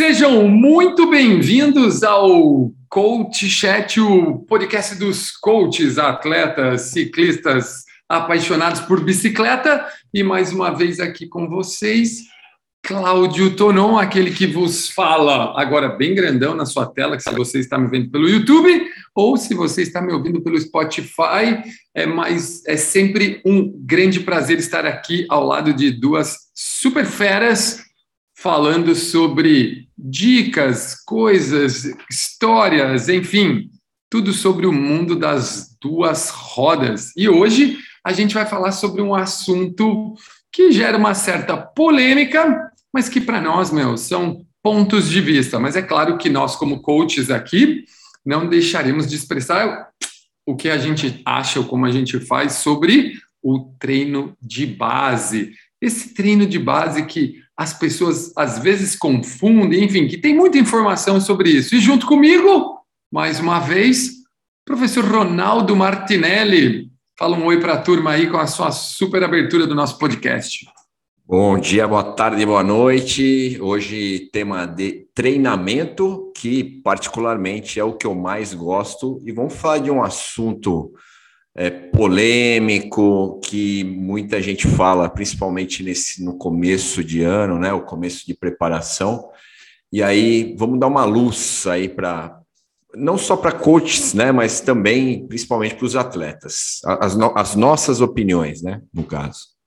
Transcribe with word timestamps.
Sejam 0.00 0.48
muito 0.48 1.10
bem-vindos 1.10 2.02
ao 2.02 2.72
Coach 2.88 3.50
Chat, 3.50 4.00
o 4.00 4.38
podcast 4.48 4.94
dos 4.94 5.30
coaches, 5.30 5.98
atletas, 5.98 6.80
ciclistas 6.92 7.84
apaixonados 8.08 8.80
por 8.80 9.04
bicicleta. 9.04 9.86
E 10.14 10.22
mais 10.22 10.54
uma 10.54 10.70
vez 10.70 11.00
aqui 11.00 11.28
com 11.28 11.46
vocês, 11.46 12.22
Cláudio 12.82 13.54
Tonon, 13.54 13.98
aquele 13.98 14.30
que 14.30 14.46
vos 14.46 14.88
fala 14.88 15.52
agora 15.60 15.90
bem 15.90 16.14
grandão 16.14 16.54
na 16.54 16.64
sua 16.64 16.86
tela, 16.86 17.18
que 17.18 17.22
se 17.22 17.34
você 17.34 17.58
está 17.58 17.76
me 17.76 17.90
vendo 17.90 18.10
pelo 18.10 18.26
YouTube 18.26 18.82
ou 19.14 19.36
se 19.36 19.52
você 19.52 19.82
está 19.82 20.00
me 20.00 20.14
ouvindo 20.14 20.40
pelo 20.40 20.58
Spotify, 20.58 21.62
é 21.94 22.06
mais 22.06 22.64
é 22.66 22.78
sempre 22.78 23.42
um 23.44 23.70
grande 23.84 24.20
prazer 24.20 24.58
estar 24.58 24.86
aqui 24.86 25.26
ao 25.28 25.44
lado 25.44 25.74
de 25.74 25.90
duas 25.90 26.38
super 26.54 27.04
feras 27.04 27.89
falando 28.40 28.94
sobre 28.94 29.86
dicas, 29.98 30.94
coisas, 31.04 31.84
histórias, 32.10 33.06
enfim, 33.10 33.70
tudo 34.08 34.32
sobre 34.32 34.66
o 34.66 34.72
mundo 34.72 35.14
das 35.14 35.76
duas 35.78 36.30
rodas. 36.30 37.12
E 37.14 37.28
hoje 37.28 37.76
a 38.02 38.14
gente 38.14 38.32
vai 38.32 38.46
falar 38.46 38.72
sobre 38.72 39.02
um 39.02 39.14
assunto 39.14 40.14
que 40.50 40.72
gera 40.72 40.96
uma 40.96 41.12
certa 41.12 41.54
polêmica, 41.54 42.72
mas 42.90 43.10
que 43.10 43.20
para 43.20 43.42
nós, 43.42 43.70
meu, 43.70 43.98
são 43.98 44.42
pontos 44.62 45.10
de 45.10 45.20
vista. 45.20 45.60
Mas 45.60 45.76
é 45.76 45.82
claro 45.82 46.16
que 46.16 46.30
nós, 46.30 46.56
como 46.56 46.80
coaches 46.80 47.30
aqui, 47.30 47.84
não 48.24 48.48
deixaremos 48.48 49.06
de 49.06 49.16
expressar 49.16 49.90
o 50.46 50.56
que 50.56 50.70
a 50.70 50.78
gente 50.78 51.20
acha 51.26 51.60
ou 51.60 51.66
como 51.66 51.84
a 51.84 51.90
gente 51.90 52.18
faz 52.20 52.54
sobre 52.54 53.12
o 53.42 53.70
treino 53.78 54.34
de 54.40 54.64
base. 54.64 55.52
Esse 55.78 56.14
treino 56.14 56.46
de 56.46 56.58
base 56.58 57.04
que 57.04 57.38
as 57.60 57.74
pessoas 57.74 58.32
às 58.38 58.58
vezes 58.58 58.96
confundem, 58.96 59.84
enfim, 59.84 60.08
que 60.08 60.16
tem 60.16 60.34
muita 60.34 60.56
informação 60.56 61.20
sobre 61.20 61.50
isso. 61.50 61.74
E 61.74 61.78
junto 61.78 62.06
comigo, 62.06 62.78
mais 63.12 63.38
uma 63.38 63.60
vez, 63.60 64.12
professor 64.64 65.04
Ronaldo 65.04 65.76
Martinelli. 65.76 66.88
Fala 67.18 67.36
um 67.36 67.44
oi 67.44 67.60
para 67.60 67.74
a 67.74 67.82
turma 67.82 68.12
aí 68.12 68.30
com 68.30 68.38
a 68.38 68.46
sua 68.46 68.70
super 68.70 69.22
abertura 69.22 69.66
do 69.66 69.74
nosso 69.74 69.98
podcast. 69.98 70.64
Bom 71.26 71.58
dia, 71.58 71.86
boa 71.86 72.02
tarde, 72.02 72.46
boa 72.46 72.62
noite. 72.62 73.58
Hoje 73.60 74.30
tema 74.32 74.64
de 74.64 75.06
treinamento, 75.14 76.32
que 76.34 76.64
particularmente 76.64 77.78
é 77.78 77.84
o 77.84 77.92
que 77.92 78.06
eu 78.06 78.14
mais 78.14 78.54
gosto, 78.54 79.20
e 79.22 79.32
vamos 79.32 79.54
falar 79.54 79.80
de 79.80 79.90
um 79.90 80.02
assunto 80.02 80.94
é, 81.54 81.70
polêmico 81.70 83.40
que 83.44 83.84
muita 83.84 84.40
gente 84.40 84.68
fala, 84.68 85.08
principalmente 85.08 85.82
nesse 85.82 86.24
no 86.24 86.36
começo 86.36 87.02
de 87.02 87.22
ano, 87.22 87.58
né, 87.58 87.72
o 87.72 87.82
começo 87.82 88.26
de 88.26 88.34
preparação. 88.34 89.28
E 89.92 90.02
aí 90.02 90.54
vamos 90.56 90.78
dar 90.78 90.86
uma 90.86 91.04
luz 91.04 91.66
aí 91.66 91.88
para 91.88 92.38
não 92.94 93.16
só 93.16 93.36
para 93.36 93.52
coaches, 93.52 94.14
né, 94.14 94.32
mas 94.32 94.60
também 94.60 95.26
principalmente 95.26 95.76
para 95.76 95.86
os 95.86 95.94
atletas, 95.94 96.80
as, 96.84 97.16
no, 97.16 97.32
as 97.36 97.54
nossas 97.54 98.00
opiniões, 98.00 98.62
né, 98.62 98.80
no 98.92 99.04
caso. 99.04 99.60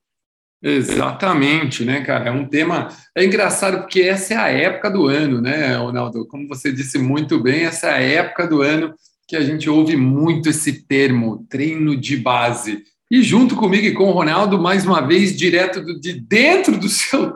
Exatamente, 0.61 1.83
né, 1.83 2.05
cara? 2.05 2.29
É 2.29 2.31
um 2.31 2.47
tema. 2.47 2.87
É 3.13 3.25
engraçado 3.25 3.79
porque 3.79 4.01
essa 4.01 4.33
é 4.33 4.37
a 4.37 4.47
época 4.47 4.89
do 4.89 5.07
ano, 5.07 5.41
né, 5.41 5.75
Ronaldo? 5.75 6.25
Como 6.25 6.47
você 6.47 6.71
disse 6.71 6.97
muito 6.97 7.41
bem, 7.41 7.65
essa 7.65 7.87
é 7.87 7.93
a 7.93 8.01
época 8.23 8.47
do 8.47 8.61
ano 8.61 8.93
que 9.27 9.35
a 9.35 9.41
gente 9.41 9.69
ouve 9.69 9.95
muito 9.95 10.49
esse 10.49 10.85
termo, 10.85 11.45
treino 11.49 11.95
de 11.95 12.17
base. 12.17 12.83
E 13.09 13.21
junto 13.21 13.55
comigo 13.55 13.85
e 13.85 13.93
com 13.93 14.05
o 14.09 14.11
Ronaldo, 14.11 14.59
mais 14.59 14.85
uma 14.85 15.05
vez, 15.05 15.35
direto 15.35 15.81
do, 15.81 15.99
de 15.99 16.13
dentro 16.13 16.77
do 16.77 16.89
seu. 16.89 17.33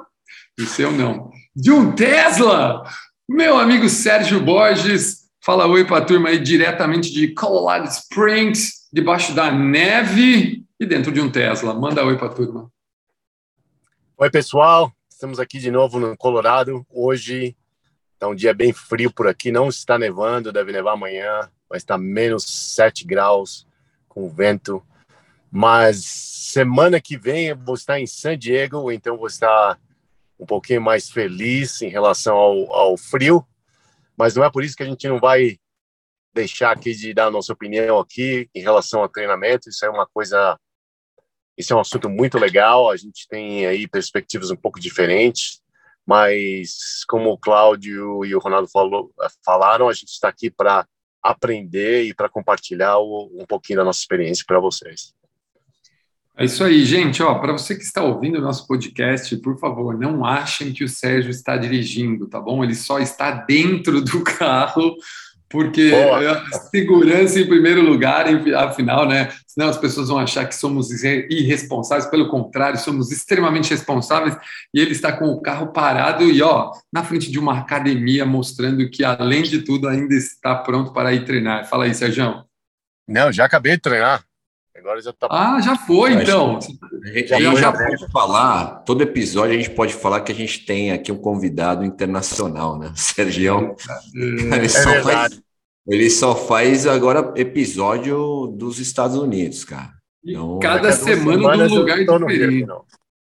Do 0.57 0.65
seu 0.65 0.91
não. 0.91 1.29
De 1.55 1.71
um 1.71 1.93
Tesla! 1.93 2.83
Meu 3.29 3.57
amigo 3.57 3.87
Sérgio 3.87 4.39
Borges. 4.39 5.27
Fala 5.43 5.67
oi 5.67 5.85
para 5.85 5.99
a 5.99 6.05
turma 6.05 6.29
aí 6.29 6.39
diretamente 6.39 7.11
de 7.11 7.33
Colorado 7.33 7.87
Springs, 7.87 8.87
debaixo 8.91 9.33
da 9.33 9.51
neve 9.51 10.65
e 10.79 10.85
dentro 10.85 11.11
de 11.11 11.21
um 11.21 11.29
Tesla. 11.29 11.73
Manda 11.73 12.05
oi 12.05 12.17
para 12.17 12.27
a 12.27 12.33
turma. 12.33 12.71
Oi, 14.17 14.29
pessoal. 14.29 14.91
Estamos 15.09 15.39
aqui 15.39 15.59
de 15.59 15.71
novo 15.71 15.99
no 15.99 16.17
Colorado. 16.17 16.85
Hoje 16.89 17.55
está 18.13 18.27
um 18.27 18.35
dia 18.35 18.53
bem 18.53 18.73
frio 18.73 19.11
por 19.11 19.27
aqui. 19.27 19.51
Não 19.51 19.69
está 19.69 19.97
nevando, 19.97 20.51
deve 20.51 20.71
nevar 20.71 20.93
amanhã 20.93 21.49
vai 21.69 21.77
estar 21.77 21.97
menos 21.97 22.43
7 22.75 23.05
graus 23.05 23.67
com 24.07 24.29
vento. 24.29 24.83
Mas 25.51 26.03
semana 26.05 26.99
que 26.99 27.17
vem 27.17 27.47
eu 27.47 27.57
vou 27.57 27.75
estar 27.75 27.99
em 27.99 28.07
San 28.07 28.37
Diego, 28.37 28.91
então 28.91 29.17
vou 29.17 29.27
estar 29.27 29.79
um 30.39 30.45
pouquinho 30.45 30.81
mais 30.81 31.09
feliz 31.09 31.81
em 31.81 31.89
relação 31.89 32.35
ao, 32.35 32.73
ao 32.73 32.97
frio. 32.97 33.45
Mas 34.17 34.35
não 34.35 34.43
é 34.43 34.51
por 34.51 34.63
isso 34.63 34.75
que 34.75 34.83
a 34.83 34.87
gente 34.87 35.07
não 35.07 35.19
vai 35.19 35.57
deixar 36.33 36.71
aqui 36.71 36.93
de 36.93 37.13
dar 37.13 37.27
a 37.27 37.31
nossa 37.31 37.51
opinião 37.51 37.99
aqui 37.99 38.49
em 38.53 38.61
relação 38.61 39.01
ao 39.01 39.09
treinamento. 39.09 39.69
Isso 39.69 39.85
é 39.85 39.89
uma 39.89 40.05
coisa, 40.05 40.57
isso 41.57 41.73
é 41.73 41.75
um 41.75 41.79
assunto 41.79 42.09
muito 42.09 42.37
legal. 42.37 42.89
A 42.89 42.97
gente 42.97 43.27
tem 43.27 43.65
aí 43.65 43.87
perspectivas 43.87 44.51
um 44.51 44.55
pouco 44.55 44.79
diferentes, 44.79 45.61
mas 46.05 47.03
como 47.07 47.31
o 47.31 47.37
Cláudio 47.37 48.23
e 48.25 48.35
o 48.35 48.39
Ronaldo 48.39 48.67
falou, 48.67 49.11
falaram, 49.43 49.89
a 49.89 49.93
gente 49.93 50.09
está 50.09 50.29
aqui 50.29 50.49
para 50.49 50.87
aprender 51.31 52.03
e 52.03 52.13
para 52.13 52.29
compartilhar 52.29 52.97
o, 52.97 53.29
um 53.33 53.45
pouquinho 53.45 53.79
da 53.79 53.85
nossa 53.85 53.99
experiência 53.99 54.43
para 54.47 54.59
vocês. 54.59 55.13
É 56.39 56.45
isso 56.45 56.63
aí, 56.63 56.85
gente. 56.85 57.23
Ó, 57.23 57.33
para 57.39 57.51
você 57.51 57.75
que 57.75 57.81
está 57.81 58.03
ouvindo 58.03 58.37
o 58.37 58.41
nosso 58.41 58.67
podcast, 58.67 59.35
por 59.37 59.59
favor, 59.59 59.97
não 59.97 60.23
achem 60.23 60.71
que 60.71 60.83
o 60.83 60.87
Sérgio 60.87 61.31
está 61.31 61.57
dirigindo, 61.57 62.27
tá 62.27 62.39
bom? 62.39 62.63
Ele 62.63 62.75
só 62.75 62.99
está 62.99 63.31
dentro 63.31 64.01
do 64.01 64.21
carro 64.23 64.95
porque 65.49 65.91
Boa. 65.91 66.43
segurança 66.71 67.39
em 67.39 67.47
primeiro 67.47 67.81
lugar, 67.81 68.25
afinal, 68.55 69.07
né? 69.07 69.29
Senão 69.47 69.69
as 69.69 69.77
pessoas 69.77 70.09
vão 70.09 70.19
achar 70.19 70.45
que 70.45 70.53
somos 70.53 70.91
irresponsáveis, 71.03 72.09
pelo 72.09 72.29
contrário, 72.29 72.77
somos 72.77 73.11
extremamente 73.11 73.69
responsáveis. 73.69 74.37
E 74.73 74.79
ele 74.79 74.91
está 74.91 75.11
com 75.11 75.25
o 75.25 75.41
carro 75.41 75.67
parado 75.67 76.23
e, 76.25 76.41
ó, 76.41 76.71
na 76.91 77.03
frente 77.03 77.31
de 77.31 77.39
uma 77.39 77.59
academia, 77.59 78.25
mostrando 78.25 78.89
que, 78.89 79.03
além 79.03 79.43
de 79.43 79.61
tudo, 79.61 79.87
ainda 79.87 80.13
está 80.13 80.53
pronto 80.53 80.91
para 80.91 81.13
ir 81.13 81.25
treinar. 81.25 81.67
Fala 81.67 81.85
aí, 81.85 81.93
Sérgio. 81.93 82.43
Não, 83.07 83.31
já 83.31 83.45
acabei 83.45 83.73
de 83.73 83.81
treinar. 83.81 84.26
Agora 84.77 85.01
já 85.01 85.11
tá. 85.11 85.27
Ah, 85.31 85.59
já 85.59 85.75
foi, 85.75 86.13
então. 86.13 86.59
A 87.03 87.07
gente 87.07 87.27
já, 87.29 87.55
já 87.55 87.71
pode 87.71 88.11
falar, 88.11 88.83
todo 88.85 89.01
episódio 89.01 89.55
a 89.55 89.57
gente 89.57 89.71
pode 89.71 89.93
falar 89.93 90.21
que 90.21 90.31
a 90.31 90.35
gente 90.35 90.65
tem 90.65 90.91
aqui 90.91 91.11
um 91.11 91.17
convidado 91.17 91.83
internacional, 91.83 92.77
né? 92.77 92.89
O 92.89 92.95
Sergião. 92.97 93.75
É, 94.15 94.55
ele, 94.55 94.69
só 94.69 94.89
é 94.91 95.01
faz, 95.01 95.41
ele 95.87 96.09
só 96.09 96.35
faz 96.35 96.85
agora 96.85 97.33
episódio 97.35 98.53
dos 98.55 98.79
Estados 98.79 99.17
Unidos, 99.17 99.65
cara. 99.65 99.93
Então, 100.23 100.59
cada 100.59 100.91
semana 100.91 101.67
num 101.67 101.75
lugar 101.75 101.97
diferente. 101.97 102.67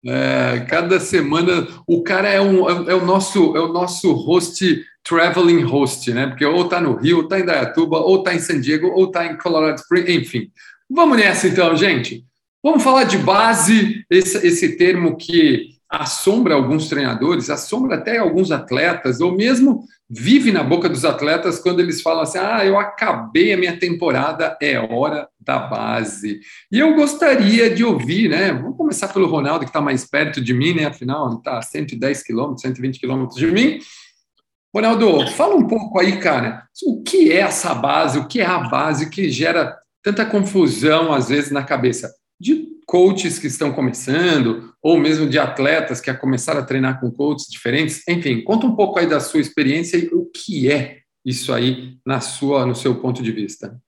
É, 0.03 0.66
cada 0.67 1.00
semana 1.00 1.67
o 1.85 2.01
cara 2.01 2.28
é, 2.28 2.41
um, 2.41 2.67
é, 2.67 2.91
é, 2.91 2.95
o 2.95 3.06
nosso 3.06 3.56
é 3.56 3.59
o 3.59 3.72
nosso 3.72 4.13
host 4.13 4.84
traveling 5.03 5.61
host, 5.61 6.11
né? 6.11 6.28
Porque 6.28 6.45
ou 6.45 6.67
tá 6.67 6.79
no 6.79 6.95
Rio, 6.95 7.17
ou 7.17 7.28
tá 7.28 7.40
em 7.40 7.45
Dayatuba, 7.45 7.97
ou 7.97 8.23
tá 8.23 8.34
em 8.34 8.40
San 8.40 8.59
Diego, 8.59 8.88
ou 8.88 9.11
tá 9.11 9.25
em 9.25 9.38
Colorado 9.38 9.79
Springs, 9.79 10.09
enfim. 10.09 10.51
Vamos 10.94 11.18
nessa 11.18 11.47
então, 11.47 11.75
gente. 11.75 12.25
Vamos 12.62 12.84
falar 12.84 13.06
de 13.06 13.18
base, 13.18 14.06
esse, 14.09 14.46
esse 14.46 14.78
termo 14.78 15.16
que 15.16 15.69
assombra 15.90 16.53
alguns 16.53 16.90
treinadores, 16.90 17.50
assombra 17.50 17.96
até 17.96 18.18
alguns 18.18 18.52
atletas, 18.52 19.22
ou 19.22 19.35
mesmo 19.35 19.85
vive 20.09 20.52
na 20.52 20.63
boca 20.63 20.90
dos 20.90 21.06
atletas 21.06 21.59
quando 21.59 21.79
eles 21.79 22.02
falam 22.02 22.24
assim: 22.24 22.40
ah, 22.40 22.66
eu 22.66 22.78
acabei 22.78 23.53
a 23.53 23.58
minha 23.58 23.78
temporada, 23.79 24.58
é 24.61 24.78
hora 24.78 25.29
da 25.40 25.59
base. 25.59 26.41
E 26.70 26.79
eu 26.79 26.94
gostaria 26.94 27.73
de 27.73 27.85
ouvir, 27.85 28.29
né? 28.29 28.52
Vamos 28.52 28.76
começar 28.76 29.08
pelo 29.08 29.28
Ronaldo, 29.28 29.64
que 29.64 29.70
está 29.70 29.82
mais 29.82 30.05
perto 30.05 30.41
de 30.41 30.53
mim, 30.53 30.73
né? 30.73 30.85
Afinal, 30.85 31.37
está 31.37 31.58
a 31.58 31.61
110 31.61 32.22
quilômetros, 32.22 32.61
120 32.64 32.99
quilômetros 32.99 33.40
de 33.40 33.47
mim. 33.47 33.79
Ronaldo, 34.76 35.26
fala 35.32 35.55
um 35.55 35.67
pouco 35.67 35.99
aí, 35.99 36.17
cara, 36.17 36.64
o 36.85 37.02
que 37.02 37.32
é 37.32 37.40
essa 37.40 37.73
base, 37.73 38.20
o 38.20 38.28
que 38.28 38.40
é 38.40 38.46
a 38.46 38.59
base 38.59 39.09
que 39.09 39.29
gera 39.29 39.80
tanta 40.01 40.25
confusão, 40.25 41.13
às 41.13 41.29
vezes, 41.29 41.51
na 41.51 41.63
cabeça 41.63 42.11
de 42.39 42.67
coaches 42.87 43.39
que 43.39 43.47
estão 43.47 43.71
começando, 43.71 44.73
ou 44.81 44.99
mesmo 44.99 45.29
de 45.29 45.37
atletas 45.37 46.01
que 46.01 46.13
começaram 46.13 46.59
a 46.59 46.65
treinar 46.65 46.99
com 46.99 47.11
coaches 47.11 47.47
diferentes. 47.49 48.01
Enfim, 48.07 48.43
conta 48.43 48.65
um 48.65 48.75
pouco 48.75 48.99
aí 48.99 49.07
da 49.07 49.19
sua 49.19 49.39
experiência 49.39 49.97
e 49.97 50.07
o 50.07 50.25
que 50.25 50.71
é 50.71 50.99
isso 51.23 51.53
aí 51.53 51.97
na 52.05 52.19
sua, 52.19 52.65
no 52.65 52.75
seu 52.75 52.95
ponto 52.99 53.21
de 53.21 53.31
vista. 53.31 53.79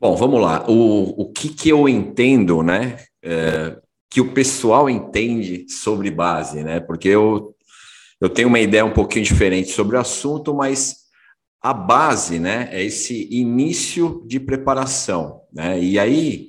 Bom, 0.00 0.14
vamos 0.16 0.40
lá. 0.42 0.68
O, 0.68 1.22
o 1.22 1.32
que, 1.32 1.48
que 1.48 1.68
eu 1.68 1.88
entendo, 1.88 2.62
né? 2.62 3.04
É, 3.22 3.78
que 4.10 4.20
o 4.20 4.32
pessoal 4.32 4.90
entende 4.90 5.66
sobre 5.68 6.10
base, 6.10 6.62
né? 6.62 6.80
Porque 6.80 7.08
eu, 7.08 7.54
eu 8.20 8.28
tenho 8.28 8.48
uma 8.48 8.60
ideia 8.60 8.84
um 8.84 8.92
pouquinho 8.92 9.24
diferente 9.24 9.70
sobre 9.70 9.96
o 9.96 10.00
assunto, 10.00 10.52
mas 10.54 11.05
a 11.62 11.72
base, 11.72 12.38
né, 12.38 12.68
é 12.70 12.82
esse 12.82 13.28
início 13.30 14.22
de 14.26 14.38
preparação, 14.38 15.40
né? 15.52 15.80
E 15.80 15.98
aí, 15.98 16.48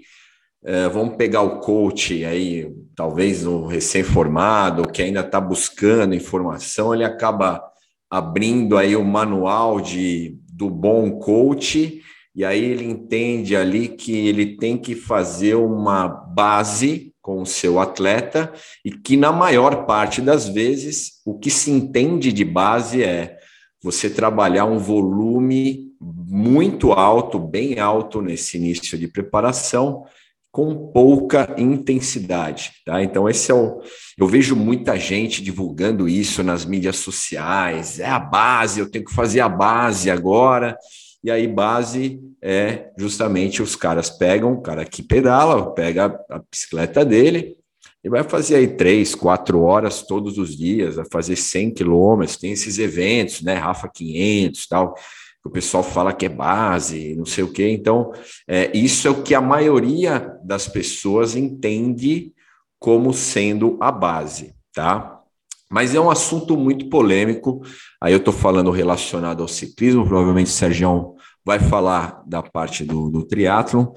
é, 0.63 0.89
vamos 0.89 1.15
pegar 1.15 1.41
o 1.41 1.59
coach 1.59 2.25
aí, 2.25 2.69
talvez 2.95 3.45
o 3.45 3.65
recém-formado, 3.65 4.87
que 4.87 5.01
ainda 5.01 5.21
está 5.21 5.39
buscando 5.39 6.13
informação, 6.13 6.93
ele 6.93 7.03
acaba 7.03 7.63
abrindo 8.09 8.77
aí 8.77 8.95
o 8.95 9.03
manual 9.03 9.79
de, 9.79 10.37
do 10.51 10.69
bom 10.69 11.19
coach, 11.19 12.01
e 12.35 12.45
aí 12.45 12.63
ele 12.63 12.85
entende 12.85 13.55
ali 13.55 13.87
que 13.87 14.27
ele 14.27 14.57
tem 14.57 14.77
que 14.77 14.93
fazer 14.93 15.55
uma 15.55 16.07
base 16.07 17.13
com 17.21 17.41
o 17.41 17.45
seu 17.45 17.79
atleta 17.79 18.53
e 18.85 18.91
que 18.91 19.17
na 19.17 19.31
maior 19.31 19.85
parte 19.85 20.21
das 20.21 20.47
vezes 20.47 21.13
o 21.25 21.37
que 21.37 21.49
se 21.49 21.71
entende 21.71 22.31
de 22.31 22.45
base 22.45 23.03
é 23.03 23.36
você 23.81 24.09
trabalhar 24.09 24.65
um 24.65 24.77
volume 24.77 25.91
muito 25.99 26.91
alto, 26.91 27.39
bem 27.39 27.79
alto 27.79 28.21
nesse 28.21 28.57
início 28.57 28.97
de 28.97 29.07
preparação, 29.07 30.03
com 30.51 30.91
pouca 30.91 31.53
intensidade, 31.57 32.71
tá? 32.83 33.03
Então 33.03 33.29
esse 33.29 33.51
é 33.51 33.53
o 33.53 33.79
eu 34.17 34.27
vejo 34.27 34.55
muita 34.55 34.97
gente 34.97 35.43
divulgando 35.43 36.09
isso 36.09 36.41
nas 36.43 36.65
mídias 36.65 36.97
sociais, 36.97 37.99
é 37.99 38.07
a 38.07 38.17
base, 38.17 38.79
eu 38.79 38.89
tenho 38.89 39.05
que 39.05 39.13
fazer 39.13 39.39
a 39.39 39.49
base 39.49 40.09
agora. 40.09 40.75
E 41.23 41.29
aí 41.29 41.47
base 41.47 42.19
é 42.41 42.89
justamente 42.97 43.61
os 43.61 43.75
caras 43.75 44.09
pegam 44.09 44.53
o 44.53 44.61
cara 44.61 44.85
que 44.85 45.03
pedala, 45.03 45.73
pega 45.73 46.19
a 46.29 46.39
bicicleta 46.39 47.05
dele 47.05 47.57
e 48.07 48.09
vai 48.09 48.23
fazer 48.23 48.55
aí 48.55 48.67
três, 48.69 49.13
quatro 49.13 49.63
horas 49.63 50.01
todos 50.01 50.37
os 50.37 50.55
dias, 50.55 50.95
vai 50.95 51.03
fazer 51.11 51.35
100 51.35 51.71
quilômetros, 51.71 52.37
tem 52.37 52.53
esses 52.53 52.79
eventos, 52.79 53.41
né, 53.41 53.55
Rafa 53.55 53.89
500 53.93 54.65
tal, 54.65 54.95
o 55.43 55.49
pessoal 55.49 55.83
fala 55.83 56.13
que 56.13 56.25
é 56.25 56.29
base, 56.29 57.17
não 57.17 57.25
sei 57.25 57.43
o 57.43 57.51
quê. 57.51 57.69
Então, 57.69 58.13
é, 58.47 58.71
isso 58.77 59.09
é 59.09 59.11
o 59.11 59.23
que 59.23 59.35
a 59.35 59.41
maioria 59.41 60.33
das 60.41 60.69
pessoas 60.69 61.35
entende 61.35 62.31
como 62.79 63.13
sendo 63.13 63.77
a 63.81 63.91
base, 63.91 64.53
tá? 64.73 65.19
Mas 65.69 65.93
é 65.93 65.99
um 65.99 66.09
assunto 66.09 66.55
muito 66.55 66.87
polêmico. 66.87 67.61
Aí 68.01 68.13
eu 68.13 68.19
estou 68.19 68.33
falando 68.33 68.71
relacionado 68.71 69.41
ao 69.41 69.49
ciclismo, 69.49 70.07
provavelmente 70.07 70.47
o 70.47 70.53
Sérgio 70.53 71.15
vai 71.43 71.59
falar 71.59 72.23
da 72.25 72.41
parte 72.41 72.85
do, 72.85 73.09
do 73.09 73.25
triatlon. 73.25 73.87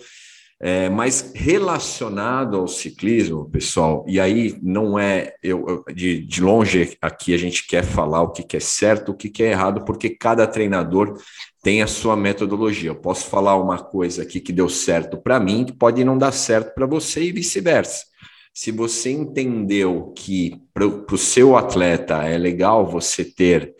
É, 0.62 0.90
mas 0.90 1.32
relacionado 1.34 2.58
ao 2.58 2.68
ciclismo, 2.68 3.48
pessoal, 3.48 4.04
e 4.06 4.20
aí 4.20 4.58
não 4.62 4.98
é 4.98 5.32
eu, 5.42 5.82
de, 5.94 6.22
de 6.22 6.42
longe 6.42 6.98
aqui 7.00 7.32
a 7.32 7.38
gente 7.38 7.66
quer 7.66 7.82
falar 7.82 8.20
o 8.20 8.30
que, 8.30 8.42
que 8.42 8.58
é 8.58 8.60
certo, 8.60 9.12
o 9.12 9.14
que, 9.14 9.30
que 9.30 9.42
é 9.42 9.52
errado, 9.52 9.86
porque 9.86 10.10
cada 10.10 10.46
treinador 10.46 11.18
tem 11.62 11.80
a 11.80 11.86
sua 11.86 12.14
metodologia. 12.14 12.90
Eu 12.90 12.96
posso 12.96 13.26
falar 13.26 13.56
uma 13.56 13.78
coisa 13.78 14.22
aqui 14.22 14.38
que 14.38 14.52
deu 14.52 14.68
certo 14.68 15.16
para 15.16 15.40
mim, 15.40 15.64
que 15.64 15.72
pode 15.72 16.04
não 16.04 16.18
dar 16.18 16.32
certo 16.32 16.74
para 16.74 16.84
você 16.84 17.22
e 17.22 17.32
vice-versa. 17.32 18.04
Se 18.52 18.70
você 18.70 19.10
entendeu 19.10 20.12
que 20.14 20.60
para 20.74 20.86
o 20.86 21.16
seu 21.16 21.56
atleta 21.56 22.24
é 22.24 22.36
legal 22.36 22.86
você 22.86 23.24
ter 23.24 23.74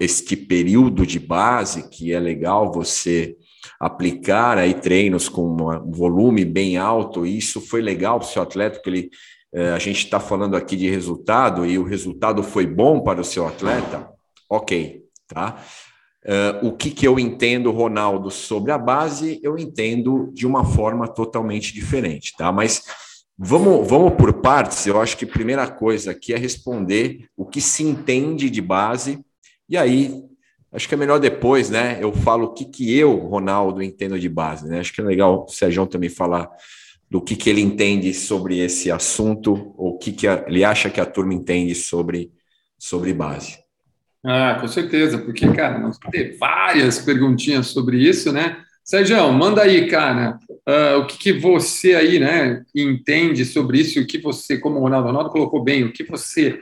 este 0.00 0.34
período 0.34 1.06
de 1.06 1.18
base, 1.18 1.90
que 1.90 2.10
é 2.10 2.18
legal 2.18 2.72
você 2.72 3.36
aplicar 3.82 4.58
aí 4.58 4.74
treinos 4.74 5.28
com 5.28 5.56
um 5.56 5.90
volume 5.90 6.44
bem 6.44 6.76
alto, 6.76 7.26
e 7.26 7.36
isso 7.36 7.60
foi 7.60 7.82
legal 7.82 8.20
para 8.20 8.28
o 8.28 8.30
seu 8.30 8.40
atleta, 8.40 8.76
porque 8.76 8.90
ele, 8.90 9.10
é, 9.52 9.70
a 9.70 9.78
gente 9.80 10.04
está 10.04 10.20
falando 10.20 10.54
aqui 10.54 10.76
de 10.76 10.88
resultado 10.88 11.66
e 11.66 11.76
o 11.76 11.82
resultado 11.82 12.44
foi 12.44 12.64
bom 12.64 13.00
para 13.00 13.20
o 13.20 13.24
seu 13.24 13.44
atleta, 13.44 14.08
ok, 14.48 15.02
tá? 15.26 15.60
Uh, 16.24 16.68
o 16.68 16.76
que, 16.76 16.92
que 16.92 17.04
eu 17.04 17.18
entendo, 17.18 17.72
Ronaldo, 17.72 18.30
sobre 18.30 18.70
a 18.70 18.78
base, 18.78 19.40
eu 19.42 19.58
entendo 19.58 20.30
de 20.32 20.46
uma 20.46 20.64
forma 20.64 21.08
totalmente 21.08 21.74
diferente, 21.74 22.32
tá? 22.38 22.52
Mas 22.52 22.84
vamos, 23.36 23.88
vamos 23.88 24.14
por 24.14 24.32
partes. 24.34 24.86
Eu 24.86 25.00
acho 25.00 25.16
que 25.16 25.24
a 25.24 25.28
primeira 25.28 25.66
coisa 25.66 26.12
aqui 26.12 26.32
é 26.32 26.38
responder 26.38 27.26
o 27.36 27.44
que 27.44 27.60
se 27.60 27.82
entende 27.82 28.48
de 28.48 28.60
base, 28.60 29.18
e 29.68 29.76
aí 29.76 30.22
Acho 30.72 30.88
que 30.88 30.94
é 30.94 30.98
melhor 30.98 31.20
depois, 31.20 31.68
né? 31.68 31.98
Eu 32.00 32.12
falo 32.12 32.46
o 32.46 32.54
que, 32.54 32.64
que 32.64 32.96
eu, 32.96 33.14
Ronaldo, 33.14 33.82
entendo 33.82 34.18
de 34.18 34.28
base, 34.28 34.66
né? 34.66 34.80
Acho 34.80 34.92
que 34.92 35.00
é 35.02 35.04
legal 35.04 35.44
o 35.46 35.52
Sérgio 35.52 35.86
também 35.86 36.08
falar 36.08 36.50
do 37.10 37.20
que, 37.20 37.36
que 37.36 37.50
ele 37.50 37.60
entende 37.60 38.14
sobre 38.14 38.58
esse 38.58 38.90
assunto, 38.90 39.74
ou 39.76 39.90
o 39.90 39.98
que, 39.98 40.12
que 40.12 40.26
a, 40.26 40.44
ele 40.46 40.64
acha 40.64 40.88
que 40.88 40.98
a 40.98 41.04
turma 41.04 41.34
entende 41.34 41.74
sobre, 41.74 42.32
sobre 42.78 43.12
base. 43.12 43.58
Ah, 44.24 44.56
com 44.58 44.66
certeza, 44.66 45.18
porque, 45.18 45.46
cara, 45.52 45.78
nós 45.78 45.98
temos 45.98 46.38
várias 46.38 46.98
perguntinhas 47.00 47.66
sobre 47.66 47.98
isso, 47.98 48.32
né? 48.32 48.62
Sérgio, 48.82 49.30
manda 49.30 49.62
aí, 49.62 49.86
cara, 49.88 50.38
uh, 50.66 51.00
o 51.00 51.06
que, 51.06 51.18
que, 51.18 51.32
você 51.32 51.94
aí, 51.94 52.18
né, 52.18 52.64
entende 52.74 53.44
sobre 53.44 53.80
isso, 53.80 54.00
o 54.00 54.06
que 54.06 54.18
você, 54.18 54.58
como 54.58 54.78
o 54.78 54.82
Ronaldo, 54.82 55.08
Ronaldo 55.08 55.30
colocou 55.30 55.62
bem, 55.62 55.84
o 55.84 55.92
que 55.92 56.02
você 56.02 56.60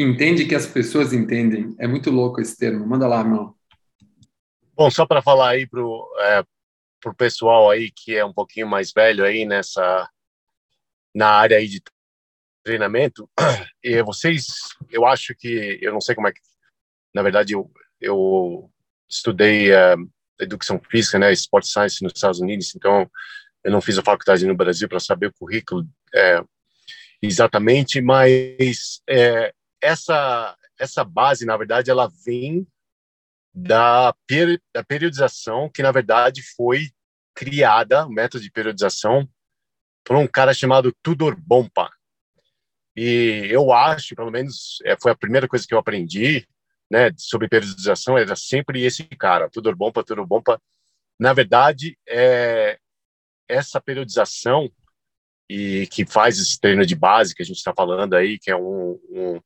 entende 0.00 0.46
que 0.46 0.54
as 0.54 0.66
pessoas 0.66 1.12
entendem. 1.12 1.74
É 1.78 1.86
muito 1.86 2.10
louco 2.10 2.40
esse 2.40 2.56
termo. 2.56 2.86
Manda 2.86 3.06
lá, 3.06 3.20
irmão. 3.20 3.54
Bom, 4.74 4.90
só 4.90 5.04
para 5.04 5.20
falar 5.20 5.50
aí 5.50 5.66
pro, 5.66 6.08
é, 6.20 6.42
pro 7.00 7.14
pessoal 7.14 7.70
aí 7.70 7.90
que 7.90 8.16
é 8.16 8.24
um 8.24 8.32
pouquinho 8.32 8.66
mais 8.66 8.92
velho 8.92 9.24
aí 9.24 9.44
nessa 9.44 10.08
na 11.14 11.28
área 11.28 11.56
aí 11.56 11.66
de 11.66 11.82
treinamento, 12.62 13.28
e 13.82 14.02
vocês, 14.02 14.46
eu 14.90 15.04
acho 15.06 15.34
que 15.34 15.78
eu 15.82 15.92
não 15.92 16.00
sei 16.00 16.14
como 16.14 16.28
é 16.28 16.32
que, 16.32 16.40
na 17.14 17.22
verdade 17.22 17.54
eu 17.54 17.70
eu 18.00 18.70
estudei 19.08 19.70
uh, 19.72 20.10
educação 20.40 20.80
física, 20.90 21.18
né, 21.18 21.32
sport 21.32 21.64
science 21.64 22.02
nos 22.02 22.12
Estados 22.14 22.40
Unidos, 22.40 22.74
então 22.74 23.10
eu 23.62 23.70
não 23.70 23.80
fiz 23.80 23.98
a 23.98 24.02
faculdade 24.02 24.46
no 24.46 24.54
Brasil 24.54 24.88
para 24.88 25.00
saber 25.00 25.26
o 25.26 25.32
currículo 25.32 25.86
é, 26.14 26.42
exatamente, 27.20 28.00
mas 28.00 29.02
é, 29.08 29.52
essa 29.82 30.56
essa 30.78 31.04
base, 31.04 31.44
na 31.44 31.56
verdade, 31.58 31.90
ela 31.90 32.10
vem 32.24 32.66
da, 33.54 34.14
peri 34.26 34.60
da 34.74 34.82
periodização, 34.82 35.68
que 35.68 35.82
na 35.82 35.92
verdade 35.92 36.42
foi 36.56 36.90
criada, 37.34 38.06
o 38.06 38.10
método 38.10 38.42
de 38.42 38.50
periodização, 38.50 39.28
por 40.02 40.16
um 40.16 40.26
cara 40.26 40.54
chamado 40.54 40.94
Tudor 41.02 41.36
Bompa. 41.38 41.90
E 42.96 43.46
eu 43.50 43.72
acho, 43.72 44.14
pelo 44.16 44.30
menos, 44.30 44.78
é, 44.84 44.96
foi 45.00 45.12
a 45.12 45.16
primeira 45.16 45.46
coisa 45.46 45.66
que 45.66 45.74
eu 45.74 45.78
aprendi, 45.78 46.46
né, 46.90 47.12
sobre 47.16 47.48
periodização, 47.48 48.18
era 48.18 48.34
sempre 48.34 48.82
esse 48.82 49.04
cara, 49.04 49.50
Tudor 49.50 49.76
Bompa, 49.76 50.02
Tudor 50.02 50.26
Bompa. 50.26 50.60
Na 51.18 51.32
verdade, 51.32 51.96
é, 52.08 52.78
essa 53.46 53.80
periodização 53.80 54.70
e 55.48 55.86
que 55.88 56.06
faz 56.06 56.38
esse 56.38 56.58
treino 56.58 56.86
de 56.86 56.94
base 56.94 57.34
que 57.34 57.42
a 57.42 57.44
gente 57.44 57.58
está 57.58 57.74
falando 57.74 58.14
aí, 58.14 58.38
que 58.38 58.50
é 58.50 58.56
um, 58.56 58.98
um 59.10 59.40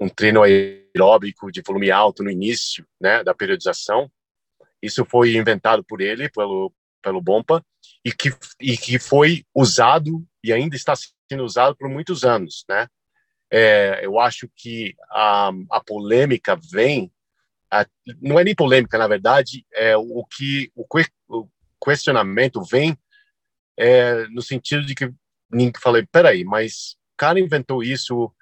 um 0.00 0.08
treino 0.08 0.42
aeróbico 0.42 1.52
de 1.52 1.60
volume 1.60 1.90
alto 1.90 2.22
no 2.22 2.30
início, 2.30 2.86
né, 3.00 3.22
da 3.22 3.34
periodização. 3.34 4.10
Isso 4.82 5.04
foi 5.04 5.36
inventado 5.36 5.84
por 5.84 6.00
ele, 6.00 6.28
pelo 6.30 6.72
pelo 7.02 7.20
Bompa, 7.20 7.64
e 8.04 8.12
que 8.12 8.30
e 8.60 8.76
que 8.76 8.98
foi 8.98 9.44
usado 9.54 10.24
e 10.44 10.52
ainda 10.52 10.76
está 10.76 10.94
sendo 10.96 11.44
usado 11.44 11.76
por 11.76 11.88
muitos 11.88 12.24
anos, 12.24 12.64
né? 12.68 12.86
É, 13.52 14.00
eu 14.02 14.20
acho 14.20 14.48
que 14.54 14.94
a, 15.10 15.50
a 15.70 15.80
polêmica 15.82 16.58
vem, 16.70 17.10
a, 17.70 17.84
não 18.20 18.38
é 18.38 18.44
nem 18.44 18.54
polêmica, 18.54 18.96
na 18.96 19.08
verdade, 19.08 19.66
é 19.72 19.96
o 19.96 20.24
que 20.24 20.70
o, 20.74 20.84
o 21.28 21.48
questionamento 21.84 22.62
vem 22.62 22.96
é, 23.76 24.26
no 24.28 24.42
sentido 24.42 24.84
de 24.84 24.94
que 24.94 25.12
falei, 25.80 26.06
peraí, 26.12 26.44
mas 26.44 26.92
o 27.14 27.16
cara 27.16 27.40
inventou 27.40 27.82
isso 27.82 28.32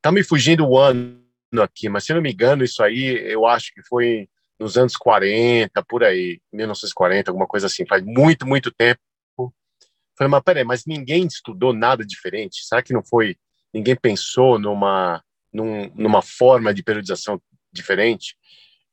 tá 0.00 0.12
me 0.12 0.22
fugindo 0.22 0.66
o 0.66 0.78
ano 0.78 1.20
aqui, 1.60 1.88
mas 1.88 2.04
se 2.04 2.12
não 2.12 2.20
me 2.20 2.32
engano, 2.32 2.64
isso 2.64 2.82
aí 2.82 3.30
eu 3.30 3.46
acho 3.46 3.72
que 3.72 3.82
foi 3.82 4.28
nos 4.58 4.76
anos 4.76 4.96
40, 4.96 5.82
por 5.84 6.02
aí, 6.02 6.40
1940, 6.52 7.30
alguma 7.30 7.46
coisa 7.46 7.66
assim, 7.66 7.86
faz 7.86 8.02
muito, 8.02 8.46
muito 8.46 8.70
tempo. 8.70 9.00
Falei, 10.16 10.30
mas 10.30 10.42
peraí, 10.42 10.64
mas 10.64 10.86
ninguém 10.86 11.26
estudou 11.26 11.74
nada 11.74 12.04
diferente? 12.04 12.64
Será 12.64 12.82
que 12.82 12.92
não 12.92 13.04
foi, 13.04 13.36
ninguém 13.72 13.94
pensou 13.94 14.58
numa, 14.58 15.22
num, 15.52 15.90
numa 15.94 16.22
forma 16.22 16.72
de 16.72 16.82
periodização 16.82 17.40
diferente? 17.70 18.34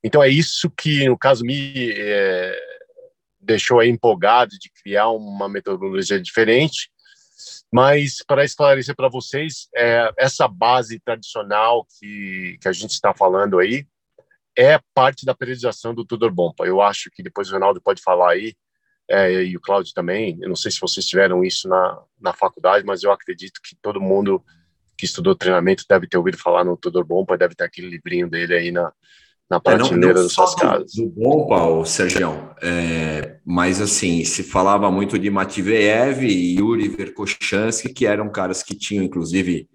Então 0.04 0.22
é 0.22 0.28
isso 0.28 0.70
que, 0.70 1.08
no 1.08 1.18
caso, 1.18 1.46
me 1.46 1.92
é, 1.96 2.60
deixou 3.40 3.82
empolgado 3.82 4.52
de 4.60 4.70
criar 4.82 5.10
uma 5.10 5.48
metodologia 5.48 6.20
diferente 6.20 6.90
mas, 7.72 8.24
para 8.26 8.44
esclarecer 8.44 8.96
para 8.96 9.10
vocês, 9.10 9.68
é, 9.76 10.12
essa 10.18 10.48
base 10.48 11.00
tradicional 11.00 11.86
que, 12.00 12.58
que 12.62 12.68
a 12.68 12.72
gente 12.72 12.92
está 12.92 13.14
falando 13.14 13.60
aí 13.60 13.86
é 14.58 14.80
parte 14.94 15.26
da 15.26 15.34
periodização 15.34 15.94
do 15.94 16.06
Tudor 16.06 16.32
Bompa. 16.32 16.66
Eu 16.66 16.82
acho 16.82 17.10
que 17.12 17.24
depois 17.24 17.50
o 17.50 17.54
Ronaldo 17.54 17.82
pode 17.82 18.02
falar 18.02 18.32
aí, 18.32 18.56
é, 19.10 19.44
e 19.44 19.58
o 19.58 19.62
Cláudio 19.62 19.94
também. 19.94 20.38
Eu 20.42 20.50
não 20.50 20.56
sei 20.56 20.72
se 20.72 20.80
vocês 20.80 21.06
tiveram 21.06 21.44
isso 21.44 21.68
na, 21.68 22.02
na 22.20 22.34
faculdade, 22.34 22.86
mas 22.86 23.04
eu 23.04 23.12
acredito 23.12 23.60
que 23.64 23.76
todo 23.82 24.00
mundo 24.00 24.44
que 24.98 25.06
estudou 25.06 25.36
treinamento 25.36 25.86
deve 25.90 26.08
ter 26.08 26.18
ouvido 26.18 26.38
falar 26.38 26.64
no 26.64 26.78
Tudor 26.78 27.04
Bompa, 27.04 27.38
deve 27.38 27.56
ter 27.56 27.64
aquele 27.64 27.90
livrinho 27.90 28.30
dele 28.30 28.56
aí 28.56 28.72
na, 28.72 28.94
na 29.50 29.60
prateleira 29.60 29.96
é, 29.96 30.00
não, 30.00 30.08
não 30.08 30.24
das 30.24 30.32
suas 30.32 30.56
casas. 30.56 30.92
Do, 30.94 31.10
bom, 31.10 31.48
Paulo, 31.48 31.86
Sérgio, 31.86 32.50
é, 32.62 33.38
mas 33.46 33.82
assim, 33.82 34.24
se 34.24 34.44
falava 34.44 34.90
muito 34.90 35.20
de 35.20 35.30
Matveev 35.30 36.24
e 36.24 36.58
Yuri 36.58 36.88
Verkhochansky, 36.90 37.94
que 37.94 38.06
eram 38.06 38.30
caras 38.30 38.64
que 38.64 38.76
tinham, 38.76 39.04
inclusive, 39.04 39.68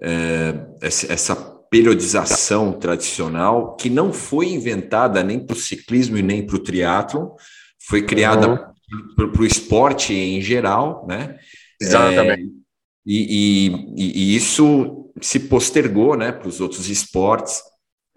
é, 0.00 0.54
essa 0.80 1.34
periodização 1.70 2.72
tradicional 2.72 3.76
que 3.76 3.90
não 3.90 4.12
foi 4.12 4.48
inventada 4.48 5.22
nem 5.22 5.38
para 5.38 5.54
o 5.54 5.58
ciclismo 5.58 6.16
e 6.16 6.22
nem 6.22 6.46
para 6.46 6.56
o 6.56 6.60
triatlon, 6.60 7.30
foi 7.78 8.02
criada 8.02 8.48
uhum. 8.48 9.30
para 9.30 9.42
o 9.42 9.46
esporte 9.46 10.14
em 10.14 10.40
geral, 10.40 11.06
né? 11.08 11.38
Exatamente. 11.80 12.42
É, 12.42 12.58
e, 13.06 13.70
e, 13.96 14.34
e, 14.34 14.36
isso 14.36 15.10
se 15.20 15.40
postergou, 15.40 16.16
né, 16.16 16.30
para 16.30 16.48
os 16.48 16.60
outros 16.60 16.90
esportes. 16.90 17.62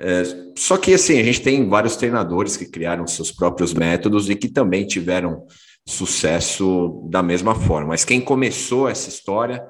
É, 0.03 0.23
só 0.57 0.77
que 0.77 0.93
assim 0.93 1.19
a 1.19 1.23
gente 1.23 1.41
tem 1.41 1.69
vários 1.69 1.95
treinadores 1.95 2.57
que 2.57 2.65
criaram 2.65 3.05
seus 3.05 3.31
próprios 3.31 3.73
métodos 3.73 4.29
e 4.29 4.35
que 4.35 4.49
também 4.49 4.85
tiveram 4.85 5.45
sucesso 5.87 7.07
da 7.09 7.21
mesma 7.21 7.53
forma. 7.53 7.89
Mas 7.89 8.03
quem 8.03 8.19
começou 8.19 8.89
essa 8.89 9.09
história 9.09 9.63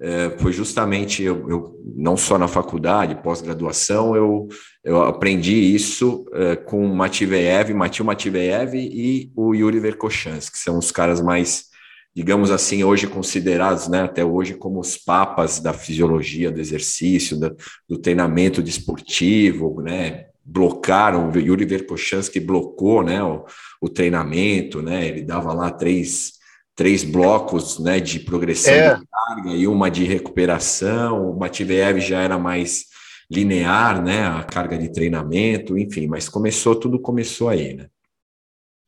é, 0.00 0.30
foi 0.38 0.52
justamente 0.52 1.22
eu, 1.22 1.48
eu, 1.48 1.80
não 1.96 2.16
só 2.16 2.36
na 2.36 2.48
faculdade, 2.48 3.22
pós-graduação, 3.22 4.16
eu, 4.16 4.48
eu 4.82 5.02
aprendi 5.02 5.54
isso 5.54 6.24
é, 6.32 6.56
com 6.56 6.86
Mativeev, 6.88 7.72
Matil 7.72 8.04
Mativeev 8.04 8.74
e 8.74 9.30
o 9.36 9.54
Yuri 9.54 9.78
Verkhochansky, 9.78 10.52
que 10.52 10.58
são 10.58 10.78
os 10.78 10.90
caras 10.90 11.20
mais, 11.20 11.66
digamos 12.14 12.50
assim, 12.50 12.84
hoje 12.84 13.06
considerados, 13.06 13.88
né, 13.88 14.02
até 14.02 14.24
hoje, 14.24 14.54
como 14.54 14.78
os 14.78 14.96
papas 14.96 15.58
da 15.58 15.72
fisiologia 15.72 16.50
do 16.50 16.60
exercício, 16.60 17.38
da, 17.38 17.52
do 17.88 17.98
treinamento 17.98 18.62
desportivo, 18.62 19.82
né, 19.82 20.26
blocaram, 20.44 21.30
o 21.30 21.38
Yuri 21.38 21.64
Verkhochansky 21.64 22.38
blocou, 22.38 23.02
né, 23.02 23.22
o, 23.22 23.44
o 23.80 23.88
treinamento, 23.88 24.80
né, 24.80 25.08
ele 25.08 25.22
dava 25.22 25.52
lá 25.52 25.70
três 25.70 26.34
três 26.76 27.04
blocos 27.04 27.78
né, 27.78 28.00
de 28.00 28.18
progressão 28.18 28.74
é. 28.74 28.96
de 28.96 29.06
carga 29.06 29.50
e 29.52 29.66
uma 29.66 29.88
de 29.88 30.04
recuperação. 30.04 31.30
O 31.30 31.38
Matveev 31.38 32.00
já 32.00 32.20
era 32.20 32.38
mais 32.38 32.86
linear, 33.30 34.02
né, 34.02 34.26
a 34.26 34.42
carga 34.42 34.76
de 34.76 34.92
treinamento, 34.92 35.78
enfim, 35.78 36.06
mas 36.06 36.28
começou, 36.28 36.74
tudo 36.74 36.98
começou 36.98 37.48
aí, 37.48 37.74
né? 37.74 37.86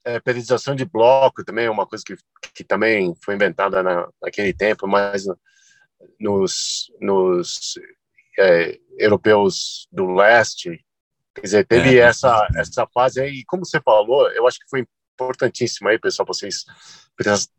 É, 0.06 0.20
periodização 0.20 0.76
de 0.76 0.84
bloco 0.84 1.44
também 1.44 1.66
é 1.66 1.70
uma 1.70 1.84
coisa 1.84 2.04
que, 2.06 2.16
que 2.54 2.62
também 2.62 3.12
foi 3.24 3.34
inventada 3.34 3.82
na, 3.82 4.08
naquele 4.22 4.54
tempo, 4.54 4.86
mas 4.86 5.24
nos, 6.20 6.92
nos 7.00 7.74
é, 8.38 8.78
europeus 8.96 9.88
do 9.90 10.06
leste, 10.14 10.84
quer 11.34 11.40
dizer, 11.40 11.66
teve 11.66 11.98
é. 11.98 12.02
essa, 12.02 12.46
essa 12.54 12.86
fase 12.86 13.20
aí, 13.20 13.40
e 13.40 13.44
como 13.46 13.64
você 13.64 13.80
falou, 13.80 14.30
eu 14.30 14.46
acho 14.46 14.60
que 14.60 14.68
foi 14.70 14.86
importantíssimo 15.14 15.88
aí, 15.88 15.98
pessoal, 15.98 16.24
vocês 16.24 16.64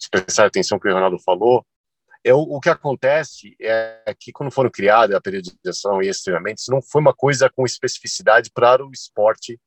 prestar 0.10 0.46
atenção 0.46 0.80
que 0.80 0.88
o 0.88 0.94
Ronaldo 0.94 1.20
falou, 1.20 1.66
é 2.24 2.34
o, 2.34 2.40
o, 2.40 2.62
que 2.62 2.70
acontece 2.70 3.58
é 3.60 4.16
que 4.18 4.32
quando 4.32 4.52
foram 4.52 4.70
criadas 4.70 5.16
a 5.16 5.22
periodização 5.22 6.02
e 6.02 6.08
esses 6.08 6.24
treinamentos, 6.24 6.66
não 6.70 6.82
foi 6.82 7.02
uma 7.02 7.14
coisa 7.14 7.50
com 7.50 7.66
especificidade 7.66 8.52
para 8.54 8.86
o 8.86 8.92
esporte 8.92 9.60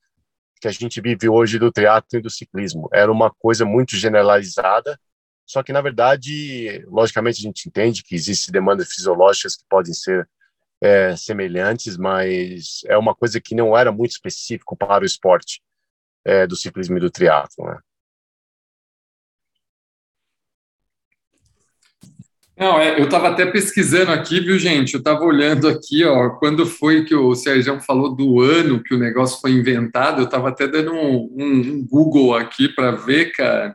que 0.61 0.69
a 0.69 0.71
gente 0.71 1.01
vive 1.01 1.29
hoje 1.29 1.59
do 1.59 1.73
triatlo 1.73 2.19
e 2.19 2.23
do 2.23 2.31
ciclismo. 2.31 2.89
Era 2.93 3.11
uma 3.11 3.31
coisa 3.31 3.65
muito 3.65 3.97
generalizada, 3.97 5.01
só 5.47 5.63
que 5.63 5.73
na 5.73 5.81
verdade, 5.81 6.85
logicamente 6.87 7.41
a 7.41 7.43
gente 7.43 7.69
entende 7.69 8.03
que 8.03 8.15
existem 8.15 8.53
demandas 8.53 8.93
fisiológicas 8.93 9.57
que 9.57 9.65
podem 9.69 9.95
ser 9.95 10.29
é, 10.81 11.17
semelhantes, 11.17 11.97
mas 11.97 12.81
é 12.87 12.97
uma 12.97 13.15
coisa 13.15 13.41
que 13.41 13.55
não 13.55 13.77
era 13.77 13.91
muito 13.91 14.13
específico 14.13 14.77
para 14.77 15.03
o 15.03 15.07
esporte 15.07 15.63
é, 16.25 16.47
do 16.47 16.57
ciclismo 16.57 16.97
e 16.97 17.01
do 17.01 17.11
triatlo, 17.11 17.67
né? 17.67 17.79
Não, 22.61 22.79
é, 22.79 23.01
eu 23.01 23.05
estava 23.05 23.29
até 23.29 23.47
pesquisando 23.47 24.13
aqui, 24.13 24.39
viu, 24.39 24.59
gente? 24.59 24.93
Eu 24.93 24.99
estava 24.99 25.25
olhando 25.25 25.67
aqui, 25.67 26.05
ó, 26.05 26.29
quando 26.39 26.67
foi 26.67 27.07
que 27.07 27.15
o 27.15 27.35
Sérgio 27.35 27.81
falou 27.81 28.15
do 28.15 28.43
ano 28.43 28.83
que 28.83 28.95
o 28.95 28.99
negócio 28.99 29.41
foi 29.41 29.53
inventado, 29.53 30.21
eu 30.21 30.27
estava 30.27 30.51
até 30.51 30.69
dando 30.69 30.93
um, 30.93 31.31
um, 31.39 31.61
um 31.73 31.87
Google 31.87 32.35
aqui 32.35 32.69
para 32.69 32.91
ver, 32.91 33.33
cara. 33.33 33.75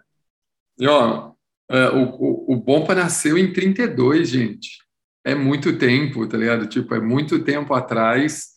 E, 0.80 0.88
ó, 0.88 1.32
é, 1.72 1.90
o, 1.90 2.04
o, 2.12 2.54
o 2.54 2.56
Bompa 2.58 2.94
nasceu 2.94 3.40
em 3.40 3.52
32, 3.52 4.30
gente. 4.30 4.78
É 5.26 5.34
muito 5.34 5.80
tempo, 5.80 6.28
tá 6.28 6.38
ligado? 6.38 6.68
Tipo, 6.68 6.94
é 6.94 7.00
muito 7.00 7.40
tempo 7.44 7.74
atrás 7.74 8.55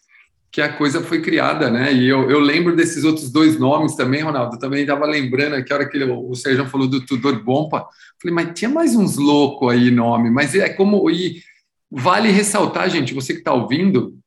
que 0.50 0.62
a 0.62 0.72
coisa 0.72 1.02
foi 1.02 1.20
criada, 1.20 1.70
né? 1.70 1.92
E 1.92 2.08
eu, 2.08 2.30
eu 2.30 2.40
lembro 2.40 2.74
desses 2.74 3.04
outros 3.04 3.30
dois 3.30 3.58
nomes 3.58 3.94
também, 3.94 4.22
Ronaldo. 4.22 4.58
Também 4.58 4.80
estava 4.82 5.06
lembrando 5.06 5.56
aqui, 5.56 5.72
a 5.72 5.76
hora 5.76 5.88
que 5.88 5.96
ele, 5.96 6.10
o 6.10 6.34
Sérgio 6.34 6.66
falou 6.66 6.88
do 6.88 7.04
Tudor 7.04 7.42
Bompa, 7.42 7.86
falei, 8.20 8.34
mas 8.34 8.58
tinha 8.58 8.70
mais 8.70 8.96
uns 8.96 9.16
loucos 9.16 9.70
aí 9.70 9.90
nome, 9.90 10.30
mas 10.30 10.54
é 10.54 10.68
como. 10.68 11.10
E 11.10 11.42
vale 11.90 12.30
ressaltar, 12.30 12.88
gente, 12.88 13.14
você 13.14 13.34
que 13.34 13.40
está 13.40 13.52
ouvindo, 13.52 14.18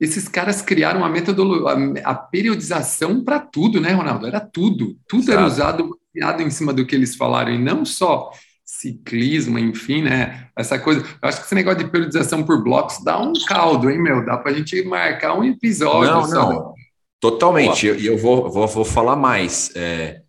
esses 0.00 0.26
caras 0.28 0.62
criaram 0.62 1.04
a 1.04 1.08
metodologia, 1.08 2.02
a, 2.04 2.14
periodização 2.14 3.22
para 3.22 3.38
tudo, 3.38 3.80
né, 3.80 3.92
Ronaldo? 3.92 4.26
Era 4.26 4.40
tudo. 4.40 4.96
Tudo 5.06 5.24
Exato. 5.24 5.38
era 5.38 5.46
usado, 5.46 5.98
criado 6.12 6.42
em 6.42 6.50
cima 6.50 6.72
do 6.72 6.86
que 6.86 6.94
eles 6.94 7.14
falaram, 7.14 7.52
e 7.52 7.58
não 7.58 7.84
só 7.84 8.30
ciclismo, 8.68 9.58
enfim, 9.58 10.02
né? 10.02 10.48
Essa 10.54 10.78
coisa. 10.78 11.00
Eu 11.00 11.28
acho 11.28 11.40
que 11.40 11.46
esse 11.46 11.54
negócio 11.54 11.82
de 11.82 11.90
periodização 11.90 12.44
por 12.44 12.62
blocos 12.62 13.02
dá 13.02 13.18
um 13.18 13.32
caldo, 13.46 13.88
hein, 13.88 13.98
meu? 13.98 14.24
Dá 14.24 14.36
para 14.36 14.52
a 14.52 14.54
gente 14.54 14.84
marcar 14.84 15.38
um 15.38 15.42
episódio. 15.42 16.12
Não, 16.12 16.28
não. 16.28 16.74
Totalmente. 17.18 17.86
E 17.86 17.88
eu, 17.88 17.98
eu 17.98 18.18
vou, 18.18 18.50
vou, 18.50 18.68
vou 18.68 18.84
falar 18.84 19.16
mais. 19.16 19.72
É, 19.74 20.20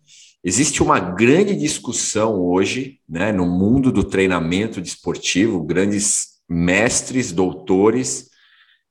existe 0.42 0.82
uma 0.82 0.98
grande 0.98 1.54
discussão 1.54 2.40
hoje, 2.40 2.98
né, 3.06 3.30
no 3.30 3.44
mundo 3.44 3.92
do 3.92 4.02
treinamento 4.02 4.80
desportivo, 4.80 5.62
grandes 5.62 6.40
mestres, 6.48 7.30
doutores, 7.30 8.30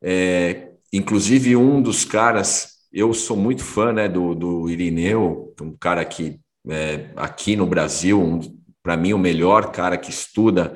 é, 0.02 0.70
inclusive 0.94 1.56
um 1.56 1.82
dos 1.82 2.06
caras, 2.06 2.76
eu 2.94 3.14
sou 3.14 3.36
muito 3.36 3.64
fã, 3.64 3.92
né, 3.92 4.08
do, 4.08 4.34
do 4.34 4.70
Irineu, 4.70 5.54
um 5.60 5.76
cara 5.76 6.06
que 6.06 6.40
é, 6.70 7.10
aqui 7.16 7.56
no 7.56 7.66
Brasil, 7.66 8.22
um 8.22 8.59
para 8.84 8.98
mim, 8.98 9.14
o 9.14 9.18
melhor 9.18 9.72
cara 9.72 9.98
que 9.98 10.10
estuda, 10.10 10.76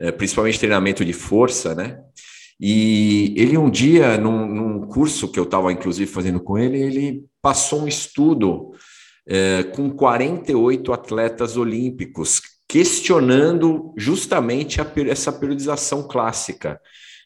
é, 0.00 0.10
principalmente 0.10 0.58
treinamento 0.58 1.04
de 1.04 1.12
força, 1.12 1.74
né? 1.74 1.98
E 2.60 3.34
ele 3.36 3.58
um 3.58 3.68
dia, 3.68 4.16
num, 4.16 4.46
num 4.46 4.86
curso 4.86 5.30
que 5.30 5.38
eu 5.38 5.44
estava 5.44 5.72
inclusive 5.72 6.10
fazendo 6.10 6.40
com 6.40 6.56
ele, 6.56 6.80
ele 6.80 7.24
passou 7.42 7.82
um 7.82 7.88
estudo 7.88 8.72
é, 9.26 9.64
com 9.64 9.90
48 9.90 10.92
atletas 10.92 11.56
olímpicos, 11.56 12.40
questionando 12.68 13.92
justamente 13.96 14.80
a, 14.80 14.92
essa 15.08 15.32
periodização 15.32 16.06
clássica. 16.06 16.80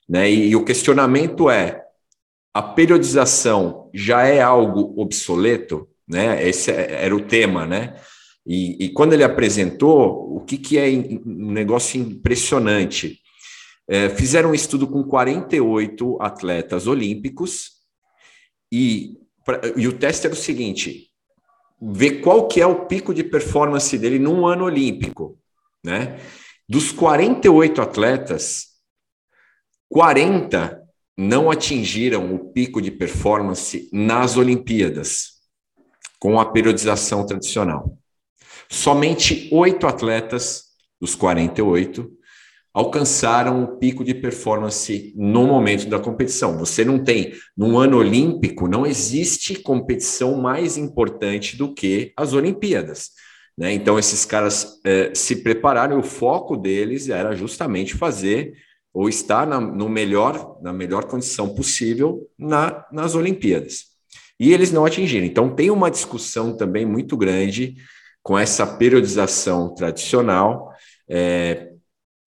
Né? 0.08 0.30
E, 0.30 0.50
e 0.50 0.56
o 0.56 0.64
questionamento 0.64 1.50
é: 1.50 1.82
a 2.54 2.62
periodização 2.62 3.90
já 3.92 4.22
é 4.22 4.40
algo 4.40 5.00
obsoleto? 5.00 5.88
Né? 6.08 6.46
Esse 6.48 6.70
é, 6.70 7.04
era 7.04 7.14
o 7.14 7.20
tema, 7.20 7.66
né? 7.66 7.94
E, 8.48 8.86
e 8.86 8.88
quando 8.88 9.12
ele 9.12 9.22
apresentou, 9.22 10.34
o 10.34 10.40
que, 10.40 10.56
que 10.56 10.78
é 10.78 10.88
um 10.88 11.52
negócio 11.52 12.00
impressionante? 12.00 13.20
É, 13.86 14.08
fizeram 14.08 14.50
um 14.50 14.54
estudo 14.54 14.86
com 14.86 15.04
48 15.04 16.16
atletas 16.18 16.86
olímpicos 16.86 17.72
e, 18.72 19.18
pra, 19.44 19.60
e 19.76 19.86
o 19.86 19.92
teste 19.92 20.26
era 20.26 20.34
o 20.34 20.38
seguinte: 20.38 21.10
ver 21.80 22.22
qual 22.22 22.48
que 22.48 22.58
é 22.58 22.66
o 22.66 22.86
pico 22.86 23.12
de 23.12 23.22
performance 23.22 23.98
dele 23.98 24.18
num 24.18 24.46
ano 24.46 24.64
olímpico, 24.64 25.38
né? 25.84 26.18
Dos 26.66 26.90
48 26.90 27.82
atletas, 27.82 28.68
40 29.90 30.82
não 31.18 31.50
atingiram 31.50 32.34
o 32.34 32.50
pico 32.50 32.80
de 32.80 32.90
performance 32.90 33.90
nas 33.92 34.38
Olimpíadas 34.38 35.32
com 36.18 36.40
a 36.40 36.46
periodização 36.46 37.26
tradicional. 37.26 37.98
Somente 38.70 39.48
oito 39.52 39.86
atletas 39.86 40.64
dos 41.00 41.14
48 41.14 42.10
alcançaram 42.72 43.64
o 43.64 43.78
pico 43.78 44.04
de 44.04 44.14
performance 44.14 45.12
no 45.16 45.46
momento 45.46 45.88
da 45.88 45.98
competição. 45.98 46.58
Você 46.58 46.84
não 46.84 47.02
tem, 47.02 47.32
num 47.56 47.78
ano 47.78 47.96
olímpico, 47.96 48.68
não 48.68 48.86
existe 48.86 49.56
competição 49.56 50.40
mais 50.40 50.76
importante 50.76 51.56
do 51.56 51.74
que 51.74 52.12
as 52.16 52.34
Olimpíadas. 52.34 53.10
Né? 53.56 53.72
Então, 53.72 53.98
esses 53.98 54.24
caras 54.24 54.80
eh, 54.84 55.10
se 55.12 55.42
prepararam 55.42 55.96
e 55.96 56.00
o 56.00 56.04
foco 56.04 56.56
deles 56.56 57.08
era 57.08 57.34
justamente 57.34 57.94
fazer 57.94 58.52
ou 58.94 59.08
estar 59.08 59.46
na, 59.46 59.60
no 59.60 59.88
melhor, 59.88 60.58
na 60.62 60.72
melhor 60.72 61.04
condição 61.06 61.48
possível 61.48 62.28
na, 62.38 62.86
nas 62.92 63.14
Olimpíadas. 63.16 63.86
E 64.38 64.52
eles 64.52 64.70
não 64.70 64.84
atingiram. 64.84 65.26
Então, 65.26 65.52
tem 65.52 65.70
uma 65.70 65.90
discussão 65.90 66.56
também 66.56 66.86
muito 66.86 67.16
grande 67.16 67.74
com 68.22 68.38
essa 68.38 68.66
periodização 68.66 69.74
tradicional, 69.74 70.72
é, 71.08 71.70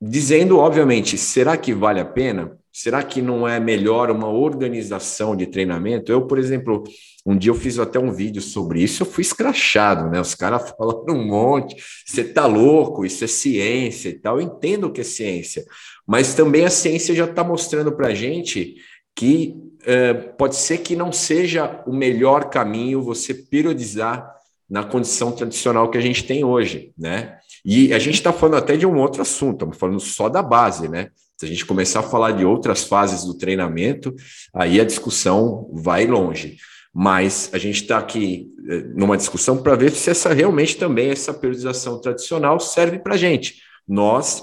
dizendo, 0.01 0.57
obviamente, 0.57 1.17
será 1.17 1.55
que 1.55 1.73
vale 1.73 1.99
a 1.99 2.05
pena? 2.05 2.57
Será 2.73 3.03
que 3.03 3.21
não 3.21 3.45
é 3.45 3.59
melhor 3.59 4.09
uma 4.09 4.29
organização 4.29 5.35
de 5.35 5.45
treinamento? 5.45 6.11
Eu, 6.11 6.25
por 6.25 6.39
exemplo, 6.39 6.83
um 7.25 7.37
dia 7.37 7.51
eu 7.51 7.55
fiz 7.55 7.77
até 7.77 7.99
um 7.99 8.11
vídeo 8.11 8.41
sobre 8.41 8.81
isso, 8.81 9.03
eu 9.03 9.07
fui 9.07 9.21
escrachado, 9.21 10.09
né? 10.09 10.21
Os 10.21 10.33
caras 10.33 10.71
falando 10.77 11.11
um 11.11 11.27
monte, 11.27 11.75
você 12.05 12.23
tá 12.23 12.45
louco, 12.45 13.05
isso 13.05 13.23
é 13.23 13.27
ciência 13.27 14.09
e 14.09 14.13
tal. 14.13 14.39
Eu 14.39 14.47
entendo 14.47 14.91
que 14.91 15.01
é 15.01 15.03
ciência, 15.03 15.65
mas 16.07 16.33
também 16.33 16.65
a 16.65 16.69
ciência 16.69 17.13
já 17.13 17.25
está 17.25 17.43
mostrando 17.43 17.91
para 17.91 18.07
a 18.07 18.15
gente 18.15 18.75
que 19.13 19.55
é, 19.85 20.13
pode 20.13 20.55
ser 20.55 20.77
que 20.77 20.95
não 20.95 21.11
seja 21.11 21.83
o 21.85 21.93
melhor 21.93 22.49
caminho 22.49 23.01
você 23.01 23.33
periodizar 23.33 24.33
na 24.71 24.85
condição 24.85 25.33
tradicional 25.33 25.89
que 25.91 25.97
a 25.97 26.01
gente 26.01 26.23
tem 26.23 26.45
hoje, 26.45 26.93
né? 26.97 27.37
E 27.65 27.93
a 27.93 27.99
gente 27.99 28.13
está 28.15 28.31
falando 28.31 28.55
até 28.55 28.77
de 28.77 28.87
um 28.87 28.97
outro 28.97 29.21
assunto, 29.21 29.55
estamos 29.55 29.77
falando 29.77 29.99
só 29.99 30.29
da 30.29 30.41
base, 30.41 30.87
né? 30.87 31.09
Se 31.37 31.45
a 31.45 31.49
gente 31.49 31.65
começar 31.65 31.99
a 31.99 32.03
falar 32.03 32.31
de 32.31 32.45
outras 32.45 32.85
fases 32.85 33.25
do 33.25 33.37
treinamento, 33.37 34.15
aí 34.55 34.79
a 34.79 34.85
discussão 34.85 35.69
vai 35.73 36.07
longe. 36.07 36.55
Mas 36.93 37.49
a 37.51 37.57
gente 37.57 37.81
está 37.81 37.97
aqui 37.97 38.47
eh, 38.69 38.83
numa 38.95 39.17
discussão 39.17 39.61
para 39.61 39.75
ver 39.75 39.91
se 39.91 40.09
essa 40.09 40.33
realmente 40.33 40.77
também, 40.77 41.09
essa 41.09 41.33
periodização 41.33 41.99
tradicional 41.99 42.57
serve 42.57 42.97
para 42.97 43.15
a 43.15 43.17
gente. 43.17 43.61
Nós, 43.85 44.41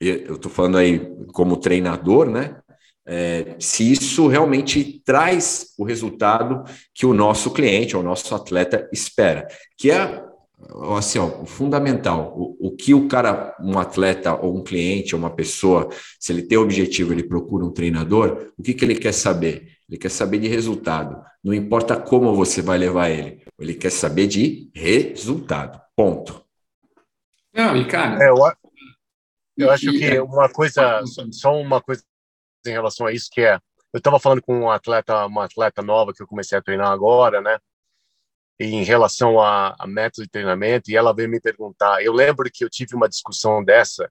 eu 0.00 0.34
estou 0.34 0.50
falando 0.50 0.78
aí 0.78 1.08
como 1.32 1.56
treinador, 1.56 2.28
né? 2.28 2.56
É, 3.06 3.54
se 3.60 3.90
isso 3.90 4.26
realmente 4.26 5.00
traz 5.04 5.68
o 5.78 5.84
resultado 5.84 6.64
que 6.92 7.06
o 7.06 7.14
nosso 7.14 7.52
cliente, 7.52 7.96
ou 7.96 8.02
o 8.02 8.04
nosso 8.04 8.34
atleta 8.34 8.88
espera, 8.92 9.46
que 9.78 9.90
é 9.90 10.24
assim, 10.96 11.18
ó, 11.18 11.42
o 11.42 11.46
fundamental, 11.46 12.34
o, 12.36 12.68
o 12.68 12.70
que 12.76 12.94
o 12.94 13.06
cara, 13.06 13.54
um 13.60 13.78
atleta 13.78 14.34
ou 14.34 14.56
um 14.56 14.64
cliente 14.64 15.14
ou 15.14 15.20
uma 15.20 15.30
pessoa, 15.30 15.88
se 16.18 16.32
ele 16.32 16.42
tem 16.42 16.58
objetivo, 16.58 17.12
ele 17.12 17.22
procura 17.22 17.64
um 17.64 17.70
treinador, 17.70 18.52
o 18.58 18.62
que, 18.62 18.74
que 18.74 18.84
ele 18.84 18.96
quer 18.96 19.12
saber? 19.12 19.76
Ele 19.88 19.98
quer 19.98 20.10
saber 20.10 20.38
de 20.38 20.48
resultado. 20.48 21.22
Não 21.44 21.54
importa 21.54 21.96
como 21.96 22.34
você 22.34 22.60
vai 22.60 22.78
levar 22.78 23.10
ele, 23.10 23.42
ele 23.58 23.74
quer 23.74 23.90
saber 23.90 24.26
de 24.26 24.70
resultado. 24.74 25.80
Ponto. 25.94 26.44
Não, 27.54 27.76
e 27.76 27.86
cara. 27.86 28.22
É, 28.22 28.30
eu, 28.30 28.36
eu 29.56 29.70
acho 29.70 29.90
que 29.92 30.04
é 30.04 30.20
uma 30.20 30.48
coisa, 30.48 31.02
só 31.30 31.58
uma 31.58 31.80
coisa 31.80 32.02
em 32.66 32.72
relação 32.72 33.06
a 33.06 33.12
isso 33.12 33.28
que 33.30 33.40
é, 33.40 33.54
eu 33.92 33.98
estava 33.98 34.18
falando 34.18 34.42
com 34.42 34.58
um 34.60 34.70
atleta, 34.70 35.26
uma 35.26 35.44
atleta 35.44 35.82
nova 35.82 36.12
que 36.12 36.22
eu 36.22 36.26
comecei 36.26 36.58
a 36.58 36.62
treinar 36.62 36.90
agora, 36.90 37.40
né? 37.40 37.58
em 38.58 38.82
relação 38.82 39.40
a, 39.40 39.74
a 39.78 39.86
método 39.86 40.24
de 40.24 40.30
treinamento 40.30 40.90
e 40.90 40.96
ela 40.96 41.14
veio 41.14 41.28
me 41.28 41.40
perguntar. 41.40 42.02
Eu 42.02 42.12
lembro 42.12 42.50
que 42.52 42.64
eu 42.64 42.70
tive 42.70 42.94
uma 42.94 43.08
discussão 43.08 43.62
dessa. 43.62 44.10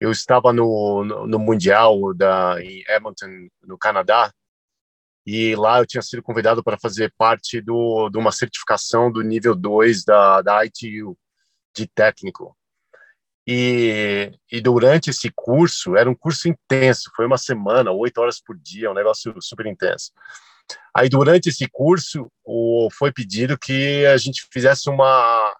Eu 0.00 0.10
estava 0.12 0.52
no, 0.52 1.04
no, 1.04 1.26
no 1.26 1.38
mundial 1.38 2.14
da 2.14 2.62
em 2.62 2.84
Edmonton, 2.88 3.48
no 3.62 3.78
Canadá, 3.78 4.32
e 5.26 5.56
lá 5.56 5.78
eu 5.78 5.86
tinha 5.86 6.02
sido 6.02 6.22
convidado 6.22 6.62
para 6.62 6.78
fazer 6.78 7.12
parte 7.16 7.60
do, 7.60 8.08
de 8.10 8.18
uma 8.18 8.32
certificação 8.32 9.10
do 9.10 9.22
nível 9.22 9.54
2 9.54 10.04
da, 10.04 10.42
da 10.42 10.64
ITU 10.64 11.18
de 11.74 11.86
técnico. 11.86 12.56
E, 13.50 14.30
e 14.52 14.60
durante 14.60 15.08
esse 15.08 15.32
curso, 15.34 15.96
era 15.96 16.10
um 16.10 16.14
curso 16.14 16.50
intenso, 16.50 17.10
foi 17.16 17.24
uma 17.24 17.38
semana, 17.38 17.90
oito 17.90 18.18
horas 18.18 18.38
por 18.38 18.54
dia, 18.58 18.90
um 18.90 18.94
negócio 18.94 19.34
super 19.40 19.64
intenso. 19.64 20.12
Aí, 20.94 21.08
durante 21.08 21.48
esse 21.48 21.66
curso, 21.66 22.30
o, 22.44 22.90
foi 22.92 23.10
pedido 23.10 23.56
que 23.58 24.04
a 24.04 24.18
gente 24.18 24.46
fizesse 24.52 24.90
uma, 24.90 25.56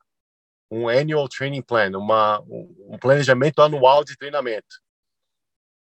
um 0.70 0.86
annual 0.86 1.30
training 1.30 1.62
plan, 1.62 1.90
uma, 1.96 2.40
um 2.40 2.98
planejamento 3.00 3.62
anual 3.62 4.04
de 4.04 4.18
treinamento. 4.18 4.82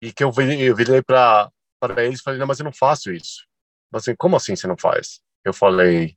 E 0.02 0.14
que 0.14 0.24
eu 0.24 0.32
eu 0.58 0.76
virei 0.78 1.02
para 1.02 1.52
eles 1.98 2.22
e 2.22 2.24
falei, 2.24 2.40
não, 2.40 2.48
mas 2.48 2.60
eu 2.60 2.64
não 2.64 2.72
faço 2.72 3.12
isso. 3.12 3.46
Assim, 3.94 4.16
como 4.16 4.38
assim 4.38 4.56
você 4.56 4.68
não 4.68 4.78
faz? 4.78 5.20
Eu 5.44 5.54
falei, 5.54 6.16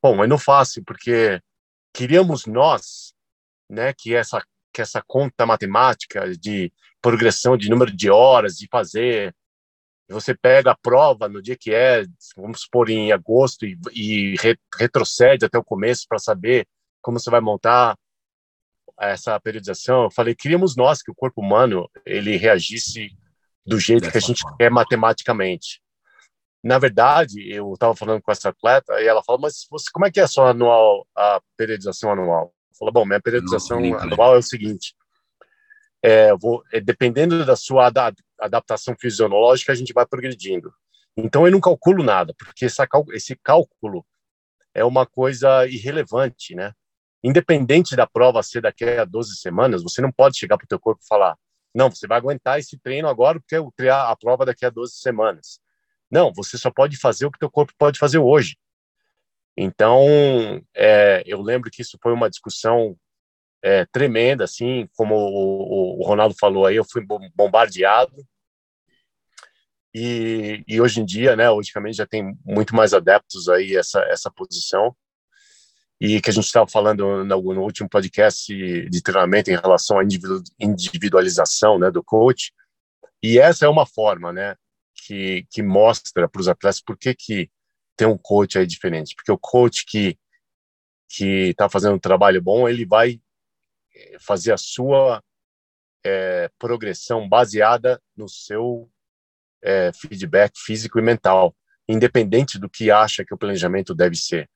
bom, 0.00 0.22
eu 0.22 0.28
não 0.28 0.38
faço 0.38 0.80
porque 0.84 1.42
queríamos 1.92 2.46
nós, 2.46 3.12
né, 3.68 3.92
que 3.92 4.14
essa 4.14 4.40
que 4.72 4.82
essa 4.82 5.02
conta 5.06 5.46
matemática 5.46 6.30
de 6.36 6.72
progressão 7.00 7.56
de 7.56 7.70
número 7.70 7.94
de 7.94 8.10
horas 8.10 8.54
de 8.54 8.68
fazer 8.70 9.34
você 10.08 10.34
pega 10.34 10.70
a 10.70 10.76
prova 10.76 11.28
no 11.28 11.42
dia 11.42 11.56
que 11.56 11.72
é, 11.72 12.02
vamos 12.36 12.62
supor 12.62 12.88
em 12.88 13.12
agosto, 13.12 13.66
e, 13.66 13.78
e 13.92 14.36
re, 14.36 14.58
retrocede 14.78 15.44
até 15.44 15.58
o 15.58 15.64
começo 15.64 16.06
para 16.08 16.18
saber 16.18 16.66
como 17.02 17.20
você 17.20 17.30
vai 17.30 17.40
montar 17.40 17.96
essa 18.98 19.38
periodização. 19.38 20.04
Eu 20.04 20.10
falei, 20.10 20.34
queríamos 20.34 20.76
nós 20.76 21.02
que 21.02 21.10
o 21.10 21.14
corpo 21.14 21.42
humano 21.42 21.88
ele 22.06 22.36
reagisse 22.36 23.10
do 23.66 23.78
jeito 23.78 24.10
que 24.10 24.16
a 24.16 24.20
gente 24.20 24.42
quer 24.56 24.70
matematicamente. 24.70 25.80
Na 26.64 26.78
verdade, 26.78 27.48
eu 27.48 27.72
estava 27.74 27.94
falando 27.94 28.22
com 28.22 28.32
essa 28.32 28.48
atleta 28.48 29.00
e 29.00 29.06
ela 29.06 29.22
falou, 29.22 29.42
mas 29.42 29.66
você, 29.70 29.88
como 29.92 30.06
é 30.06 30.10
que 30.10 30.18
é 30.18 30.24
a 30.24 30.28
sua 30.28 30.50
anual, 30.50 31.06
a 31.14 31.40
periodização 31.56 32.10
anual? 32.10 32.52
Falou, 32.78 32.92
bom, 32.92 33.04
minha 33.04 33.20
periodização 33.20 33.80
Não, 33.80 33.98
anual 33.98 34.36
é 34.36 34.38
o 34.38 34.42
seguinte, 34.42 34.94
é, 36.02 36.34
vou, 36.36 36.62
é, 36.72 36.80
dependendo 36.80 37.44
da 37.44 37.56
sua 37.56 37.90
adaptação 38.38 38.94
fisiológica, 38.98 39.72
a 39.72 39.74
gente 39.74 39.92
vai 39.92 40.06
progredindo. 40.06 40.72
Então, 41.16 41.44
eu 41.44 41.50
não 41.50 41.60
calculo 41.60 42.04
nada, 42.04 42.32
porque 42.38 42.66
esse 42.66 43.36
cálculo 43.42 44.06
é 44.72 44.84
uma 44.84 45.04
coisa 45.04 45.66
irrelevante, 45.66 46.54
né? 46.54 46.72
Independente 47.22 47.96
da 47.96 48.06
prova 48.06 48.42
ser 48.42 48.62
daqui 48.62 48.84
a 48.84 49.04
12 49.04 49.36
semanas, 49.36 49.82
você 49.82 50.00
não 50.00 50.12
pode 50.12 50.38
chegar 50.38 50.56
para 50.56 50.64
o 50.64 50.68
teu 50.68 50.78
corpo 50.78 51.02
e 51.02 51.08
falar, 51.08 51.36
não, 51.74 51.90
você 51.90 52.06
vai 52.06 52.18
aguentar 52.18 52.60
esse 52.60 52.78
treino 52.78 53.08
agora 53.08 53.40
porque 53.40 53.56
eu 53.56 53.72
criar 53.72 54.08
a 54.08 54.16
prova 54.16 54.46
daqui 54.46 54.64
a 54.64 54.70
12 54.70 54.94
semanas. 54.94 55.60
Não, 56.10 56.32
você 56.32 56.56
só 56.56 56.70
pode 56.70 56.96
fazer 56.96 57.26
o 57.26 57.30
que 57.30 57.38
teu 57.38 57.50
corpo 57.50 57.72
pode 57.76 57.98
fazer 57.98 58.18
hoje. 58.18 58.56
Então, 59.60 60.06
é, 60.72 61.24
eu 61.26 61.42
lembro 61.42 61.68
que 61.68 61.82
isso 61.82 61.98
foi 62.00 62.12
uma 62.12 62.30
discussão 62.30 62.96
é, 63.60 63.84
tremenda, 63.86 64.44
assim, 64.44 64.88
como 64.94 65.16
o, 65.16 65.98
o, 66.00 66.06
Ronaldo 66.06 66.36
falou 66.38 66.64
aí, 66.64 66.76
eu 66.76 66.84
fui 66.84 67.04
bombardeado. 67.34 68.24
E, 69.92 70.62
e 70.68 70.80
hoje 70.80 71.00
em 71.00 71.04
dia, 71.04 71.34
né, 71.34 71.50
logicamente 71.50 71.96
já 71.96 72.06
tem 72.06 72.36
muito 72.44 72.72
mais 72.72 72.94
adeptos 72.94 73.48
aí 73.48 73.74
essa 73.76 74.00
essa 74.02 74.30
posição. 74.30 74.94
E 76.00 76.20
que 76.20 76.30
a 76.30 76.32
gente 76.32 76.44
estava 76.44 76.68
falando 76.68 77.24
no, 77.24 77.54
no, 77.54 77.62
último 77.62 77.88
podcast 77.88 78.54
de 78.88 79.02
treinamento 79.02 79.50
em 79.50 79.56
relação 79.56 79.98
à 79.98 80.04
individualização, 80.60 81.80
né, 81.80 81.90
do 81.90 82.04
coach. 82.04 82.52
E 83.20 83.40
essa 83.40 83.66
é 83.66 83.68
uma 83.68 83.86
forma, 83.86 84.32
né, 84.32 84.54
que 84.94 85.44
que 85.50 85.62
mostra 85.62 86.28
para 86.28 86.40
os 86.40 86.48
atletas 86.48 86.80
por 86.80 86.96
que 86.96 87.12
que 87.12 87.50
tem 87.98 88.08
um 88.08 88.16
coach 88.16 88.58
aí 88.58 88.66
diferente, 88.66 89.14
porque 89.14 89.32
o 89.32 89.38
coach 89.38 89.84
que 89.84 90.16
que 91.10 91.48
está 91.50 91.68
fazendo 91.70 91.94
um 91.94 91.98
trabalho 91.98 92.40
bom, 92.42 92.68
ele 92.68 92.84
vai 92.84 93.18
fazer 94.20 94.52
a 94.52 94.58
sua 94.58 95.22
é, 96.04 96.50
progressão 96.58 97.28
baseada 97.28 98.00
no 98.16 98.28
seu 98.28 98.90
é, 99.62 99.90
feedback 99.92 100.52
físico 100.56 100.98
e 100.98 101.02
mental, 101.02 101.56
independente 101.88 102.58
do 102.58 102.68
que 102.68 102.90
acha 102.90 103.24
que 103.24 103.34
o 103.34 103.38
planejamento 103.38 103.94
deve 103.94 104.16
ser. 104.16 104.48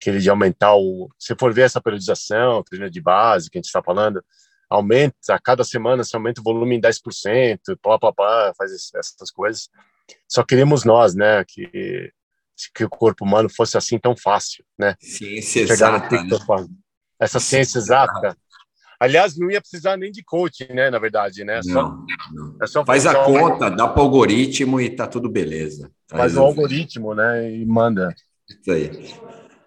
Que 0.00 0.10
ele 0.10 0.20
de 0.20 0.28
aumentar 0.28 0.76
o. 0.76 1.08
Se 1.18 1.34
for 1.38 1.52
ver 1.52 1.62
essa 1.62 1.80
periodização, 1.80 2.62
treino 2.62 2.90
de 2.90 3.00
base 3.00 3.48
que 3.48 3.56
a 3.56 3.60
gente 3.60 3.66
está 3.66 3.82
falando, 3.82 4.22
aumenta, 4.68 5.16
a 5.30 5.38
cada 5.38 5.64
semana 5.64 6.04
se 6.04 6.14
aumenta 6.14 6.40
o 6.40 6.44
volume 6.44 6.76
em 6.76 6.80
10%, 6.80 7.58
pá, 7.80 7.98
pá, 7.98 8.12
pá, 8.12 8.52
faz 8.56 8.72
essas 8.94 9.30
coisas. 9.30 9.68
Só 10.28 10.44
queremos 10.44 10.84
nós, 10.84 11.14
né, 11.14 11.42
que, 11.46 12.12
que 12.74 12.84
o 12.84 12.88
corpo 12.88 13.24
humano 13.24 13.48
fosse 13.48 13.76
assim 13.76 13.98
tão 13.98 14.16
fácil, 14.16 14.64
né? 14.78 14.94
Ciência 15.00 15.60
exata, 15.60 16.22
né? 16.22 16.66
Essa 17.20 17.40
ciência 17.40 17.78
exata 17.78 18.36
Aliás, 19.04 19.36
não 19.36 19.50
ia 19.50 19.60
precisar 19.60 19.96
nem 19.96 20.10
de 20.10 20.22
coaching, 20.22 20.72
né? 20.72 20.90
Na 20.90 20.98
verdade, 20.98 21.44
né? 21.44 21.60
Só, 21.62 21.82
não, 21.82 22.06
não. 22.32 22.56
É 22.62 22.66
só 22.66 22.84
Faz 22.84 23.04
a 23.04 23.14
conta, 23.24 23.70
dá 23.70 23.86
para 23.86 24.00
o 24.00 24.04
algoritmo 24.04 24.80
e 24.80 24.88
tá 24.88 25.06
tudo 25.06 25.28
beleza. 25.28 25.90
Tá 26.08 26.18
Faz 26.18 26.36
o 26.36 26.40
algoritmo, 26.40 27.14
né? 27.14 27.50
E 27.52 27.66
manda. 27.66 28.14
Isso 28.48 28.70
aí. 28.70 29.14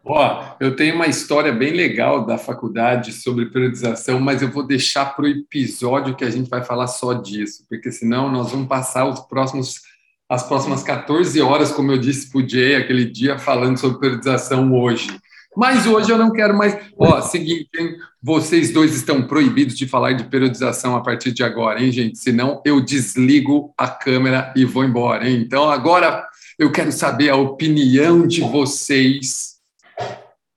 Ó, 0.04 0.56
eu 0.60 0.76
tenho 0.76 0.96
uma 0.96 1.06
história 1.08 1.52
bem 1.52 1.74
legal 1.74 2.26
da 2.26 2.38
faculdade 2.38 3.12
sobre 3.12 3.52
periodização, 3.52 4.20
mas 4.20 4.42
eu 4.42 4.50
vou 4.50 4.66
deixar 4.66 5.14
para 5.14 5.26
o 5.26 5.28
episódio 5.28 6.16
que 6.16 6.24
a 6.24 6.30
gente 6.30 6.50
vai 6.50 6.64
falar 6.64 6.88
só 6.88 7.14
disso, 7.14 7.66
porque 7.70 7.92
senão 7.92 8.32
nós 8.32 8.52
vamos 8.52 8.68
passar 8.68 9.06
os 9.06 9.20
próximos, 9.20 9.82
as 10.30 10.44
próximas 10.44 10.84
14 10.84 11.40
horas, 11.42 11.72
como 11.72 11.92
eu 11.92 11.98
disse 11.98 12.30
para 12.30 12.42
o 12.42 12.50
Jay 12.50 12.76
aquele 12.76 13.06
dia, 13.06 13.40
falando 13.40 13.78
sobre 13.78 14.00
periodização 14.00 14.74
hoje. 14.74 15.18
Mas 15.56 15.88
hoje 15.88 16.12
eu 16.12 16.18
não 16.18 16.32
quero 16.32 16.56
mais. 16.56 16.78
Ó, 16.98 17.20
seguinte, 17.22 17.70
hein? 17.80 17.96
vocês 18.22 18.72
dois 18.72 18.94
estão 18.94 19.24
proibidos 19.24 19.76
de 19.78 19.88
falar 19.88 20.14
de 20.14 20.26
periodização 20.26 20.96
a 20.96 21.02
partir 21.02 21.32
de 21.32 21.44
agora, 21.44 21.82
hein, 21.82 21.92
gente? 21.92 22.20
Senão 22.20 22.62
eu 22.66 22.82
desligo 22.82 23.74
a 23.78 23.88
câmera 23.88 24.54
e 24.56 24.66
vou 24.66 24.84
embora, 24.84 25.28
hein? 25.28 25.42
Então 25.44 25.70
agora 25.70 26.28
eu 26.60 26.72
quero 26.72 26.92
saber 26.92 27.30
a 27.30 27.36
opinião 27.36 28.28
de 28.28 28.42
vocês 28.42 29.56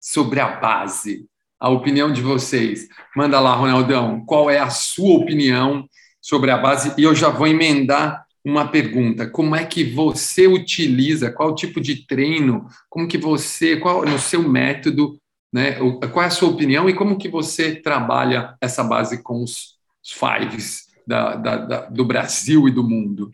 sobre 0.01 0.41
a 0.41 0.49
base. 0.49 1.27
A 1.59 1.69
opinião 1.69 2.13
de 2.13 2.23
vocês. 2.23 2.89
Manda 3.15 3.39
lá, 3.39 3.55
Ronaldão. 3.55 4.25
Qual 4.27 4.51
é 4.51 4.59
a 4.59 4.71
sua 4.71 5.19
opinião 5.19 5.87
sobre 6.21 6.51
a 6.51 6.59
base? 6.59 6.93
E 6.99 7.05
eu 7.05 7.15
já 7.15 7.29
vou 7.29 7.47
emendar 7.47 8.25
uma 8.45 8.69
pergunta: 8.69 9.29
como 9.29 9.55
é 9.55 9.65
que 9.65 9.85
você 9.85 10.47
utiliza, 10.47 11.31
qual 11.31 11.55
tipo 11.55 11.81
de 11.81 12.07
treino, 12.07 12.67
como 12.89 13.09
que 13.09 13.19
você, 13.19 13.77
qual 13.77 14.05
no 14.05 14.19
seu 14.19 14.43
método, 14.43 15.19
né? 15.53 15.73
Qual 16.13 16.23
é 16.23 16.27
a 16.27 16.31
sua 16.31 16.49
opinião 16.49 16.89
e 16.89 16.95
como 16.95 17.19
que 17.19 17.29
você 17.29 17.75
trabalha 17.75 18.57
essa 18.61 18.85
base 18.85 19.23
com 19.23 19.43
os, 19.43 19.79
fives 20.03 20.87
da, 21.07 21.37
da, 21.37 21.57
da, 21.57 21.81
do 21.87 22.05
Brasil 22.05 22.67
e 22.67 22.71
do 22.71 22.83
mundo? 22.83 23.31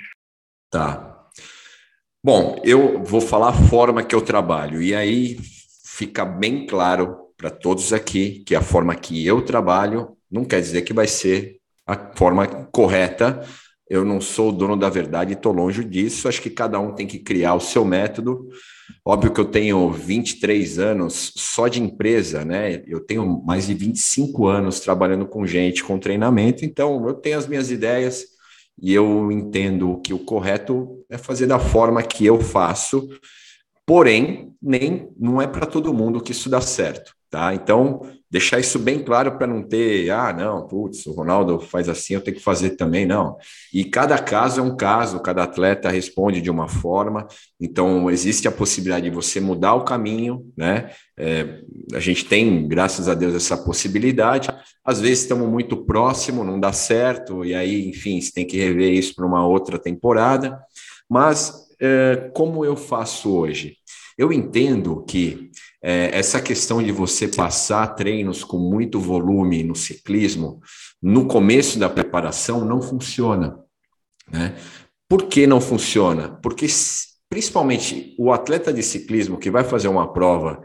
Tá. 0.70 1.28
Bom, 2.24 2.60
eu 2.64 3.04
vou 3.04 3.20
falar 3.20 3.50
a 3.50 3.68
forma 3.68 4.02
que 4.02 4.14
eu 4.14 4.20
trabalho, 4.20 4.82
e 4.82 4.94
aí 4.94 5.38
fica 5.84 6.24
bem 6.24 6.66
claro 6.66 7.26
para 7.36 7.50
todos 7.50 7.92
aqui 7.92 8.42
que 8.44 8.54
a 8.54 8.62
forma 8.62 8.94
que 8.96 9.24
eu 9.24 9.42
trabalho 9.42 10.16
não 10.30 10.44
quer 10.44 10.60
dizer 10.60 10.82
que 10.82 10.92
vai 10.92 11.06
ser 11.06 11.58
a 11.86 11.96
forma 12.16 12.46
correta. 12.72 13.46
Eu 13.88 14.04
não 14.04 14.20
sou 14.20 14.48
o 14.48 14.52
dono 14.52 14.76
da 14.76 14.88
verdade, 14.88 15.34
estou 15.34 15.52
longe 15.52 15.84
disso. 15.84 16.28
Acho 16.28 16.42
que 16.42 16.50
cada 16.50 16.78
um 16.80 16.94
tem 16.94 17.06
que 17.06 17.18
criar 17.18 17.54
o 17.54 17.60
seu 17.60 17.84
método. 17.84 18.48
Óbvio 19.04 19.32
que 19.32 19.40
eu 19.40 19.44
tenho 19.44 19.90
23 19.90 20.78
anos 20.78 21.32
só 21.36 21.68
de 21.68 21.80
empresa, 21.80 22.44
né? 22.44 22.82
Eu 22.86 23.00
tenho 23.00 23.42
mais 23.44 23.66
de 23.66 23.74
25 23.74 24.46
anos 24.46 24.80
trabalhando 24.80 25.26
com 25.26 25.46
gente, 25.46 25.84
com 25.84 25.98
treinamento, 25.98 26.64
então 26.64 27.06
eu 27.06 27.14
tenho 27.14 27.38
as 27.38 27.46
minhas 27.46 27.70
ideias 27.70 28.24
e 28.80 28.92
eu 28.92 29.30
entendo 29.30 30.00
que 30.02 30.12
o 30.12 30.18
correto 30.18 31.04
é 31.08 31.16
fazer 31.16 31.46
da 31.46 31.58
forma 31.58 32.02
que 32.02 32.26
eu 32.26 32.40
faço. 32.40 33.08
Porém, 33.86 34.52
nem 34.60 35.08
não 35.16 35.40
é 35.40 35.46
para 35.46 35.64
todo 35.64 35.94
mundo 35.94 36.20
que 36.20 36.32
isso 36.32 36.50
dá 36.50 36.60
certo. 36.60 37.14
Tá? 37.30 37.54
Então, 37.54 38.02
deixar 38.30 38.58
isso 38.58 38.78
bem 38.78 39.02
claro 39.02 39.36
para 39.38 39.46
não 39.46 39.62
ter, 39.62 40.10
ah, 40.10 40.32
não, 40.32 40.66
putz, 40.66 41.06
o 41.06 41.12
Ronaldo 41.12 41.60
faz 41.60 41.88
assim, 41.88 42.14
eu 42.14 42.20
tenho 42.20 42.36
que 42.36 42.42
fazer 42.42 42.70
também, 42.70 43.06
não. 43.06 43.36
E 43.72 43.84
cada 43.84 44.18
caso 44.18 44.60
é 44.60 44.62
um 44.62 44.76
caso, 44.76 45.20
cada 45.20 45.44
atleta 45.44 45.88
responde 45.90 46.40
de 46.40 46.50
uma 46.50 46.68
forma, 46.68 47.26
então 47.60 48.10
existe 48.10 48.48
a 48.48 48.52
possibilidade 48.52 49.08
de 49.08 49.14
você 49.14 49.40
mudar 49.40 49.74
o 49.74 49.84
caminho, 49.84 50.50
né? 50.56 50.90
É, 51.18 51.60
a 51.94 52.00
gente 52.00 52.24
tem, 52.24 52.66
graças 52.68 53.08
a 53.08 53.14
Deus, 53.14 53.34
essa 53.34 53.56
possibilidade. 53.56 54.48
Às 54.84 55.00
vezes 55.00 55.20
estamos 55.20 55.48
muito 55.48 55.84
próximo, 55.84 56.44
não 56.44 56.60
dá 56.60 56.72
certo, 56.72 57.44
e 57.44 57.54
aí, 57.54 57.88
enfim, 57.88 58.20
você 58.20 58.32
tem 58.32 58.46
que 58.46 58.58
rever 58.58 58.92
isso 58.92 59.14
para 59.14 59.26
uma 59.26 59.46
outra 59.46 59.78
temporada. 59.78 60.58
Mas 61.08 61.66
é, 61.80 62.30
como 62.34 62.64
eu 62.64 62.76
faço 62.76 63.32
hoje? 63.32 63.76
Eu 64.18 64.32
entendo 64.32 65.04
que 65.04 65.45
é, 65.88 66.10
essa 66.18 66.40
questão 66.40 66.82
de 66.82 66.90
você 66.90 67.28
passar 67.28 67.86
treinos 67.94 68.42
com 68.42 68.58
muito 68.58 68.98
volume 68.98 69.62
no 69.62 69.76
ciclismo, 69.76 70.60
no 71.00 71.28
começo 71.28 71.78
da 71.78 71.88
preparação, 71.88 72.64
não 72.64 72.82
funciona. 72.82 73.56
Né? 74.28 74.56
Por 75.08 75.28
que 75.28 75.46
não 75.46 75.60
funciona? 75.60 76.40
Porque, 76.42 76.66
principalmente, 77.28 78.16
o 78.18 78.32
atleta 78.32 78.72
de 78.72 78.82
ciclismo 78.82 79.38
que 79.38 79.48
vai 79.48 79.62
fazer 79.62 79.86
uma 79.86 80.12
prova, 80.12 80.60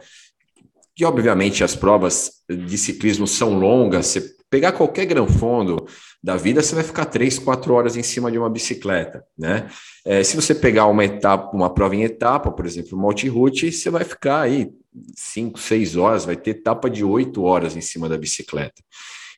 que 0.95 1.05
obviamente 1.05 1.63
as 1.63 1.75
provas 1.75 2.41
de 2.49 2.75
ciclismo 2.75 3.27
são 3.27 3.59
longas, 3.59 4.07
você 4.07 4.35
pegar 4.49 4.71
qualquer 4.71 5.05
granfondo 5.05 5.85
da 6.23 6.35
vida, 6.37 6.61
você 6.61 6.75
vai 6.75 6.83
ficar 6.83 7.05
três, 7.05 7.39
quatro 7.39 7.73
horas 7.73 7.97
em 7.97 8.03
cima 8.03 8.31
de 8.31 8.37
uma 8.37 8.49
bicicleta, 8.49 9.23
né? 9.37 9.67
É, 10.05 10.23
se 10.23 10.35
você 10.35 10.53
pegar 10.53 10.85
uma 10.85 11.03
etapa, 11.03 11.55
uma 11.55 11.73
prova 11.73 11.95
em 11.95 12.03
etapa, 12.03 12.51
por 12.51 12.65
exemplo, 12.65 12.97
multi-route, 12.97 13.71
você 13.71 13.89
vai 13.89 14.03
ficar 14.03 14.41
aí 14.41 14.71
cinco, 15.15 15.59
seis 15.59 15.95
horas, 15.95 16.25
vai 16.25 16.35
ter 16.35 16.51
etapa 16.51 16.89
de 16.89 17.03
oito 17.03 17.43
horas 17.43 17.75
em 17.75 17.81
cima 17.81 18.07
da 18.07 18.17
bicicleta. 18.17 18.83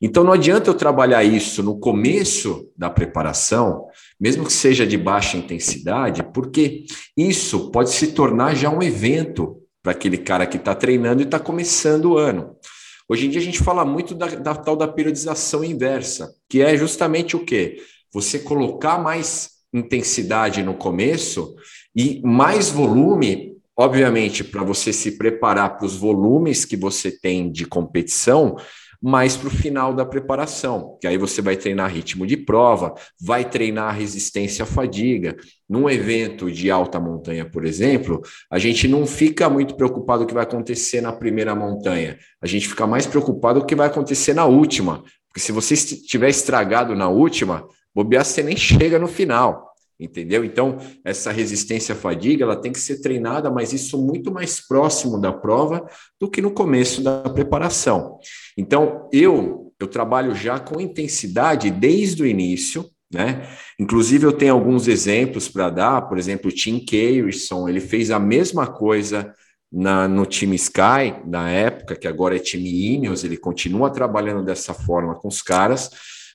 Então 0.01 0.23
não 0.23 0.33
adianta 0.33 0.69
eu 0.69 0.73
trabalhar 0.73 1.23
isso 1.23 1.63
no 1.63 1.79
começo 1.79 2.69
da 2.77 2.89
preparação, 2.89 3.85
mesmo 4.19 4.43
que 4.43 4.51
seja 4.51 4.85
de 4.85 4.97
baixa 4.97 5.37
intensidade, 5.37 6.21
porque 6.33 6.83
isso 7.15 7.71
pode 7.71 7.91
se 7.91 8.07
tornar 8.07 8.55
já 8.55 8.69
um 8.69 8.83
evento 8.83 9.61
para 9.81 9.93
aquele 9.93 10.17
cara 10.17 10.45
que 10.45 10.57
está 10.57 10.75
treinando 10.75 11.21
e 11.21 11.25
está 11.25 11.39
começando 11.39 12.05
o 12.11 12.17
ano. 12.17 12.57
Hoje 13.07 13.27
em 13.27 13.29
dia 13.29 13.41
a 13.41 13.43
gente 13.43 13.59
fala 13.59 13.83
muito 13.83 14.15
da, 14.15 14.27
da 14.27 14.55
tal 14.55 14.75
da 14.75 14.87
periodização 14.87 15.63
inversa, 15.63 16.33
que 16.49 16.61
é 16.61 16.77
justamente 16.77 17.35
o 17.35 17.45
quê? 17.45 17.77
Você 18.13 18.39
colocar 18.39 18.97
mais 18.97 19.51
intensidade 19.73 20.63
no 20.63 20.75
começo 20.75 21.55
e 21.95 22.21
mais 22.23 22.69
volume, 22.69 23.57
obviamente, 23.75 24.43
para 24.43 24.63
você 24.63 24.93
se 24.93 25.17
preparar 25.17 25.77
para 25.77 25.85
os 25.85 25.95
volumes 25.95 26.63
que 26.63 26.77
você 26.77 27.11
tem 27.11 27.51
de 27.51 27.65
competição, 27.65 28.55
mais 29.03 29.35
para 29.35 29.49
o 29.49 29.51
final 29.51 29.93
da 29.93 30.05
preparação, 30.05 30.97
que 31.01 31.05
aí 31.05 31.17
você 31.17 31.41
vai 31.41 31.57
treinar 31.57 31.91
ritmo 31.91 32.25
de 32.25 32.37
prova, 32.37 32.95
vai 33.19 33.43
treinar 33.43 33.93
resistência 33.93 34.63
à 34.63 34.65
fadiga. 34.65 35.35
Num 35.67 35.89
evento 35.89 36.49
de 36.49 36.71
alta 36.71 37.01
montanha, 37.01 37.43
por 37.43 37.65
exemplo, 37.65 38.21
a 38.49 38.57
gente 38.57 38.87
não 38.87 39.05
fica 39.05 39.49
muito 39.49 39.75
preocupado 39.75 40.19
com 40.19 40.23
o 40.23 40.27
que 40.27 40.33
vai 40.33 40.43
acontecer 40.43 41.01
na 41.01 41.11
primeira 41.11 41.53
montanha, 41.53 42.17
a 42.41 42.47
gente 42.47 42.69
fica 42.69 42.87
mais 42.87 43.05
preocupado 43.05 43.59
com 43.59 43.65
o 43.65 43.67
que 43.67 43.75
vai 43.75 43.87
acontecer 43.87 44.33
na 44.33 44.45
última, 44.45 45.03
porque 45.27 45.41
se 45.41 45.51
você 45.51 45.73
estiver 45.73 46.29
estragado 46.29 46.95
na 46.95 47.09
última, 47.09 47.67
bobear 47.93 48.23
você 48.23 48.41
nem 48.41 48.55
chega 48.55 48.97
no 48.97 49.07
final 49.07 49.72
entendeu? 50.03 50.43
Então, 50.43 50.77
essa 51.03 51.31
resistência 51.31 51.93
à 51.93 51.97
fadiga, 51.97 52.43
ela 52.43 52.55
tem 52.55 52.71
que 52.71 52.79
ser 52.79 53.01
treinada, 53.01 53.49
mas 53.49 53.73
isso 53.73 53.97
muito 53.97 54.31
mais 54.31 54.59
próximo 54.65 55.19
da 55.19 55.31
prova 55.31 55.85
do 56.19 56.29
que 56.29 56.41
no 56.41 56.51
começo 56.51 57.01
da 57.01 57.21
preparação. 57.29 58.19
Então, 58.57 59.09
eu 59.11 59.63
eu 59.79 59.87
trabalho 59.87 60.33
já 60.33 60.59
com 60.59 60.79
intensidade 60.79 61.69
desde 61.69 62.23
o 62.23 62.25
início, 62.25 62.89
né? 63.13 63.47
Inclusive 63.79 64.25
eu 64.25 64.31
tenho 64.31 64.53
alguns 64.53 64.87
exemplos 64.87 65.47
para 65.47 65.69
dar, 65.69 66.01
por 66.03 66.17
exemplo, 66.17 66.49
o 66.49 66.53
Tim 66.53 66.79
Carrison, 66.79 67.67
ele 67.67 67.79
fez 67.79 68.09
a 68.09 68.19
mesma 68.19 68.65
coisa 68.65 69.33
na, 69.71 70.07
no 70.07 70.25
time 70.25 70.55
Sky, 70.55 71.21
na 71.25 71.49
época, 71.49 71.95
que 71.95 72.07
agora 72.07 72.35
é 72.35 72.39
time 72.39 72.93
Ineos, 72.93 73.23
ele 73.23 73.37
continua 73.37 73.89
trabalhando 73.89 74.43
dessa 74.43 74.73
forma 74.73 75.15
com 75.15 75.27
os 75.27 75.41
caras, 75.41 75.89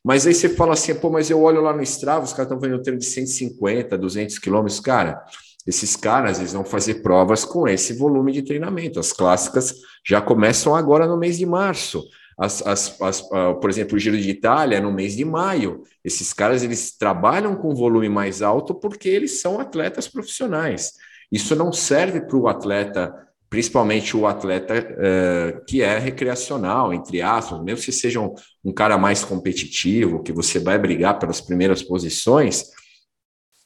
mas 0.08 0.26
aí 0.26 0.32
você 0.32 0.48
fala 0.48 0.72
assim, 0.72 0.94
pô, 0.94 1.10
mas 1.10 1.28
eu 1.28 1.38
olho 1.42 1.60
lá 1.60 1.70
no 1.70 1.82
Strava, 1.82 2.24
os 2.24 2.32
caras 2.32 2.46
estão 2.46 2.58
fazendo 2.58 2.78
um 2.78 2.82
treino 2.82 2.98
de 2.98 3.04
150, 3.04 3.98
200 3.98 4.38
quilômetros. 4.38 4.80
Cara, 4.80 5.22
esses 5.66 5.96
caras 5.96 6.38
eles 6.38 6.54
vão 6.54 6.64
fazer 6.64 7.02
provas 7.02 7.44
com 7.44 7.68
esse 7.68 7.92
volume 7.92 8.32
de 8.32 8.40
treinamento. 8.40 8.98
As 8.98 9.12
clássicas 9.12 9.74
já 10.02 10.18
começam 10.18 10.74
agora 10.74 11.06
no 11.06 11.18
mês 11.18 11.36
de 11.36 11.44
março. 11.44 12.02
As, 12.38 12.66
as, 12.66 12.98
as, 13.02 13.20
uh, 13.20 13.60
por 13.60 13.68
exemplo, 13.68 13.96
o 13.96 13.98
Giro 13.98 14.16
de 14.16 14.30
Itália 14.30 14.80
no 14.80 14.90
mês 14.90 15.14
de 15.14 15.26
maio. 15.26 15.82
Esses 16.02 16.32
caras 16.32 16.62
eles 16.62 16.96
trabalham 16.96 17.54
com 17.54 17.74
volume 17.74 18.08
mais 18.08 18.40
alto 18.40 18.74
porque 18.74 19.10
eles 19.10 19.42
são 19.42 19.60
atletas 19.60 20.08
profissionais. 20.08 20.94
Isso 21.30 21.54
não 21.54 21.70
serve 21.70 22.22
para 22.22 22.38
o 22.38 22.48
atleta 22.48 23.27
principalmente 23.50 24.16
o 24.16 24.26
atleta 24.26 24.74
uh, 24.74 25.64
que 25.64 25.82
é 25.82 25.98
recreacional, 25.98 26.92
entre 26.92 27.22
aspas, 27.22 27.62
mesmo 27.62 27.84
que 27.84 27.92
seja 27.92 28.20
um, 28.20 28.34
um, 28.64 28.72
cara 28.72 28.98
mais 28.98 29.24
competitivo, 29.24 30.22
que 30.22 30.32
você 30.32 30.58
vai 30.58 30.78
brigar 30.78 31.18
pelas 31.18 31.40
primeiras 31.40 31.82
posições, 31.82 32.64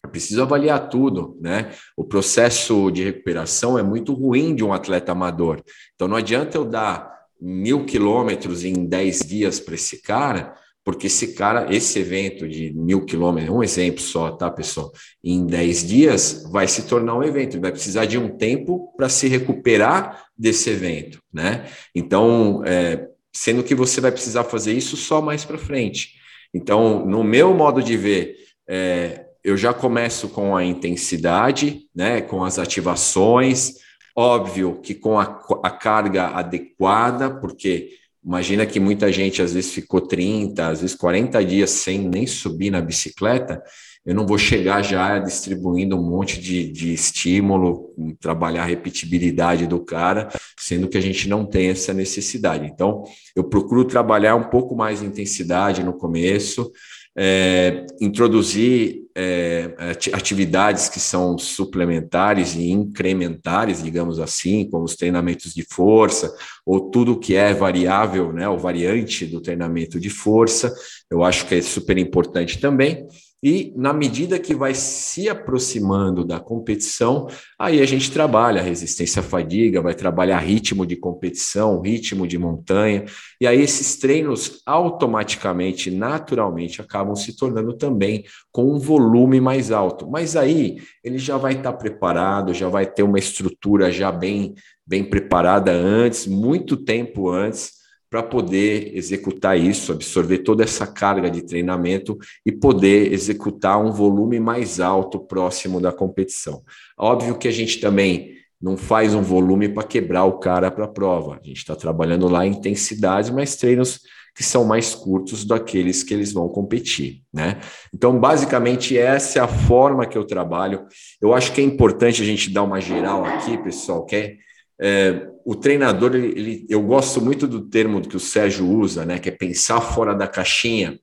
é 0.04 0.08
preciso 0.08 0.42
avaliar 0.42 0.88
tudo, 0.88 1.38
né? 1.40 1.70
O 1.96 2.04
processo 2.04 2.90
de 2.90 3.04
recuperação 3.04 3.78
é 3.78 3.82
muito 3.82 4.12
ruim 4.12 4.54
de 4.54 4.64
um 4.64 4.72
atleta 4.72 5.12
amador. 5.12 5.62
Então 5.94 6.08
não 6.08 6.16
adianta 6.16 6.56
eu 6.56 6.64
dar 6.64 7.12
mil 7.40 7.84
quilômetros 7.84 8.64
em 8.64 8.84
dez 8.84 9.20
dias 9.20 9.58
para 9.60 9.74
esse 9.74 10.02
cara, 10.02 10.54
porque 10.84 11.06
esse 11.06 11.34
cara, 11.34 11.72
esse 11.74 11.98
evento 11.98 12.48
de 12.48 12.72
mil 12.72 13.04
quilômetros, 13.04 13.54
um 13.54 13.62
exemplo 13.62 14.00
só, 14.00 14.32
tá, 14.32 14.50
pessoal? 14.50 14.92
Em 15.22 15.46
10 15.46 15.86
dias 15.86 16.48
vai 16.50 16.66
se 16.66 16.82
tornar 16.88 17.16
um 17.16 17.22
evento, 17.22 17.60
vai 17.60 17.70
precisar 17.70 18.04
de 18.04 18.18
um 18.18 18.36
tempo 18.36 18.92
para 18.96 19.08
se 19.08 19.28
recuperar 19.28 20.24
desse 20.36 20.70
evento, 20.70 21.20
né? 21.32 21.66
Então, 21.94 22.62
é, 22.64 23.08
sendo 23.32 23.62
que 23.62 23.74
você 23.74 24.00
vai 24.00 24.10
precisar 24.10 24.44
fazer 24.44 24.72
isso 24.72 24.96
só 24.96 25.22
mais 25.22 25.44
para 25.44 25.56
frente. 25.56 26.14
Então, 26.52 27.06
no 27.06 27.22
meu 27.22 27.54
modo 27.54 27.82
de 27.82 27.96
ver, 27.96 28.36
é, 28.68 29.26
eu 29.42 29.56
já 29.56 29.72
começo 29.72 30.28
com 30.28 30.56
a 30.56 30.64
intensidade, 30.64 31.82
né, 31.94 32.20
com 32.20 32.44
as 32.44 32.58
ativações, 32.58 33.74
óbvio 34.14 34.80
que 34.80 34.94
com 34.94 35.18
a, 35.18 35.40
a 35.62 35.70
carga 35.70 36.28
adequada, 36.28 37.30
porque 37.40 37.90
Imagina 38.24 38.64
que 38.64 38.78
muita 38.78 39.10
gente 39.10 39.42
às 39.42 39.52
vezes 39.52 39.72
ficou 39.72 40.00
30, 40.00 40.68
às 40.68 40.80
vezes 40.80 40.94
40 40.94 41.44
dias 41.44 41.70
sem 41.70 41.98
nem 41.98 42.26
subir 42.26 42.70
na 42.70 42.80
bicicleta. 42.80 43.60
Eu 44.04 44.14
não 44.14 44.26
vou 44.26 44.38
chegar 44.38 44.82
já 44.82 45.18
distribuindo 45.18 45.96
um 45.96 46.02
monte 46.02 46.40
de, 46.40 46.70
de 46.70 46.92
estímulo, 46.92 47.94
trabalhar 48.20 48.62
a 48.62 48.66
repetibilidade 48.66 49.66
do 49.66 49.80
cara, 49.84 50.28
sendo 50.56 50.88
que 50.88 50.98
a 50.98 51.00
gente 51.00 51.28
não 51.28 51.46
tem 51.46 51.68
essa 51.68 51.92
necessidade. 51.92 52.66
Então, 52.66 53.04
eu 53.34 53.44
procuro 53.44 53.84
trabalhar 53.84 54.34
um 54.34 54.50
pouco 54.50 54.74
mais 54.74 55.00
de 55.00 55.06
intensidade 55.06 55.84
no 55.84 55.92
começo, 55.92 56.70
é, 57.16 57.86
introduzir 58.00 59.01
é, 59.14 59.74
atividades 60.12 60.88
que 60.88 61.00
são 61.00 61.36
suplementares 61.36 62.54
e 62.54 62.70
incrementares, 62.70 63.82
digamos 63.82 64.18
assim, 64.18 64.68
como 64.70 64.84
os 64.84 64.96
treinamentos 64.96 65.54
de 65.54 65.64
força, 65.70 66.34
ou 66.64 66.90
tudo 66.90 67.18
que 67.18 67.34
é 67.34 67.52
variável, 67.52 68.32
né, 68.32 68.48
ou 68.48 68.58
variante 68.58 69.26
do 69.26 69.40
treinamento 69.40 70.00
de 70.00 70.10
força, 70.10 70.72
eu 71.10 71.22
acho 71.22 71.46
que 71.46 71.56
é 71.56 71.62
super 71.62 71.98
importante 71.98 72.58
também. 72.60 73.06
E 73.44 73.72
na 73.76 73.92
medida 73.92 74.38
que 74.38 74.54
vai 74.54 74.72
se 74.72 75.28
aproximando 75.28 76.24
da 76.24 76.38
competição, 76.38 77.26
aí 77.58 77.80
a 77.80 77.84
gente 77.84 78.12
trabalha 78.12 78.62
resistência 78.62 79.18
à 79.18 79.22
fadiga, 79.22 79.82
vai 79.82 79.94
trabalhar 79.94 80.38
ritmo 80.38 80.86
de 80.86 80.94
competição, 80.94 81.80
ritmo 81.80 82.24
de 82.24 82.38
montanha, 82.38 83.04
e 83.40 83.46
aí 83.46 83.60
esses 83.60 83.96
treinos 83.96 84.62
automaticamente, 84.64 85.90
naturalmente, 85.90 86.80
acabam 86.80 87.16
se 87.16 87.36
tornando 87.36 87.72
também 87.76 88.24
com 88.52 88.72
um 88.72 88.78
volume 88.78 89.40
mais 89.40 89.72
alto. 89.72 90.08
Mas 90.08 90.36
aí 90.36 90.76
ele 91.02 91.18
já 91.18 91.36
vai 91.36 91.54
estar 91.54 91.72
preparado, 91.72 92.54
já 92.54 92.68
vai 92.68 92.86
ter 92.86 93.02
uma 93.02 93.18
estrutura 93.18 93.90
já 93.90 94.12
bem, 94.12 94.54
bem 94.86 95.02
preparada 95.02 95.72
antes, 95.72 96.28
muito 96.28 96.76
tempo 96.76 97.28
antes 97.28 97.81
para 98.12 98.22
poder 98.22 98.94
executar 98.94 99.58
isso, 99.58 99.90
absorver 99.90 100.40
toda 100.40 100.62
essa 100.62 100.86
carga 100.86 101.30
de 101.30 101.40
treinamento 101.40 102.18
e 102.44 102.52
poder 102.52 103.10
executar 103.10 103.82
um 103.82 103.90
volume 103.90 104.38
mais 104.38 104.80
alto 104.80 105.18
próximo 105.18 105.80
da 105.80 105.90
competição. 105.90 106.62
Óbvio 106.98 107.38
que 107.38 107.48
a 107.48 107.50
gente 107.50 107.80
também 107.80 108.34
não 108.60 108.76
faz 108.76 109.14
um 109.14 109.22
volume 109.22 109.66
para 109.66 109.82
quebrar 109.82 110.26
o 110.26 110.38
cara 110.38 110.70
para 110.70 110.84
a 110.84 110.88
prova. 110.88 111.40
A 111.42 111.46
gente 111.46 111.56
está 111.56 111.74
trabalhando 111.74 112.28
lá 112.28 112.44
intensidades, 112.44 113.30
mas 113.30 113.56
treinos 113.56 114.00
que 114.34 114.44
são 114.44 114.62
mais 114.62 114.94
curtos 114.94 115.46
daqueles 115.46 116.02
que 116.02 116.12
eles 116.12 116.34
vão 116.34 116.50
competir, 116.50 117.22
né? 117.32 117.60
Então, 117.94 118.20
basicamente, 118.20 118.96
essa 118.96 119.38
é 119.38 119.42
a 119.42 119.48
forma 119.48 120.04
que 120.04 120.18
eu 120.18 120.26
trabalho. 120.26 120.84
Eu 121.18 121.32
acho 121.32 121.50
que 121.52 121.62
é 121.62 121.64
importante 121.64 122.20
a 122.20 122.26
gente 122.26 122.50
dar 122.50 122.62
uma 122.62 122.80
geral 122.80 123.24
aqui, 123.24 123.56
pessoal, 123.56 124.04
que 124.04 124.16
é 124.16 124.36
é, 124.84 125.28
o 125.44 125.54
treinador, 125.54 126.16
ele, 126.16 126.26
ele, 126.38 126.66
eu 126.68 126.82
gosto 126.82 127.20
muito 127.20 127.46
do 127.46 127.68
termo 127.68 128.00
que 128.00 128.16
o 128.16 128.20
Sérgio 128.20 128.68
usa, 128.68 129.04
né, 129.06 129.20
que 129.20 129.28
é 129.28 129.32
pensar 129.32 129.80
fora 129.80 130.12
da 130.12 130.26
caixinha. 130.26 130.98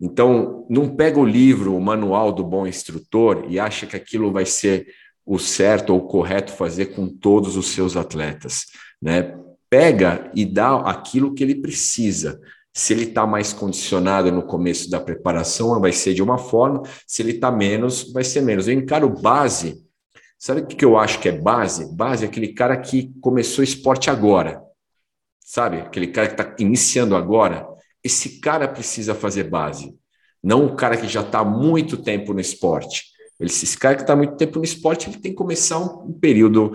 Então, 0.00 0.66
não 0.70 0.96
pega 0.96 1.20
o 1.20 1.26
livro, 1.26 1.76
o 1.76 1.80
manual 1.80 2.32
do 2.32 2.42
bom 2.42 2.66
instrutor 2.66 3.44
e 3.48 3.60
acha 3.60 3.84
que 3.86 3.96
aquilo 3.96 4.32
vai 4.32 4.46
ser 4.46 4.86
o 5.26 5.38
certo 5.38 5.90
ou 5.90 5.98
o 5.98 6.06
correto 6.06 6.52
fazer 6.52 6.86
com 6.86 7.06
todos 7.06 7.56
os 7.56 7.68
seus 7.68 7.98
atletas, 7.98 8.66
né? 9.02 9.36
Pega 9.68 10.30
e 10.34 10.46
dá 10.46 10.76
aquilo 10.76 11.34
que 11.34 11.42
ele 11.42 11.56
precisa. 11.56 12.40
Se 12.72 12.94
ele 12.94 13.04
está 13.04 13.26
mais 13.26 13.52
condicionado 13.52 14.32
no 14.32 14.42
começo 14.42 14.88
da 14.88 14.98
preparação, 14.98 15.78
vai 15.78 15.92
ser 15.92 16.14
de 16.14 16.22
uma 16.22 16.38
forma, 16.38 16.82
se 17.06 17.20
ele 17.20 17.32
está 17.32 17.50
menos, 17.50 18.10
vai 18.10 18.24
ser 18.24 18.40
menos. 18.40 18.66
Eu 18.66 18.74
encaro 18.74 19.10
base 19.20 19.86
Sabe 20.38 20.60
o 20.60 20.66
que 20.66 20.84
eu 20.84 20.96
acho 20.96 21.18
que 21.18 21.28
é 21.28 21.32
base? 21.32 21.92
Base 21.92 22.24
é 22.24 22.28
aquele 22.28 22.48
cara 22.48 22.76
que 22.76 23.12
começou 23.20 23.64
esporte 23.64 24.08
agora. 24.08 24.62
Sabe? 25.40 25.78
Aquele 25.80 26.06
cara 26.06 26.28
que 26.28 26.40
está 26.40 26.54
iniciando 26.60 27.16
agora. 27.16 27.66
Esse 28.04 28.38
cara 28.38 28.68
precisa 28.68 29.16
fazer 29.16 29.44
base. 29.44 29.92
Não 30.40 30.64
o 30.64 30.76
cara 30.76 30.96
que 30.96 31.08
já 31.08 31.22
está 31.22 31.40
há 31.40 31.44
muito 31.44 31.96
tempo 31.96 32.32
no 32.32 32.40
esporte. 32.40 33.06
Esse 33.40 33.76
cara 33.76 33.96
que 33.96 34.02
está 34.02 34.14
muito 34.14 34.36
tempo 34.36 34.58
no 34.58 34.64
esporte, 34.64 35.10
ele 35.10 35.18
tem 35.18 35.32
que 35.32 35.38
começar 35.38 35.78
um, 35.78 36.12
período 36.12 36.72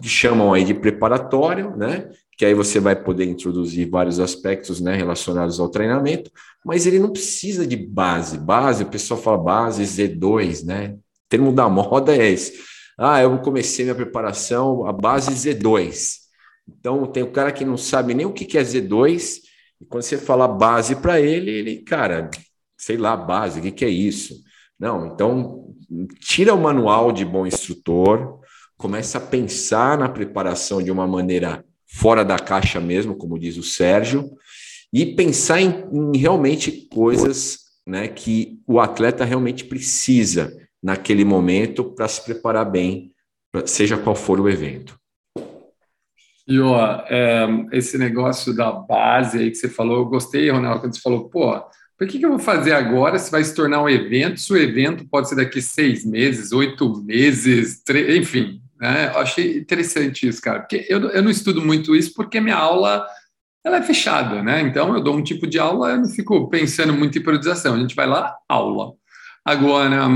que 0.00 0.08
chamam 0.08 0.54
aí 0.54 0.64
de 0.64 0.72
preparatório, 0.72 1.76
né? 1.76 2.08
Que 2.38 2.46
aí 2.46 2.54
você 2.54 2.80
vai 2.80 2.96
poder 2.96 3.26
introduzir 3.26 3.90
vários 3.90 4.20
aspectos 4.20 4.80
né, 4.80 4.96
relacionados 4.96 5.60
ao 5.60 5.68
treinamento, 5.68 6.30
mas 6.64 6.86
ele 6.86 6.98
não 6.98 7.12
precisa 7.12 7.66
de 7.66 7.76
base. 7.76 8.38
Base, 8.38 8.84
o 8.84 8.88
pessoal 8.88 9.20
fala 9.20 9.36
base 9.36 9.82
Z2, 9.82 10.64
né? 10.64 10.94
O 10.94 11.28
termo 11.28 11.52
da 11.52 11.68
moda 11.68 12.16
é 12.16 12.30
esse 12.30 12.71
ah, 12.98 13.20
eu 13.20 13.38
comecei 13.38 13.84
minha 13.84 13.94
preparação 13.94 14.86
a 14.86 14.92
base 14.92 15.30
Z2. 15.30 16.22
Então, 16.68 17.06
tem 17.06 17.22
o 17.22 17.32
cara 17.32 17.52
que 17.52 17.64
não 17.64 17.76
sabe 17.76 18.14
nem 18.14 18.26
o 18.26 18.32
que 18.32 18.56
é 18.56 18.62
Z2, 18.62 19.40
e 19.80 19.84
quando 19.84 20.02
você 20.02 20.16
fala 20.16 20.46
base 20.46 20.96
para 20.96 21.20
ele, 21.20 21.50
ele, 21.50 21.76
cara, 21.78 22.30
sei 22.76 22.96
lá, 22.96 23.16
base, 23.16 23.60
o 23.60 23.72
que 23.72 23.84
é 23.84 23.88
isso? 23.88 24.34
Não, 24.78 25.06
então, 25.06 25.74
tira 26.20 26.54
o 26.54 26.60
manual 26.60 27.12
de 27.12 27.24
bom 27.24 27.46
instrutor, 27.46 28.40
começa 28.76 29.18
a 29.18 29.20
pensar 29.20 29.98
na 29.98 30.08
preparação 30.08 30.82
de 30.82 30.90
uma 30.90 31.06
maneira 31.06 31.64
fora 31.86 32.24
da 32.24 32.38
caixa 32.38 32.80
mesmo, 32.80 33.16
como 33.16 33.38
diz 33.38 33.56
o 33.56 33.62
Sérgio, 33.62 34.30
e 34.92 35.06
pensar 35.06 35.60
em, 35.60 35.84
em 35.92 36.16
realmente 36.16 36.88
coisas 36.92 37.58
né, 37.86 38.08
que 38.08 38.60
o 38.66 38.78
atleta 38.80 39.24
realmente 39.24 39.64
precisa 39.64 40.56
naquele 40.82 41.24
momento 41.24 41.84
para 41.84 42.08
se 42.08 42.24
preparar 42.24 42.70
bem, 42.70 43.12
seja 43.64 43.96
qual 43.96 44.16
for 44.16 44.40
o 44.40 44.48
evento. 44.48 44.98
E 46.46 46.58
ó, 46.58 47.04
é, 47.08 47.46
esse 47.72 47.96
negócio 47.96 48.54
da 48.54 48.72
base 48.72 49.38
aí 49.38 49.50
que 49.50 49.56
você 49.56 49.68
falou, 49.68 49.98
eu 49.98 50.06
gostei, 50.06 50.50
Ronaldo, 50.50 50.80
quando 50.80 50.94
você 50.94 51.00
falou, 51.00 51.28
pô, 51.28 51.62
por 51.96 52.08
que, 52.08 52.18
que 52.18 52.26
eu 52.26 52.30
vou 52.30 52.38
fazer 52.38 52.72
agora 52.72 53.16
se 53.18 53.30
vai 53.30 53.44
se 53.44 53.54
tornar 53.54 53.80
um 53.80 53.88
evento? 53.88 54.40
Se 54.40 54.52
o 54.52 54.56
evento 54.56 55.06
pode 55.08 55.28
ser 55.28 55.36
daqui 55.36 55.62
seis 55.62 56.04
meses, 56.04 56.50
oito 56.50 57.00
meses, 57.04 57.80
enfim, 58.18 58.60
né? 58.80 59.12
Eu 59.14 59.20
achei 59.20 59.58
interessante 59.58 60.26
isso, 60.26 60.42
cara, 60.42 60.60
porque 60.60 60.84
eu, 60.88 61.00
eu 61.10 61.22
não 61.22 61.30
estudo 61.30 61.64
muito 61.64 61.94
isso 61.94 62.12
porque 62.14 62.40
minha 62.40 62.56
aula 62.56 63.06
ela 63.64 63.76
é 63.76 63.82
fechada, 63.82 64.42
né? 64.42 64.60
Então 64.62 64.92
eu 64.92 65.00
dou 65.00 65.16
um 65.16 65.22
tipo 65.22 65.46
de 65.46 65.60
aula, 65.60 65.90
eu 65.90 65.98
não 65.98 66.08
fico 66.08 66.48
pensando 66.48 66.92
muito 66.92 67.16
em 67.16 67.22
periodização. 67.22 67.74
A 67.76 67.78
gente 67.78 67.94
vai 67.94 68.08
lá, 68.08 68.34
aula. 68.48 68.92
Agora, 69.44 70.08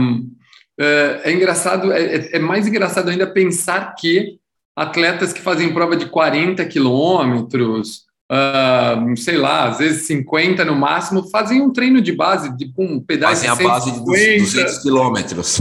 é, 0.78 1.20
é 1.24 1.32
engraçado, 1.32 1.92
é, 1.92 2.02
é, 2.02 2.36
é, 2.36 2.38
mais 2.38 2.66
engraçado 2.66 3.08
ainda 3.08 3.26
pensar 3.26 3.94
que 3.94 4.38
atletas 4.74 5.32
que 5.32 5.40
fazem 5.40 5.72
prova 5.72 5.96
de 5.96 6.06
40 6.06 6.64
quilômetros, 6.66 8.04
uh, 8.30 9.16
sei 9.16 9.38
lá, 9.38 9.68
às 9.68 9.78
vezes 9.78 10.06
50 10.06 10.66
no 10.66 10.76
máximo, 10.76 11.30
fazem 11.30 11.62
um 11.62 11.72
treino 11.72 12.02
de 12.02 12.12
base, 12.12 12.54
de 12.54 12.70
um 12.76 13.00
pedaço 13.00 13.46
fazem 13.46 13.56
de 13.56 13.64
a 13.64 13.68
base 13.68 13.92
de 13.92 14.04
200 14.04 14.78
quilômetros. 14.78 15.58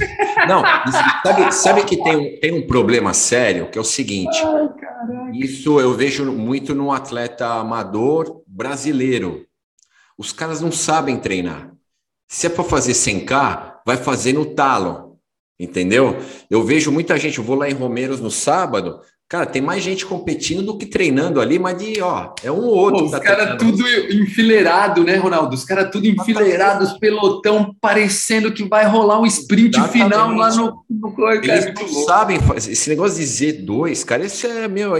Não, 0.49 0.61
sabe, 1.23 1.51
sabe 1.53 1.83
que 1.85 1.95
tem, 2.03 2.39
tem 2.41 2.51
um 2.51 2.67
problema 2.67 3.13
sério, 3.13 3.69
que 3.69 3.77
é 3.77 3.81
o 3.81 3.85
seguinte, 3.85 4.37
Ai, 4.43 5.31
isso 5.33 5.79
eu 5.79 5.93
vejo 5.93 6.29
muito 6.31 6.75
no 6.75 6.91
atleta 6.91 7.47
amador 7.47 8.41
brasileiro. 8.45 9.45
Os 10.17 10.33
caras 10.33 10.59
não 10.59 10.73
sabem 10.73 11.17
treinar. 11.17 11.71
Se 12.27 12.47
é 12.47 12.49
para 12.49 12.63
fazer 12.63 12.93
100K, 12.93 13.74
vai 13.85 13.97
fazer 13.97 14.33
no 14.33 14.45
talo. 14.45 15.05
Entendeu? 15.57 16.17
Eu 16.49 16.63
vejo 16.63 16.91
muita 16.91 17.17
gente, 17.17 17.37
eu 17.37 17.43
vou 17.43 17.55
lá 17.55 17.69
em 17.69 17.73
Romeiros 17.73 18.19
no 18.19 18.29
sábado, 18.29 18.99
cara, 19.29 19.45
tem 19.45 19.61
mais 19.61 19.81
gente 19.81 20.05
competindo 20.05 20.61
do 20.61 20.77
que 20.77 20.85
treinando 20.85 21.39
ali, 21.39 21.57
mas 21.57 21.77
de, 21.77 22.01
ó, 22.01 22.33
é 22.43 22.51
um 22.51 22.59
ou 22.59 22.75
outro. 22.75 22.99
Pô, 22.99 23.05
os 23.05 23.11
tá 23.11 23.21
caras 23.21 23.57
tudo 23.57 23.87
enfileirado, 24.11 25.05
né, 25.05 25.15
Ronaldo? 25.15 25.55
Os 25.55 25.63
caras 25.63 25.89
tudo 25.91 26.07
enfileirados, 26.07 26.99
pelotão, 26.99 27.73
parecendo 27.79 28.51
que 28.51 28.65
vai 28.65 28.85
rolar 28.85 29.21
um 29.21 29.25
sprint 29.25 29.77
Exatamente. 29.77 30.03
final 30.03 30.31
lá 30.35 30.53
no, 30.53 30.83
no 30.89 31.31
Eles 31.31 31.73
não 31.73 31.87
sabem. 32.03 32.37
Esse 32.57 32.89
negócio 32.89 33.17
de 33.17 33.23
Z2, 33.23 34.03
cara, 34.03 34.25
esse 34.25 34.45
é, 34.45 34.67
meu, 34.67 34.93
a 34.93 34.99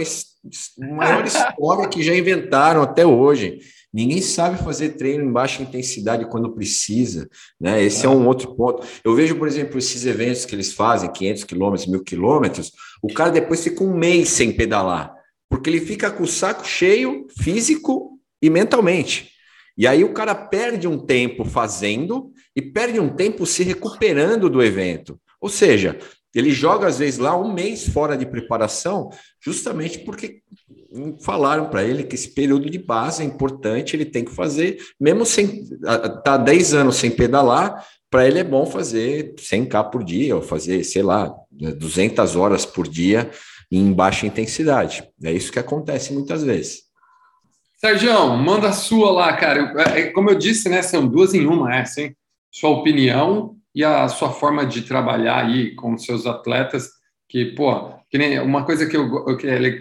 maior 0.78 1.24
história 1.26 1.86
que 1.86 2.02
já 2.02 2.16
inventaram 2.16 2.80
até 2.80 3.04
hoje. 3.04 3.58
Ninguém 3.96 4.20
sabe 4.20 4.62
fazer 4.62 4.90
treino 4.90 5.24
em 5.24 5.32
baixa 5.32 5.62
intensidade 5.62 6.28
quando 6.28 6.52
precisa, 6.52 7.30
né? 7.58 7.82
Esse 7.82 8.04
é 8.04 8.08
um 8.10 8.26
outro 8.26 8.54
ponto. 8.54 8.86
Eu 9.02 9.14
vejo, 9.14 9.36
por 9.36 9.48
exemplo, 9.48 9.78
esses 9.78 10.04
eventos 10.04 10.44
que 10.44 10.54
eles 10.54 10.74
fazem, 10.74 11.10
500 11.10 11.44
quilômetros, 11.44 11.86
mil 11.86 12.04
quilômetros, 12.04 12.72
o 13.02 13.10
cara 13.10 13.30
depois 13.30 13.64
fica 13.64 13.82
um 13.82 13.96
mês 13.96 14.28
sem 14.28 14.52
pedalar, 14.52 15.14
porque 15.48 15.70
ele 15.70 15.80
fica 15.80 16.10
com 16.10 16.24
o 16.24 16.26
saco 16.26 16.68
cheio, 16.68 17.26
físico 17.38 18.20
e 18.42 18.50
mentalmente. 18.50 19.30
E 19.78 19.86
aí 19.86 20.04
o 20.04 20.12
cara 20.12 20.34
perde 20.34 20.86
um 20.86 20.98
tempo 20.98 21.42
fazendo 21.46 22.30
e 22.54 22.60
perde 22.60 23.00
um 23.00 23.08
tempo 23.08 23.46
se 23.46 23.62
recuperando 23.62 24.50
do 24.50 24.62
evento. 24.62 25.18
Ou 25.40 25.48
seja, 25.48 25.98
ele 26.34 26.50
joga 26.50 26.86
às 26.86 26.98
vezes 26.98 27.18
lá 27.18 27.34
um 27.34 27.50
mês 27.50 27.88
fora 27.88 28.14
de 28.14 28.26
preparação, 28.26 29.08
justamente 29.46 30.00
porque 30.00 30.42
falaram 31.20 31.70
para 31.70 31.84
ele 31.84 32.02
que 32.02 32.16
esse 32.16 32.34
período 32.34 32.68
de 32.68 32.78
base 32.78 33.22
é 33.22 33.24
importante, 33.24 33.94
ele 33.94 34.04
tem 34.04 34.24
que 34.24 34.32
fazer, 34.32 34.78
mesmo 35.00 35.24
sem 35.24 35.64
tá 36.24 36.36
10 36.36 36.74
anos 36.74 36.96
sem 36.96 37.12
pedalar, 37.12 37.86
para 38.10 38.26
ele 38.26 38.40
é 38.40 38.44
bom 38.44 38.66
fazer 38.66 39.36
100k 39.36 39.90
por 39.90 40.02
dia, 40.02 40.34
ou 40.34 40.42
fazer, 40.42 40.82
sei 40.82 41.02
lá, 41.02 41.32
200 41.52 42.34
horas 42.34 42.66
por 42.66 42.88
dia 42.88 43.30
em 43.70 43.92
baixa 43.92 44.26
intensidade. 44.26 45.08
É 45.22 45.30
isso 45.30 45.52
que 45.52 45.60
acontece 45.60 46.12
muitas 46.12 46.42
vezes. 46.42 46.82
Sérgio, 47.76 48.36
manda 48.36 48.68
a 48.68 48.72
sua 48.72 49.12
lá, 49.12 49.36
cara. 49.36 49.72
É, 49.94 50.06
como 50.10 50.30
eu 50.30 50.34
disse, 50.34 50.68
né, 50.68 50.82
são 50.82 51.06
duas 51.06 51.34
em 51.34 51.46
uma, 51.46 51.72
é, 51.72 51.82
assim, 51.82 52.12
sua 52.50 52.70
opinião 52.70 53.56
e 53.72 53.84
a 53.84 54.08
sua 54.08 54.32
forma 54.32 54.66
de 54.66 54.82
trabalhar 54.82 55.44
aí 55.44 55.74
com 55.76 55.96
seus 55.96 56.26
atletas 56.26 56.95
que, 57.28 57.46
pô, 57.46 57.92
que 58.08 58.18
nem 58.18 58.38
uma 58.40 58.64
coisa 58.64 58.86
que 58.86 58.96
eu, 58.96 59.26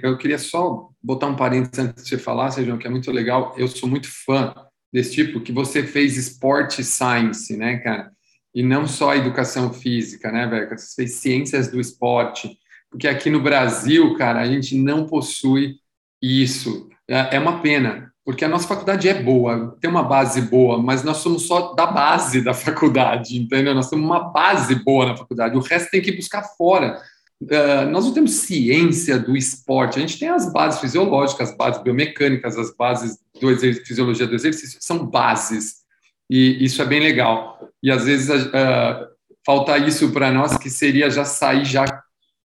eu, 0.04 0.18
queria 0.18 0.38
só 0.38 0.90
botar 1.02 1.28
um 1.28 1.36
parênteses 1.36 1.80
antes 1.80 2.04
de 2.04 2.10
você 2.10 2.18
falar, 2.18 2.52
Sérgio, 2.52 2.78
que 2.78 2.88
é 2.88 2.90
muito 2.90 3.12
legal. 3.12 3.54
Eu 3.58 3.68
sou 3.68 3.88
muito 3.88 4.08
fã 4.26 4.54
desse 4.92 5.14
tipo, 5.14 5.42
que 5.42 5.52
você 5.52 5.84
fez 5.84 6.18
esporte 6.18 6.84
science, 6.84 7.56
né, 7.56 7.78
cara? 7.78 8.12
E 8.54 8.64
não 8.64 8.88
só 8.88 9.14
educação 9.14 9.72
física, 9.74 10.32
né, 10.32 10.48
velho? 10.48 10.70
Você 10.70 10.96
fez 10.96 11.16
ciências 11.16 11.70
do 11.70 11.80
esporte. 11.80 12.58
Porque 12.90 13.08
aqui 13.08 13.30
no 13.30 13.42
Brasil, 13.42 14.16
cara, 14.16 14.42
a 14.42 14.46
gente 14.48 14.78
não 14.78 15.06
possui 15.06 15.76
isso. 16.22 16.90
É, 17.08 17.36
é 17.36 17.40
uma 17.40 17.62
pena, 17.62 18.12
porque 18.24 18.44
a 18.44 18.48
nossa 18.48 18.68
faculdade 18.68 19.08
é 19.08 19.22
boa, 19.22 19.78
tem 19.80 19.90
uma 19.90 20.02
base 20.02 20.42
boa, 20.42 20.82
mas 20.82 21.04
nós 21.04 21.18
somos 21.18 21.46
só 21.46 21.74
da 21.74 21.86
base 21.86 22.42
da 22.42 22.54
faculdade, 22.56 23.38
entendeu? 23.38 23.76
Nós 23.76 23.90
temos 23.90 24.06
uma 24.06 24.32
base 24.32 24.76
boa 24.76 25.08
na 25.08 25.18
faculdade, 25.18 25.56
o 25.56 25.62
resto 25.62 25.92
tem 25.92 26.02
que 26.02 26.16
buscar 26.16 26.44
fora. 26.58 27.00
Uh, 27.41 27.89
nós 27.91 28.06
não 28.06 28.13
temos 28.13 28.32
ciência 28.32 29.19
do 29.19 29.36
esporte, 29.36 29.98
a 29.98 30.02
gente 30.02 30.17
tem 30.17 30.30
as 30.30 30.52
bases 30.52 30.80
fisiológicas, 30.80 31.50
as 31.50 31.58
bases 31.58 31.84
biomecânicas, 31.84 32.58
as 32.58 32.74
bases 32.76 33.17
do 33.39 33.56
fisiologia 33.86 34.26
do 34.26 34.36
exercício, 34.36 34.80
são 34.82 35.06
bases, 35.06 35.84
e 36.30 36.63
isso 36.63 36.82
é 36.82 36.86
bem 36.86 37.02
legal. 37.02 37.69
E 37.84 37.91
às 37.91 38.06
vezes 38.06 38.30
uh, 38.30 39.08
falta 39.45 39.78
isso 39.78 40.12
para 40.12 40.32
nós, 40.32 40.58
que 40.58 40.69
seria 40.69 41.10
já 41.10 41.26
sair 41.26 41.65
já 41.65 41.86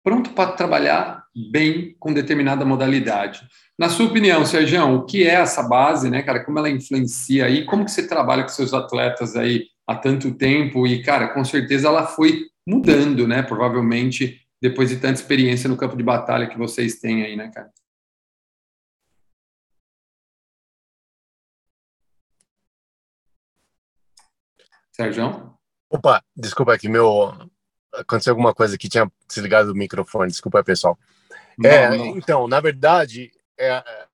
pronto 0.04 0.32
para 0.32 0.52
trabalhar 0.52 1.24
bem 1.52 1.96
com 1.98 2.14
determinada 2.14 2.66
modalidade. 2.66 3.42
Na 3.80 3.90
sua 3.90 4.06
opinião, 4.06 4.46
Sérgio, 4.46 4.86
o 4.94 5.06
que 5.06 5.24
é 5.24 5.36
essa 5.36 5.64
base, 5.64 6.10
né, 6.10 6.22
cara? 6.22 6.44
Como 6.44 6.60
ela 6.60 6.70
influencia 6.70 7.46
aí? 7.46 7.66
Como 7.66 7.86
que 7.86 7.92
você 7.92 8.08
trabalha 8.08 8.44
com 8.44 8.50
seus 8.50 8.74
atletas 8.74 9.36
aí 9.36 9.66
há 9.88 9.96
tanto 9.96 10.32
tempo? 10.32 10.86
E, 10.86 11.02
cara, 11.02 11.30
com 11.30 11.44
certeza 11.44 11.88
ela 11.88 12.06
foi 12.06 12.44
mudando, 12.68 13.28
né? 13.28 13.42
Provavelmente 13.42 14.40
depois 14.64 14.88
de 14.88 14.96
tanta 14.96 15.20
experiência 15.20 15.70
no 15.70 15.76
campo 15.76 15.98
de 15.98 16.04
batalha 16.04 16.48
que 16.48 16.58
vocês 16.58 16.98
têm 16.98 17.22
aí, 17.22 17.36
né, 17.36 17.52
cara? 17.54 17.70
Sérgio? 24.90 25.54
Opa, 25.90 26.24
desculpa 26.34 26.74
aqui, 26.74 26.88
meu. 26.88 27.34
Aconteceu 27.94 28.32
alguma 28.32 28.54
coisa 28.54 28.78
que 28.78 28.88
tinha 28.88 29.12
desligado 29.28 29.74
o 29.74 29.76
microfone, 29.76 30.32
desculpa, 30.32 30.64
pessoal. 30.64 30.98
Não, 31.58 31.70
é, 31.70 31.98
não. 31.98 32.18
então, 32.18 32.48
na 32.48 32.62
verdade, 32.62 33.32
é, 33.60 33.70
é, 33.70 34.08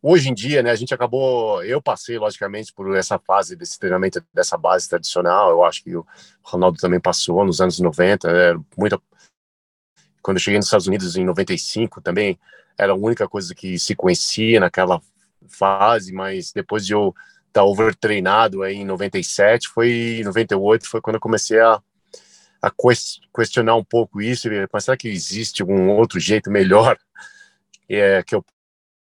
hoje 0.00 0.28
em 0.28 0.34
dia, 0.34 0.62
né, 0.62 0.70
a 0.70 0.76
gente 0.76 0.94
acabou, 0.94 1.60
eu 1.64 1.82
passei, 1.82 2.16
logicamente, 2.18 2.72
por 2.72 2.96
essa 2.96 3.18
fase 3.18 3.56
desse 3.56 3.80
treinamento, 3.80 4.24
dessa 4.32 4.56
base 4.56 4.88
tradicional, 4.88 5.50
eu 5.50 5.64
acho 5.64 5.82
que 5.82 5.96
o 5.96 6.06
Ronaldo 6.40 6.78
também 6.78 7.00
passou 7.00 7.44
nos 7.44 7.60
anos 7.60 7.80
90, 7.80 8.30
é, 8.30 8.54
muita... 8.78 8.96
Quando 10.26 10.38
eu 10.38 10.42
cheguei 10.42 10.58
nos 10.58 10.66
Estados 10.66 10.88
Unidos 10.88 11.14
em 11.14 11.24
95, 11.24 12.00
também 12.00 12.36
era 12.76 12.90
a 12.90 12.96
única 12.96 13.28
coisa 13.28 13.54
que 13.54 13.78
se 13.78 13.94
conhecia 13.94 14.58
naquela 14.58 15.00
fase, 15.48 16.12
mas 16.12 16.50
depois 16.52 16.84
de 16.84 16.94
eu 16.94 17.14
estar 17.46 17.60
tá 17.60 17.64
overtreinado 17.64 18.64
aí 18.64 18.74
em 18.74 18.84
97, 18.84 19.68
foi 19.68 20.18
em 20.18 20.24
98, 20.24 20.88
foi 20.88 21.00
quando 21.00 21.14
eu 21.14 21.20
comecei 21.20 21.60
a 21.60 21.80
a 22.60 22.72
questionar 23.32 23.76
um 23.76 23.84
pouco 23.84 24.20
isso, 24.20 24.48
mas 24.72 24.84
será 24.84 24.96
que 24.96 25.06
existe 25.06 25.62
algum 25.62 25.90
outro 25.90 26.18
jeito 26.18 26.50
melhor 26.50 26.98
é, 27.88 28.20
que 28.24 28.34
eu 28.34 28.44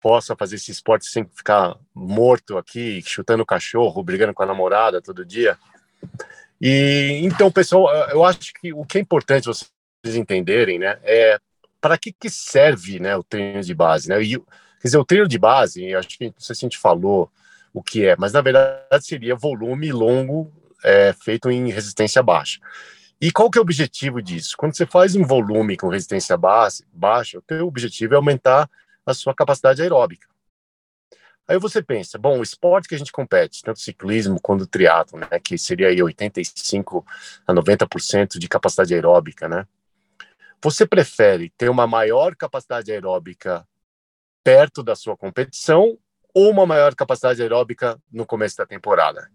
possa 0.02 0.36
fazer 0.36 0.56
esse 0.56 0.70
esporte 0.70 1.06
sem 1.06 1.24
ficar 1.34 1.78
morto 1.94 2.58
aqui, 2.58 3.02
chutando 3.06 3.46
cachorro, 3.46 4.02
brigando 4.02 4.34
com 4.34 4.42
a 4.42 4.46
namorada 4.46 5.00
todo 5.00 5.24
dia. 5.24 5.56
E 6.60 7.20
então, 7.22 7.50
pessoal, 7.50 7.90
eu 8.10 8.22
acho 8.22 8.52
que 8.60 8.74
o 8.74 8.84
que 8.84 8.98
é 8.98 9.00
importante 9.00 9.46
vocês 9.46 9.70
entenderem, 10.14 10.78
né, 10.78 10.98
é 11.02 11.38
para 11.80 11.98
que, 11.98 12.12
que 12.12 12.28
serve, 12.28 13.00
né, 13.00 13.16
o 13.16 13.22
treino 13.22 13.62
de 13.62 13.74
base, 13.74 14.08
né? 14.08 14.20
E, 14.22 14.38
quer 14.38 14.84
dizer, 14.84 14.98
o 14.98 15.04
treino 15.04 15.28
de 15.28 15.38
base, 15.38 15.94
acho 15.94 16.08
que 16.18 16.26
não 16.26 16.34
sei 16.38 16.54
se 16.54 16.64
a 16.64 16.68
gente 16.68 16.78
falou 16.78 17.30
o 17.72 17.82
que 17.82 18.06
é, 18.06 18.16
mas 18.16 18.32
na 18.32 18.40
verdade 18.40 19.04
seria 19.04 19.36
volume 19.36 19.92
longo 19.92 20.52
é, 20.82 21.12
feito 21.12 21.50
em 21.50 21.70
resistência 21.70 22.22
baixa. 22.22 22.58
E 23.20 23.30
qual 23.30 23.50
que 23.50 23.58
é 23.58 23.60
o 23.60 23.62
objetivo 23.62 24.20
disso? 24.20 24.54
Quando 24.56 24.76
você 24.76 24.84
faz 24.84 25.14
um 25.14 25.24
volume 25.24 25.76
com 25.76 25.88
resistência 25.88 26.36
base, 26.36 26.84
baixa, 26.92 27.38
o 27.38 27.42
teu 27.42 27.66
objetivo 27.66 28.14
é 28.14 28.16
aumentar 28.16 28.68
a 29.04 29.14
sua 29.14 29.34
capacidade 29.34 29.80
aeróbica. 29.80 30.26
Aí 31.48 31.58
você 31.58 31.80
pensa, 31.80 32.18
bom, 32.18 32.40
o 32.40 32.42
esporte 32.42 32.88
que 32.88 32.94
a 32.94 32.98
gente 32.98 33.12
compete, 33.12 33.62
tanto 33.62 33.78
ciclismo 33.78 34.40
quanto 34.40 34.66
triatlo, 34.66 35.18
né, 35.18 35.38
que 35.42 35.56
seria 35.56 35.88
aí 35.88 36.02
85 36.02 37.06
a 37.46 37.54
90% 37.54 38.38
de 38.38 38.48
capacidade 38.48 38.92
aeróbica, 38.92 39.48
né? 39.48 39.66
Você 40.62 40.86
prefere 40.86 41.50
ter 41.56 41.68
uma 41.68 41.86
maior 41.86 42.34
capacidade 42.34 42.90
aeróbica 42.90 43.66
perto 44.42 44.82
da 44.82 44.94
sua 44.94 45.16
competição 45.16 45.98
ou 46.34 46.50
uma 46.50 46.66
maior 46.66 46.94
capacidade 46.94 47.40
aeróbica 47.42 48.00
no 48.10 48.26
começo 48.26 48.56
da 48.56 48.66
temporada? 48.66 49.30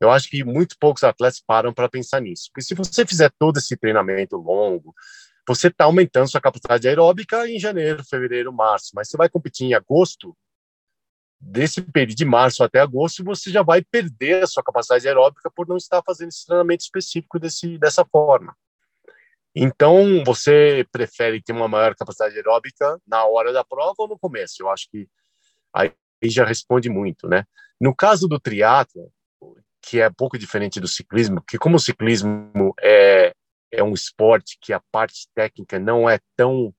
Eu 0.00 0.10
acho 0.10 0.28
que 0.28 0.44
muito 0.44 0.76
poucos 0.78 1.04
atletas 1.04 1.40
param 1.40 1.72
para 1.72 1.88
pensar 1.88 2.20
nisso. 2.20 2.50
Porque 2.50 2.62
se 2.62 2.74
você 2.74 3.06
fizer 3.06 3.30
todo 3.38 3.58
esse 3.58 3.76
treinamento 3.76 4.36
longo, 4.36 4.94
você 5.48 5.68
está 5.68 5.84
aumentando 5.84 6.28
sua 6.28 6.40
capacidade 6.40 6.86
aeróbica 6.86 7.48
em 7.48 7.58
janeiro, 7.58 8.04
fevereiro, 8.04 8.52
março, 8.52 8.90
mas 8.94 9.08
você 9.08 9.16
vai 9.16 9.28
competir 9.28 9.66
em 9.66 9.74
agosto, 9.74 10.36
desse 11.40 11.80
período 11.80 12.16
de 12.16 12.24
março 12.24 12.64
até 12.64 12.80
agosto, 12.80 13.24
você 13.24 13.50
já 13.50 13.62
vai 13.62 13.82
perder 13.82 14.42
a 14.42 14.46
sua 14.46 14.62
capacidade 14.62 15.06
aeróbica 15.06 15.50
por 15.50 15.68
não 15.68 15.76
estar 15.76 16.02
fazendo 16.04 16.28
esse 16.28 16.46
treinamento 16.46 16.82
específico 16.82 17.38
desse, 17.38 17.78
dessa 17.78 18.04
forma. 18.04 18.56
Então, 19.58 20.22
você 20.22 20.86
prefere 20.92 21.42
ter 21.42 21.54
uma 21.54 21.66
maior 21.66 21.94
capacidade 21.94 22.36
aeróbica 22.36 23.00
na 23.06 23.24
hora 23.24 23.54
da 23.54 23.64
prova 23.64 23.94
ou 23.96 24.08
no 24.08 24.18
começo? 24.18 24.56
Eu 24.60 24.68
acho 24.68 24.86
que 24.90 25.08
aí 25.72 25.90
já 26.24 26.44
responde 26.44 26.90
muito, 26.90 27.26
né? 27.26 27.44
No 27.80 27.96
caso 27.96 28.28
do 28.28 28.38
triatlo, 28.38 29.10
que 29.80 29.98
é 29.98 30.08
um 30.08 30.12
pouco 30.12 30.36
diferente 30.36 30.78
do 30.78 30.86
ciclismo, 30.86 31.42
que 31.48 31.56
como 31.56 31.76
o 31.76 31.80
ciclismo 31.80 32.74
é, 32.82 33.32
é 33.72 33.82
um 33.82 33.94
esporte 33.94 34.58
que 34.60 34.74
a 34.74 34.80
parte 34.92 35.26
técnica 35.34 35.78
não 35.78 36.08
é 36.08 36.18
tão 36.36 36.74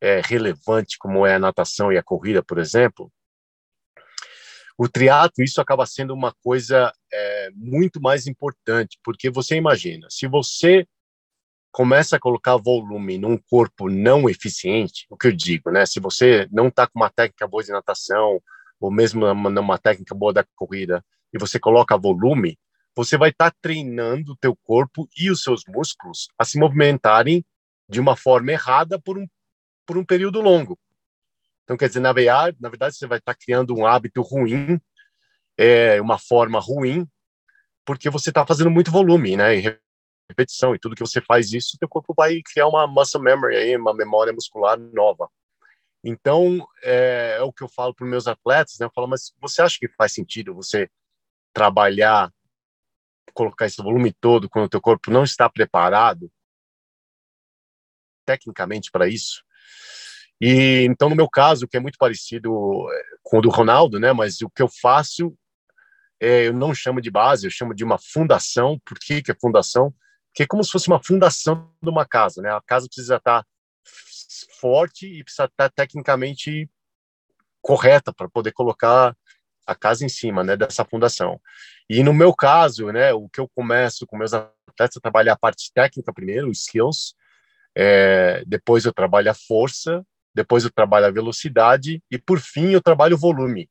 é, 0.00 0.20
relevante 0.20 0.98
como 0.98 1.24
é 1.24 1.36
a 1.36 1.38
natação 1.38 1.92
e 1.92 1.98
a 1.98 2.02
corrida, 2.02 2.42
por 2.42 2.58
exemplo, 2.58 3.12
o 4.76 4.88
triatlo 4.88 5.44
isso 5.44 5.60
acaba 5.60 5.86
sendo 5.86 6.14
uma 6.14 6.34
coisa 6.42 6.92
é, 7.12 7.50
muito 7.54 8.00
mais 8.00 8.26
importante, 8.26 8.98
porque 9.04 9.30
você 9.30 9.54
imagina, 9.54 10.08
se 10.10 10.26
você 10.26 10.84
começa 11.78 12.16
a 12.16 12.18
colocar 12.18 12.56
volume 12.56 13.18
num 13.18 13.38
corpo 13.38 13.88
não 13.88 14.28
eficiente, 14.28 15.06
o 15.08 15.16
que 15.16 15.28
eu 15.28 15.32
digo, 15.32 15.70
né? 15.70 15.86
Se 15.86 16.00
você 16.00 16.48
não 16.50 16.66
está 16.66 16.88
com 16.88 16.98
uma 16.98 17.08
técnica 17.08 17.46
boa 17.46 17.62
de 17.62 17.70
natação, 17.70 18.42
ou 18.80 18.90
mesmo 18.90 19.32
numa 19.32 19.78
técnica 19.78 20.12
boa 20.12 20.32
da 20.32 20.44
corrida, 20.56 21.04
e 21.32 21.38
você 21.38 21.56
coloca 21.56 21.96
volume, 21.96 22.58
você 22.96 23.16
vai 23.16 23.30
estar 23.30 23.52
tá 23.52 23.56
treinando 23.62 24.32
o 24.32 24.36
teu 24.36 24.56
corpo 24.64 25.08
e 25.16 25.30
os 25.30 25.40
seus 25.40 25.62
músculos 25.68 26.26
a 26.36 26.44
se 26.44 26.58
movimentarem 26.58 27.46
de 27.88 28.00
uma 28.00 28.16
forma 28.16 28.50
errada 28.50 29.00
por 29.00 29.16
um, 29.16 29.24
por 29.86 29.96
um 29.96 30.04
período 30.04 30.40
longo. 30.40 30.76
Então, 31.62 31.76
quer 31.76 31.86
dizer, 31.86 32.00
na 32.00 32.12
verdade, 32.12 32.56
na 32.58 32.70
verdade 32.70 32.96
você 32.96 33.06
vai 33.06 33.18
estar 33.18 33.34
tá 33.34 33.38
criando 33.40 33.72
um 33.72 33.86
hábito 33.86 34.20
ruim, 34.20 34.80
é, 35.56 36.00
uma 36.00 36.18
forma 36.18 36.58
ruim, 36.58 37.06
porque 37.84 38.10
você 38.10 38.30
está 38.30 38.44
fazendo 38.44 38.68
muito 38.68 38.90
volume, 38.90 39.36
né? 39.36 39.56
E 39.56 39.78
repetição, 40.28 40.74
e 40.74 40.78
tudo 40.78 40.94
que 40.94 41.00
você 41.00 41.20
faz 41.20 41.52
isso, 41.52 41.78
teu 41.78 41.88
corpo 41.88 42.14
vai 42.16 42.40
criar 42.42 42.68
uma 42.68 42.86
muscle 42.86 43.20
memory, 43.20 43.56
aí, 43.56 43.76
uma 43.76 43.94
memória 43.94 44.32
muscular 44.32 44.78
nova. 44.78 45.28
Então, 46.04 46.66
é, 46.82 47.36
é 47.38 47.42
o 47.42 47.52
que 47.52 47.62
eu 47.62 47.68
falo 47.68 47.94
para 47.94 48.06
meus 48.06 48.26
atletas, 48.26 48.76
né? 48.78 48.86
Eu 48.86 48.92
falo, 48.94 49.08
mas 49.08 49.32
você 49.40 49.62
acha 49.62 49.78
que 49.78 49.88
faz 49.88 50.12
sentido 50.12 50.54
você 50.54 50.88
trabalhar, 51.52 52.32
colocar 53.34 53.66
esse 53.66 53.82
volume 53.82 54.12
todo 54.12 54.48
quando 54.48 54.66
o 54.66 54.68
teu 54.68 54.80
corpo 54.80 55.10
não 55.10 55.24
está 55.24 55.48
preparado 55.48 56.30
tecnicamente 58.24 58.90
para 58.90 59.08
isso. 59.08 59.42
E 60.40 60.84
então 60.84 61.08
no 61.08 61.16
meu 61.16 61.28
caso, 61.28 61.66
que 61.66 61.76
é 61.76 61.80
muito 61.80 61.98
parecido 61.98 62.86
eh, 62.92 63.16
com 63.22 63.38
o 63.38 63.40
do 63.40 63.48
Ronaldo, 63.48 63.98
né, 63.98 64.12
mas 64.12 64.40
o 64.40 64.50
que 64.50 64.62
eu 64.62 64.68
faço 64.68 65.36
é, 66.20 66.48
eu 66.48 66.52
não 66.52 66.74
chamo 66.74 67.00
de 67.00 67.10
base, 67.10 67.46
eu 67.46 67.50
chamo 67.50 67.74
de 67.74 67.84
uma 67.84 67.98
fundação. 67.98 68.78
Por 68.84 68.98
que 68.98 69.22
que 69.22 69.30
é 69.30 69.36
fundação? 69.40 69.94
Que 70.34 70.42
é 70.44 70.46
como 70.46 70.62
se 70.62 70.70
fosse 70.70 70.88
uma 70.88 71.02
fundação 71.02 71.72
de 71.82 71.90
uma 71.90 72.06
casa, 72.06 72.40
né? 72.42 72.50
A 72.50 72.60
casa 72.60 72.86
precisa 72.86 73.16
estar 73.16 73.44
forte 74.60 75.06
e 75.06 75.24
precisa 75.24 75.44
estar 75.44 75.68
tecnicamente 75.70 76.68
correta 77.60 78.12
para 78.12 78.28
poder 78.28 78.52
colocar 78.52 79.16
a 79.66 79.74
casa 79.74 80.04
em 80.04 80.08
cima, 80.08 80.42
né, 80.42 80.56
dessa 80.56 80.84
fundação. 80.84 81.38
E 81.88 82.02
no 82.02 82.14
meu 82.14 82.34
caso, 82.34 82.90
né, 82.90 83.12
o 83.12 83.28
que 83.28 83.40
eu 83.40 83.48
começo 83.48 84.06
com 84.06 84.16
meus 84.16 84.32
atletas 84.32 84.96
é 84.96 85.00
trabalhar 85.00 85.34
a 85.34 85.38
parte 85.38 85.70
técnica 85.74 86.12
primeiro, 86.12 86.48
os 86.48 86.60
skills, 86.60 87.14
é, 87.76 88.42
depois 88.46 88.86
eu 88.86 88.92
trabalho 88.92 89.30
a 89.30 89.34
força, 89.34 90.04
depois 90.34 90.64
eu 90.64 90.70
trabalho 90.70 91.06
a 91.06 91.10
velocidade 91.10 92.02
e 92.10 92.18
por 92.18 92.40
fim 92.40 92.70
eu 92.70 92.80
trabalho 92.80 93.16
o 93.16 93.18
volume, 93.18 93.68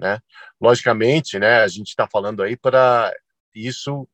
né? 0.00 0.18
Logicamente, 0.60 1.38
né, 1.38 1.60
a 1.60 1.68
gente 1.68 1.88
está 1.88 2.08
falando 2.10 2.42
aí 2.42 2.56
para 2.56 3.14
isso 3.54 4.08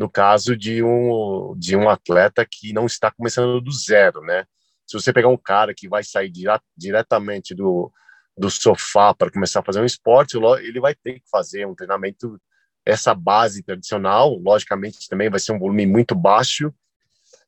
no 0.00 0.08
caso 0.08 0.56
de 0.56 0.82
um 0.82 1.54
de 1.58 1.76
um 1.76 1.86
atleta 1.90 2.46
que 2.50 2.72
não 2.72 2.86
está 2.86 3.10
começando 3.10 3.60
do 3.60 3.70
zero, 3.70 4.22
né? 4.22 4.46
Se 4.86 4.98
você 4.98 5.12
pegar 5.12 5.28
um 5.28 5.36
cara 5.36 5.74
que 5.74 5.86
vai 5.90 6.02
sair 6.02 6.32
diretamente 6.74 7.54
do 7.54 7.92
do 8.34 8.48
sofá 8.48 9.12
para 9.12 9.30
começar 9.30 9.60
a 9.60 9.62
fazer 9.62 9.78
um 9.78 9.84
esporte, 9.84 10.38
ele 10.62 10.80
vai 10.80 10.94
ter 10.94 11.20
que 11.20 11.28
fazer 11.30 11.66
um 11.66 11.74
treinamento, 11.74 12.40
essa 12.82 13.14
base 13.14 13.62
tradicional, 13.62 14.38
logicamente 14.38 15.06
também 15.06 15.28
vai 15.28 15.38
ser 15.38 15.52
um 15.52 15.58
volume 15.58 15.84
muito 15.84 16.14
baixo, 16.14 16.72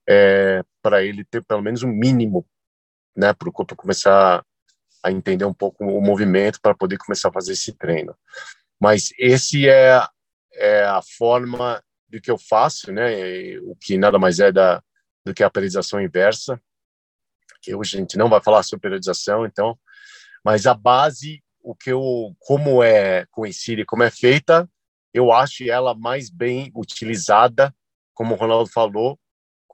é, 0.06 0.62
para 0.82 1.02
ele 1.02 1.24
ter 1.24 1.42
pelo 1.44 1.62
menos 1.62 1.82
um 1.82 1.88
mínimo, 1.88 2.46
né, 3.16 3.32
para 3.32 3.48
o 3.48 3.52
corpo 3.52 3.74
começar 3.74 4.44
a 5.02 5.10
entender 5.10 5.46
um 5.46 5.54
pouco 5.54 5.86
o 5.86 6.02
movimento 6.02 6.60
para 6.60 6.74
poder 6.74 6.98
começar 6.98 7.30
a 7.30 7.32
fazer 7.32 7.52
esse 7.54 7.72
treino. 7.72 8.14
Mas 8.78 9.08
esse 9.18 9.66
é, 9.66 10.06
é 10.52 10.84
a 10.84 11.00
forma 11.16 11.82
do 12.12 12.20
que 12.20 12.30
eu 12.30 12.36
faço, 12.36 12.92
né? 12.92 13.58
O 13.60 13.74
que 13.74 13.96
nada 13.96 14.18
mais 14.18 14.38
é 14.38 14.52
da, 14.52 14.82
do 15.24 15.32
que 15.32 15.42
a 15.42 15.50
periodização 15.50 16.00
inversa, 16.00 16.60
que 17.62 17.74
hoje 17.74 17.96
a 17.96 18.00
gente 18.00 18.18
não 18.18 18.28
vai 18.28 18.42
falar 18.42 18.62
sobre 18.62 18.82
periodização, 18.82 19.46
então, 19.46 19.78
mas 20.44 20.66
a 20.66 20.74
base, 20.74 21.42
o 21.62 21.74
que 21.74 21.90
eu, 21.90 22.36
como 22.40 22.82
é 22.82 23.24
conhecida 23.30 23.80
e 23.80 23.86
como 23.86 24.02
é 24.02 24.10
feita, 24.10 24.68
eu 25.14 25.32
acho 25.32 25.64
ela 25.64 25.94
mais 25.94 26.28
bem 26.28 26.70
utilizada, 26.76 27.74
como 28.12 28.34
o 28.34 28.36
Ronaldo 28.36 28.70
falou, 28.70 29.18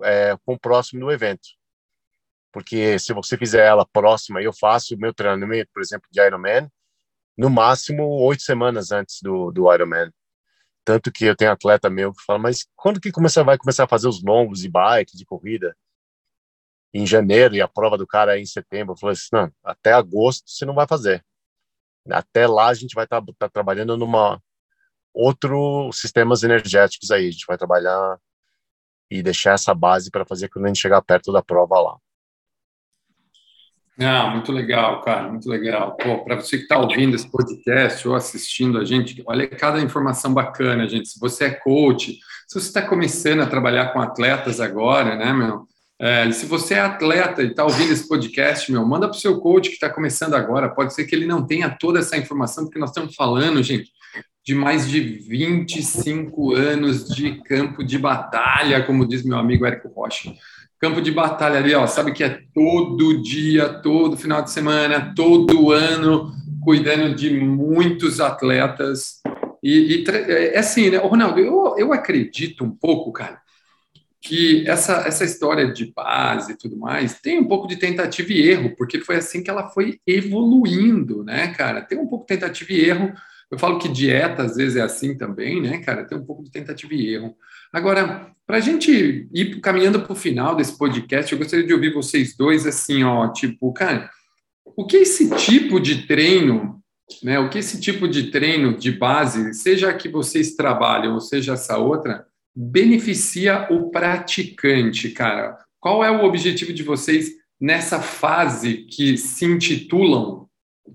é, 0.03 0.37
com 0.45 0.55
o 0.55 0.59
próximo 0.59 1.01
do 1.01 1.11
evento. 1.11 1.49
Porque 2.53 2.99
se 2.99 3.13
você 3.13 3.37
fizer 3.37 3.67
ela 3.67 3.87
próxima, 3.87 4.41
eu 4.41 4.53
faço 4.53 4.95
o 4.95 4.99
meu 4.99 5.13
treinamento, 5.13 5.71
por 5.73 5.83
exemplo, 5.83 6.09
de 6.11 6.21
Ironman, 6.21 6.71
no 7.37 7.51
máximo 7.51 8.05
oito 8.23 8.43
semanas 8.43 8.93
antes 8.93 9.21
do, 9.23 9.51
do 9.51 9.73
Ironman. 9.73 10.11
Tanto 10.89 11.13
que 11.13 11.27
eu 11.27 11.37
tenho 11.37 11.53
atleta 11.53 11.91
meu 11.91 12.15
que 12.15 12.25
fala, 12.25 12.39
mas 12.39 12.67
quando 12.75 12.99
que 12.99 13.13
começa, 13.13 13.45
vai 13.45 13.59
começar 13.59 13.85
a 13.85 13.87
fazer 13.87 14.09
os 14.09 14.23
longos 14.23 14.61
de 14.61 14.71
bike, 14.71 15.19
de 15.19 15.27
corrida? 15.27 15.77
Em 16.95 17.07
janeiro, 17.07 17.55
e 17.55 17.61
a 17.61 17.69
prova 17.69 17.99
do 17.99 18.07
cara 18.07 18.39
é 18.39 18.41
em 18.41 18.47
setembro. 18.47 18.95
Eu 18.95 18.99
falei 18.99 19.13
assim, 19.13 19.29
não, 19.31 19.53
até 19.63 19.93
agosto 19.93 20.49
você 20.51 20.65
não 20.65 20.75
vai 20.75 20.87
fazer. 20.87 21.23
Até 22.09 22.47
lá 22.47 22.69
a 22.69 22.75
gente 22.75 22.95
vai 22.95 23.05
estar 23.05 23.21
tá, 23.21 23.33
tá 23.39 23.49
trabalhando 23.51 23.99
numa 23.99 24.43
outros 25.13 26.01
sistemas 26.01 26.43
energéticos 26.43 27.11
aí. 27.11 27.29
A 27.29 27.33
gente 27.33 27.45
vai 27.47 27.59
trabalhar 27.59 28.19
e 29.11 29.23
deixar 29.23 29.53
essa 29.53 29.75
base 29.75 30.11
para 30.11 30.25
fazer 30.25 30.49
quando 30.49 30.65
a 30.65 30.69
gente 30.69 30.81
chegar 30.81 31.03
perto 31.03 31.31
da 31.31 31.43
prova 31.43 31.79
lá. 31.79 31.99
Ah, 34.01 34.31
muito 34.31 34.53
legal, 34.53 35.01
cara, 35.03 35.29
muito 35.29 35.49
legal. 35.51 35.97
Pô, 35.97 36.19
para 36.19 36.37
você 36.37 36.57
que 36.57 36.63
está 36.63 36.79
ouvindo 36.79 37.17
esse 37.17 37.29
podcast 37.29 38.07
ou 38.07 38.15
assistindo 38.15 38.79
a 38.79 38.85
gente, 38.85 39.21
olha 39.27 39.49
cada 39.49 39.81
informação 39.81 40.33
bacana, 40.33 40.89
gente. 40.89 41.09
Se 41.09 41.19
você 41.19 41.47
é 41.47 41.51
coach, 41.51 42.13
se 42.47 42.61
você 42.61 42.69
está 42.69 42.81
começando 42.83 43.41
a 43.41 43.47
trabalhar 43.47 43.93
com 43.93 44.01
atletas 44.01 44.61
agora, 44.61 45.17
né, 45.17 45.33
meu? 45.33 45.67
É, 46.01 46.31
se 46.31 46.47
você 46.47 46.75
é 46.75 46.81
atleta 46.81 47.43
e 47.43 47.49
está 47.49 47.65
ouvindo 47.65 47.93
esse 47.93 48.07
podcast, 48.07 48.71
meu, 48.71 48.87
manda 48.87 49.09
para 49.09 49.17
o 49.17 49.21
seu 49.21 49.41
coach 49.41 49.69
que 49.69 49.75
está 49.75 49.91
começando 49.91 50.35
agora. 50.35 50.69
Pode 50.69 50.95
ser 50.95 51.05
que 51.05 51.17
ele 51.17 51.27
não 51.27 51.45
tenha 51.45 51.69
toda 51.69 51.99
essa 51.99 52.17
informação, 52.17 52.65
porque 52.65 52.79
nós 52.79 52.91
estamos 52.91 53.17
falando, 53.17 53.61
gente, 53.65 53.91
de 54.47 54.55
mais 54.55 54.89
de 54.89 55.01
25 55.01 56.55
anos 56.55 57.09
de 57.09 57.43
campo 57.43 57.83
de 57.83 57.99
batalha, 57.99 58.85
como 58.85 59.09
diz 59.09 59.25
meu 59.25 59.39
amigo 59.39 59.67
Érico 59.67 59.89
Rocha 59.89 60.33
campo 60.79 61.01
de 61.01 61.11
batalha 61.11 61.59
ali, 61.59 61.75
ó, 61.75 61.87
sabe 61.87 62.13
que 62.13 62.23
é 62.23 62.41
todo 62.55 63.23
dia, 63.23 63.69
todo 63.69 64.17
final 64.17 64.43
de 64.43 64.51
semana, 64.51 65.13
todo 65.15 65.73
ano, 65.73 66.33
cuidando 66.63 67.15
de 67.15 67.31
muitos 67.31 68.21
atletas. 68.21 69.21
E, 69.63 70.05
e 70.05 70.11
é 70.11 70.59
assim, 70.59 70.91
né, 70.91 70.99
Ronaldo, 70.99 71.41
eu, 71.41 71.75
eu 71.77 71.93
acredito 71.93 72.65
um 72.65 72.71
pouco, 72.71 73.13
cara, 73.13 73.41
que 74.21 74.69
essa, 74.69 75.07
essa 75.07 75.25
história 75.25 75.73
de 75.73 75.93
base 75.93 76.53
e 76.53 76.57
tudo 76.57 76.77
mais 76.77 77.21
tem 77.21 77.39
um 77.39 77.47
pouco 77.47 77.67
de 77.67 77.77
tentativa 77.77 78.33
e 78.33 78.49
erro, 78.49 78.75
porque 78.77 79.01
foi 79.01 79.17
assim 79.17 79.43
que 79.43 79.51
ela 79.51 79.71
foi 79.71 80.01
evoluindo, 80.07 81.25
né, 81.25 81.49
cara? 81.49 81.83
Tem 81.83 81.99
um 81.99 82.07
pouco 82.07 82.25
de 82.25 82.35
tentativa 82.35 82.73
e 82.73 82.85
erro. 82.85 83.13
Eu 83.51 83.59
falo 83.59 83.79
que 83.79 83.89
dieta 83.89 84.43
às 84.43 84.57
vezes 84.57 84.77
é 84.77 84.83
assim 84.83 85.17
também, 85.17 85.61
né, 85.61 85.79
cara? 85.79 86.05
Tem 86.05 86.19
um 86.19 86.25
pouco 86.25 86.45
de 86.45 86.51
tentativa 86.51 86.93
e 86.95 87.15
erro. 87.15 87.35
Agora, 87.73 88.31
para 88.47 88.59
a 88.59 88.61
gente 88.61 89.29
ir 89.33 89.61
caminhando 89.61 90.01
para 90.01 90.13
o 90.13 90.17
final 90.17 90.55
desse 90.55 90.77
podcast, 90.77 91.33
eu 91.33 91.39
gostaria 91.39 91.67
de 91.67 91.73
ouvir 91.73 91.93
vocês 91.93 92.37
dois 92.37 92.67
assim, 92.67 93.05
ó, 93.05 93.29
tipo, 93.33 93.73
cara, 93.73 94.11
o 94.77 94.87
que 94.87 94.99
esse 94.99 95.31
tipo 95.37 95.81
de 95.81 96.07
treino, 96.07 96.83
né? 97.23 97.39
O 97.39 97.49
que 97.49 97.59
esse 97.59 97.81
tipo 97.81 98.07
de 98.07 98.31
treino 98.31 98.77
de 98.77 98.93
base, 98.93 99.55
seja 99.55 99.93
que 99.95 100.09
vocês 100.09 100.55
trabalham 100.55 101.15
ou 101.15 101.21
seja 101.21 101.55
essa 101.55 101.79
outra, 101.79 102.27
beneficia 102.55 103.67
o 103.71 103.91
praticante, 103.91 105.11
cara? 105.11 105.59
Qual 105.81 106.05
é 106.05 106.11
o 106.11 106.25
objetivo 106.25 106.73
de 106.73 106.83
vocês 106.83 107.31
nessa 107.61 108.01
fase 108.01 108.79
que 108.91 109.17
se 109.17 109.45
intitulam 109.45 110.49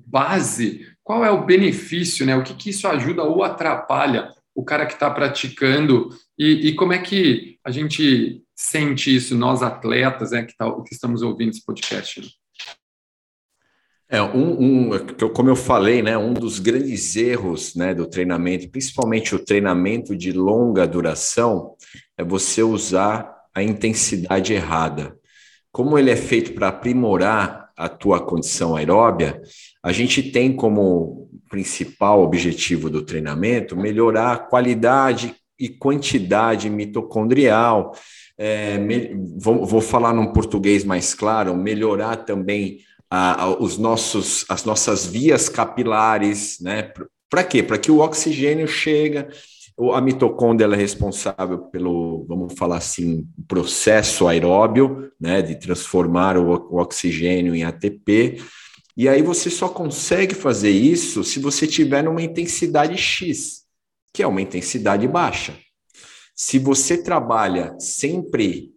base? 0.05 0.92
Qual 1.03 1.23
é 1.25 1.31
o 1.31 1.45
benefício, 1.45 2.25
né? 2.25 2.35
O 2.35 2.43
que, 2.43 2.53
que 2.53 2.69
isso 2.69 2.87
ajuda 2.87 3.23
ou 3.23 3.43
atrapalha 3.43 4.31
o 4.55 4.63
cara 4.63 4.85
que 4.85 4.93
está 4.93 5.09
praticando 5.09 6.09
e, 6.37 6.69
e, 6.69 6.75
como 6.75 6.93
é 6.93 6.99
que 6.99 7.57
a 7.63 7.71
gente 7.71 8.43
sente 8.55 9.15
isso, 9.15 9.35
nós 9.35 9.61
atletas, 9.61 10.31
né, 10.31 10.43
que, 10.43 10.55
tá, 10.55 10.71
que 10.83 10.93
estamos 10.93 11.21
ouvindo 11.21 11.49
esse 11.49 11.65
podcast? 11.65 12.21
É, 14.07 14.21
um, 14.21 14.89
um, 14.89 14.89
como 15.33 15.49
eu 15.49 15.55
falei, 15.55 16.03
né, 16.03 16.17
um 16.17 16.33
dos 16.33 16.59
grandes 16.59 17.15
erros 17.15 17.73
né, 17.75 17.95
do 17.95 18.05
treinamento, 18.05 18.69
principalmente 18.69 19.33
o 19.33 19.43
treinamento 19.43 20.15
de 20.15 20.31
longa 20.31 20.85
duração, 20.85 21.75
é 22.15 22.23
você 22.23 22.61
usar 22.61 23.33
a 23.55 23.63
intensidade 23.63 24.53
errada. 24.53 25.17
Como 25.71 25.97
ele 25.97 26.11
é 26.11 26.15
feito 26.15 26.53
para 26.53 26.67
aprimorar 26.67 27.71
a 27.75 27.89
tua 27.89 28.23
condição 28.23 28.75
aeróbia, 28.75 29.41
a 29.83 29.91
gente 29.91 30.23
tem 30.23 30.55
como 30.55 31.29
principal 31.49 32.23
objetivo 32.23 32.89
do 32.89 33.01
treinamento 33.01 33.75
melhorar 33.75 34.31
a 34.31 34.37
qualidade 34.37 35.35
e 35.59 35.69
quantidade 35.69 36.69
mitocondrial. 36.69 37.93
É, 38.37 38.77
me, 38.77 39.13
vou, 39.37 39.65
vou, 39.65 39.81
falar 39.81 40.13
num 40.13 40.33
português 40.33 40.83
mais 40.83 41.13
claro, 41.13 41.55
melhorar 41.55 42.17
também 42.17 42.79
a, 43.09 43.43
a, 43.43 43.49
os 43.61 43.77
nossos, 43.77 44.45
as 44.49 44.63
nossas 44.65 45.05
vias 45.05 45.47
capilares, 45.49 46.59
né? 46.61 46.91
Para 47.29 47.43
quê? 47.43 47.61
Para 47.61 47.77
que 47.77 47.91
o 47.91 47.99
oxigênio 47.99 48.67
chega, 48.67 49.27
a 49.93 50.01
mitocôndria 50.01 50.67
é 50.67 50.77
responsável 50.77 51.57
pelo, 51.57 52.25
vamos 52.27 52.53
falar 52.57 52.77
assim, 52.77 53.27
processo 53.47 54.27
aeróbio, 54.27 55.11
né, 55.19 55.41
de 55.41 55.55
transformar 55.55 56.37
o, 56.37 56.51
o 56.71 56.79
oxigênio 56.79 57.55
em 57.55 57.63
ATP. 57.63 58.41
E 58.95 59.09
aí 59.09 59.21
você 59.21 59.49
só 59.49 59.67
consegue 59.67 60.35
fazer 60.35 60.69
isso 60.69 61.23
se 61.23 61.39
você 61.39 61.65
tiver 61.65 62.03
numa 62.03 62.21
intensidade 62.21 62.97
X 62.97 63.63
que 64.13 64.21
é 64.21 64.27
uma 64.27 64.41
intensidade 64.41 65.07
baixa. 65.07 65.57
Se 66.35 66.59
você 66.59 67.01
trabalha 67.01 67.75
sempre, 67.79 68.71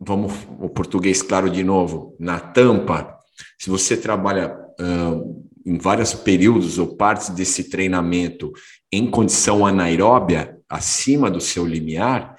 vamos 0.00 0.32
o 0.58 0.70
português 0.70 1.22
claro 1.22 1.50
de 1.50 1.62
novo, 1.62 2.16
na 2.18 2.40
tampa, 2.40 3.18
se 3.58 3.68
você 3.68 3.96
trabalha 3.96 4.56
uh, 4.80 5.46
em 5.64 5.76
vários 5.76 6.14
períodos 6.14 6.78
ou 6.78 6.96
partes 6.96 7.28
desse 7.28 7.68
treinamento 7.68 8.50
em 8.90 9.10
condição 9.10 9.66
anaeróbia, 9.66 10.58
acima 10.68 11.30
do 11.30 11.40
seu 11.40 11.66
limiar, 11.66 12.34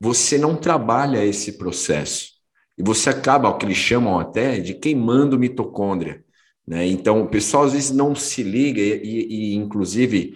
você 0.00 0.36
não 0.36 0.56
trabalha 0.56 1.24
esse 1.24 1.56
processo. 1.56 2.30
E 2.76 2.82
você 2.82 3.10
acaba, 3.10 3.48
o 3.48 3.58
que 3.58 3.66
eles 3.66 3.76
chamam 3.76 4.18
até, 4.18 4.58
de 4.58 4.74
queimando 4.74 5.38
mitocôndria. 5.38 6.24
Né? 6.66 6.86
Então, 6.86 7.22
o 7.22 7.28
pessoal 7.28 7.64
às 7.64 7.72
vezes 7.72 7.90
não 7.90 8.14
se 8.14 8.42
liga, 8.42 8.80
e, 8.80 8.92
e, 9.02 9.52
e 9.52 9.54
inclusive 9.54 10.34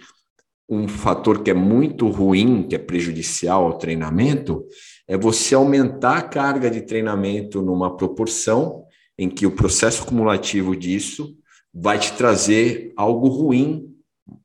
um 0.67 0.87
fator 0.87 1.43
que 1.43 1.51
é 1.51 1.53
muito 1.53 2.07
ruim, 2.07 2.63
que 2.67 2.75
é 2.75 2.79
prejudicial 2.79 3.65
ao 3.65 3.77
treinamento, 3.77 4.65
é 5.07 5.15
você 5.17 5.53
aumentar 5.53 6.17
a 6.17 6.23
carga 6.23 6.69
de 6.69 6.81
treinamento 6.81 7.61
numa 7.61 7.95
proporção 7.95 8.83
em 9.17 9.29
que 9.29 9.45
o 9.45 9.51
processo 9.51 10.05
cumulativo 10.05 10.75
disso 10.75 11.35
vai 11.73 11.99
te 11.99 12.13
trazer 12.13 12.91
algo 12.97 13.27
ruim 13.27 13.93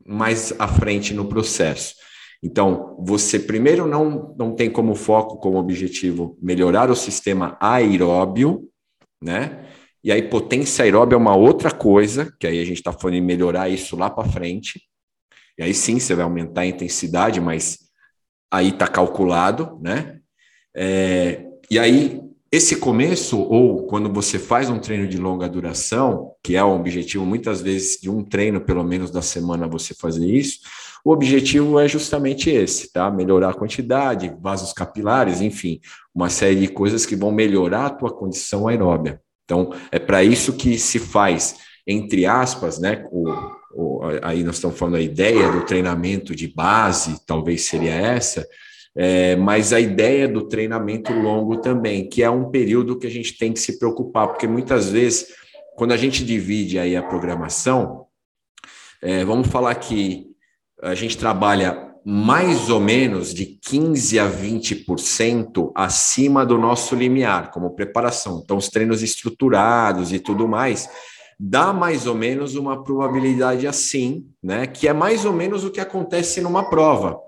mais 0.06 0.52
à 0.58 0.68
frente 0.68 1.14
no 1.14 1.26
processo. 1.26 1.94
Então, 2.42 2.96
você 2.98 3.38
primeiro 3.38 3.86
não, 3.86 4.34
não 4.38 4.54
tem 4.54 4.70
como 4.70 4.94
foco, 4.94 5.38
como 5.38 5.58
objetivo, 5.58 6.38
melhorar 6.40 6.90
o 6.90 6.96
sistema 6.96 7.56
aeróbio, 7.60 8.68
né? 9.22 9.69
E 10.02 10.10
aí, 10.10 10.22
potência 10.22 10.84
aeróbia 10.84 11.14
é 11.14 11.18
uma 11.18 11.36
outra 11.36 11.70
coisa, 11.70 12.34
que 12.38 12.46
aí 12.46 12.60
a 12.60 12.64
gente 12.64 12.78
está 12.78 12.92
falando 12.92 13.16
em 13.16 13.20
melhorar 13.20 13.68
isso 13.68 13.96
lá 13.96 14.08
para 14.08 14.28
frente. 14.28 14.80
E 15.58 15.62
aí 15.62 15.74
sim 15.74 15.98
você 15.98 16.14
vai 16.14 16.24
aumentar 16.24 16.62
a 16.62 16.66
intensidade, 16.66 17.40
mas 17.40 17.78
aí 18.50 18.68
está 18.68 18.88
calculado, 18.88 19.78
né? 19.82 20.20
É, 20.74 21.44
e 21.70 21.78
aí, 21.78 22.20
esse 22.50 22.76
começo, 22.76 23.38
ou 23.38 23.86
quando 23.86 24.12
você 24.12 24.38
faz 24.38 24.70
um 24.70 24.78
treino 24.78 25.06
de 25.06 25.18
longa 25.18 25.48
duração, 25.48 26.32
que 26.42 26.56
é 26.56 26.64
o 26.64 26.74
objetivo 26.74 27.24
muitas 27.26 27.60
vezes 27.60 28.00
de 28.00 28.08
um 28.10 28.24
treino, 28.24 28.60
pelo 28.60 28.82
menos 28.82 29.10
da 29.10 29.22
semana, 29.22 29.68
você 29.68 29.94
fazer 29.94 30.26
isso, 30.26 30.60
o 31.04 31.12
objetivo 31.12 31.78
é 31.78 31.86
justamente 31.86 32.50
esse, 32.50 32.92
tá? 32.92 33.10
Melhorar 33.10 33.50
a 33.50 33.54
quantidade, 33.54 34.34
vasos 34.40 34.72
capilares, 34.72 35.40
enfim, 35.40 35.80
uma 36.14 36.28
série 36.28 36.56
de 36.56 36.68
coisas 36.68 37.06
que 37.06 37.14
vão 37.14 37.30
melhorar 37.30 37.86
a 37.86 37.90
tua 37.90 38.10
condição 38.10 38.66
aeróbia. 38.66 39.20
Então, 39.50 39.74
é 39.90 39.98
para 39.98 40.22
isso 40.22 40.52
que 40.52 40.78
se 40.78 41.00
faz, 41.00 41.56
entre 41.84 42.24
aspas, 42.24 42.78
né? 42.78 43.04
O, 43.10 44.00
aí 44.22 44.44
nós 44.44 44.56
estamos 44.56 44.78
falando 44.78 44.94
a 44.94 45.00
ideia 45.00 45.50
do 45.50 45.64
treinamento 45.64 46.36
de 46.36 46.46
base, 46.46 47.20
talvez 47.26 47.62
seria 47.62 47.92
essa, 47.92 48.46
é, 48.96 49.34
mas 49.34 49.72
a 49.72 49.80
ideia 49.80 50.28
do 50.28 50.46
treinamento 50.46 51.12
longo 51.12 51.56
também, 51.56 52.08
que 52.08 52.22
é 52.22 52.30
um 52.30 52.48
período 52.48 52.96
que 52.96 53.08
a 53.08 53.10
gente 53.10 53.36
tem 53.36 53.52
que 53.52 53.58
se 53.58 53.76
preocupar, 53.76 54.28
porque 54.28 54.46
muitas 54.46 54.90
vezes, 54.90 55.26
quando 55.76 55.92
a 55.92 55.96
gente 55.96 56.24
divide 56.24 56.78
aí 56.78 56.96
a 56.96 57.02
programação, 57.02 58.06
é, 59.02 59.24
vamos 59.24 59.48
falar 59.48 59.74
que 59.74 60.26
a 60.80 60.94
gente 60.94 61.18
trabalha 61.18 61.89
mais 62.04 62.70
ou 62.70 62.80
menos 62.80 63.34
de 63.34 63.46
15 63.46 64.18
a 64.18 64.30
20% 64.30 65.70
acima 65.74 66.44
do 66.46 66.58
nosso 66.58 66.94
limiar, 66.94 67.50
como 67.50 67.74
preparação. 67.74 68.40
Então, 68.42 68.56
os 68.56 68.68
treinos 68.68 69.02
estruturados 69.02 70.12
e 70.12 70.18
tudo 70.18 70.48
mais, 70.48 70.88
dá 71.38 71.72
mais 71.72 72.06
ou 72.06 72.14
menos 72.14 72.54
uma 72.54 72.82
probabilidade 72.82 73.66
assim, 73.66 74.26
né? 74.42 74.66
Que 74.66 74.88
é 74.88 74.92
mais 74.92 75.24
ou 75.24 75.32
menos 75.32 75.64
o 75.64 75.70
que 75.70 75.80
acontece 75.80 76.40
numa 76.40 76.68
prova. 76.68 77.18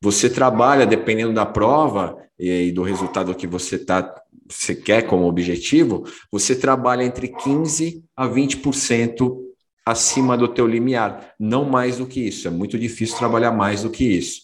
Você 0.00 0.28
trabalha, 0.28 0.86
dependendo 0.86 1.32
da 1.32 1.46
prova 1.46 2.16
e 2.38 2.70
do 2.72 2.82
resultado 2.82 3.34
que 3.34 3.46
você 3.46 3.78
tá, 3.78 4.14
você 4.48 4.74
quer 4.74 5.02
como 5.02 5.26
objetivo, 5.26 6.04
você 6.30 6.54
trabalha 6.54 7.02
entre 7.02 7.28
15 7.28 8.04
a 8.16 8.28
20% 8.28 9.45
acima 9.86 10.36
do 10.36 10.48
teu 10.48 10.66
limiar, 10.66 11.34
não 11.38 11.64
mais 11.64 11.98
do 11.98 12.06
que 12.06 12.20
isso. 12.20 12.48
É 12.48 12.50
muito 12.50 12.76
difícil 12.76 13.16
trabalhar 13.16 13.52
mais 13.52 13.82
do 13.82 13.90
que 13.90 14.04
isso. 14.04 14.40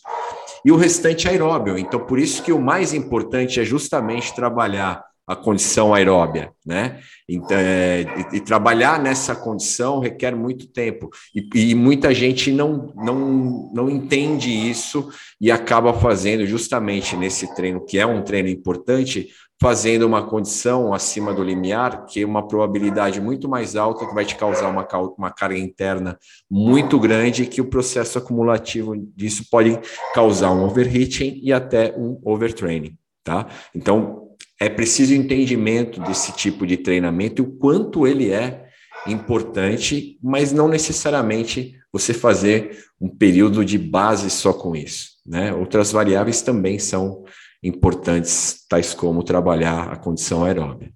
E 0.65 0.71
o 0.71 0.77
restante 0.77 1.27
é 1.27 1.33
aeróbio. 1.33 1.77
Então, 1.77 1.99
por 2.07 2.19
isso 2.19 2.43
que 2.43 2.53
o 2.53 2.61
mais 2.61 2.95
importante 2.95 3.59
é 3.59 3.65
justamente 3.65 4.35
trabalhar 4.35 5.05
a 5.27 5.37
condição 5.37 5.95
aeróbia, 5.95 6.53
né? 6.67 7.01
Então, 7.29 7.57
é, 7.57 8.05
e, 8.33 8.37
e, 8.37 8.41
trabalhar 8.41 9.01
nessa 9.01 9.37
condição 9.37 10.01
requer 10.01 10.35
muito 10.35 10.67
tempo 10.67 11.09
e, 11.35 11.71
e, 11.71 11.75
muita 11.75 12.13
gente 12.13 12.51
não, 12.51 12.93
não, 12.97 13.71
não 13.73 13.89
entende 13.89 14.51
isso 14.51 15.09
e 15.41 15.51
acaba 15.51 15.95
fazendo 15.95 16.45
justamente 16.45 17.17
nesse 17.17 17.55
treino 17.55 17.85
que 17.85 17.99
é 17.99 18.07
um 18.07 18.23
treino 18.23 18.49
importante 18.49 19.29
fazendo 19.63 20.05
uma 20.05 20.25
condição 20.25 20.93
acima 20.93 21.33
do 21.33 21.41
limiar, 21.41 22.05
que 22.07 22.23
é 22.23 22.27
uma 22.27 22.49
probabilidade 22.49 23.21
muito 23.21 23.49
mais 23.49 23.77
alta, 23.77 24.05
que 24.05 24.13
vai 24.13 24.25
te 24.25 24.35
causar 24.35 24.69
uma, 24.69 24.85
uma 25.17 25.31
carga 25.31 25.57
interna 25.57 26.19
muito 26.51 26.99
grande, 26.99 27.47
que 27.47 27.61
o 27.61 27.67
processo 27.67 28.19
acumulativo 28.19 28.97
disso 29.15 29.45
pode 29.49 29.79
causar 30.13 30.51
um 30.51 30.65
overheating 30.65 31.39
e 31.41 31.53
até 31.53 31.95
um 31.97 32.21
overtraining, 32.25 32.99
tá? 33.23 33.47
Então, 33.73 34.31
é 34.59 34.69
preciso 34.69 35.15
entendimento 35.15 36.01
desse 36.01 36.33
tipo 36.33 36.67
de 36.67 36.77
treinamento 36.77 37.41
e 37.41 37.47
o 37.47 37.53
quanto 37.53 38.05
ele 38.05 38.33
é 38.33 38.65
importante, 39.07 40.19
mas 40.21 40.53
não 40.53 40.67
necessariamente 40.67 41.77
você 41.93 42.13
fazer 42.13 42.85
um 43.01 43.09
período 43.09 43.65
de 43.65 43.79
base 43.79 44.29
só 44.29 44.53
com 44.53 44.75
isso, 44.75 45.11
né? 45.25 45.55
Outras 45.55 45.93
variáveis 45.93 46.43
também 46.43 46.81
são 46.81 47.23
importantes, 47.63 48.67
tais 48.69 48.93
como 48.93 49.23
trabalhar 49.23 49.93
a 49.93 49.97
condição 49.97 50.45
aeróbica. 50.45 50.93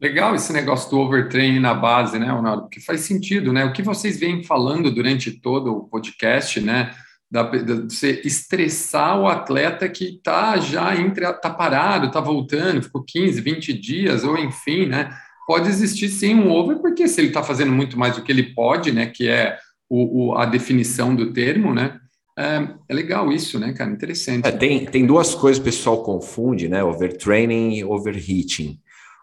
Legal 0.00 0.34
esse 0.34 0.52
negócio 0.52 0.90
do 0.90 0.98
overtraining 0.98 1.60
na 1.60 1.72
base, 1.72 2.18
né, 2.18 2.28
Ronaldo? 2.28 2.62
Porque 2.62 2.80
faz 2.80 3.02
sentido, 3.02 3.52
né? 3.52 3.64
O 3.64 3.72
que 3.72 3.82
vocês 3.82 4.18
vêm 4.18 4.42
falando 4.42 4.90
durante 4.90 5.30
todo 5.30 5.72
o 5.72 5.88
podcast, 5.88 6.60
né? 6.60 6.90
Da, 7.30 7.42
de 7.44 7.84
você 7.84 8.20
estressar 8.24 9.18
o 9.18 9.26
atleta 9.26 9.88
que 9.88 10.16
está 10.16 10.58
já 10.58 10.94
entre, 10.94 11.24
está 11.24 11.48
parado, 11.48 12.08
está 12.08 12.20
voltando, 12.20 12.82
ficou 12.82 13.02
15, 13.02 13.40
20 13.40 13.72
dias, 13.72 14.24
ou 14.24 14.36
enfim, 14.36 14.86
né? 14.86 15.16
Pode 15.46 15.68
existir 15.68 16.08
sim 16.08 16.34
um 16.34 16.50
over, 16.50 16.78
porque 16.78 17.08
se 17.08 17.20
ele 17.20 17.28
está 17.28 17.42
fazendo 17.42 17.72
muito 17.72 17.98
mais 17.98 18.16
do 18.16 18.22
que 18.22 18.32
ele 18.32 18.54
pode, 18.54 18.92
né? 18.92 19.06
Que 19.06 19.28
é 19.28 19.56
o, 19.88 20.32
o, 20.32 20.34
a 20.36 20.44
definição 20.44 21.14
do 21.14 21.32
termo, 21.32 21.72
né? 21.72 21.98
É, 22.36 22.68
é, 22.88 22.94
legal 22.94 23.30
isso, 23.32 23.58
né, 23.58 23.72
cara? 23.72 23.90
Interessante. 23.90 24.46
É, 24.46 24.50
tem, 24.50 24.86
tem 24.86 25.06
duas 25.06 25.34
coisas 25.34 25.62
que 25.62 25.68
o 25.68 25.72
pessoal 25.72 26.02
confunde, 26.02 26.68
né? 26.68 26.82
Overtraining 26.82 27.76
e 27.76 27.84
overheating. 27.84 28.80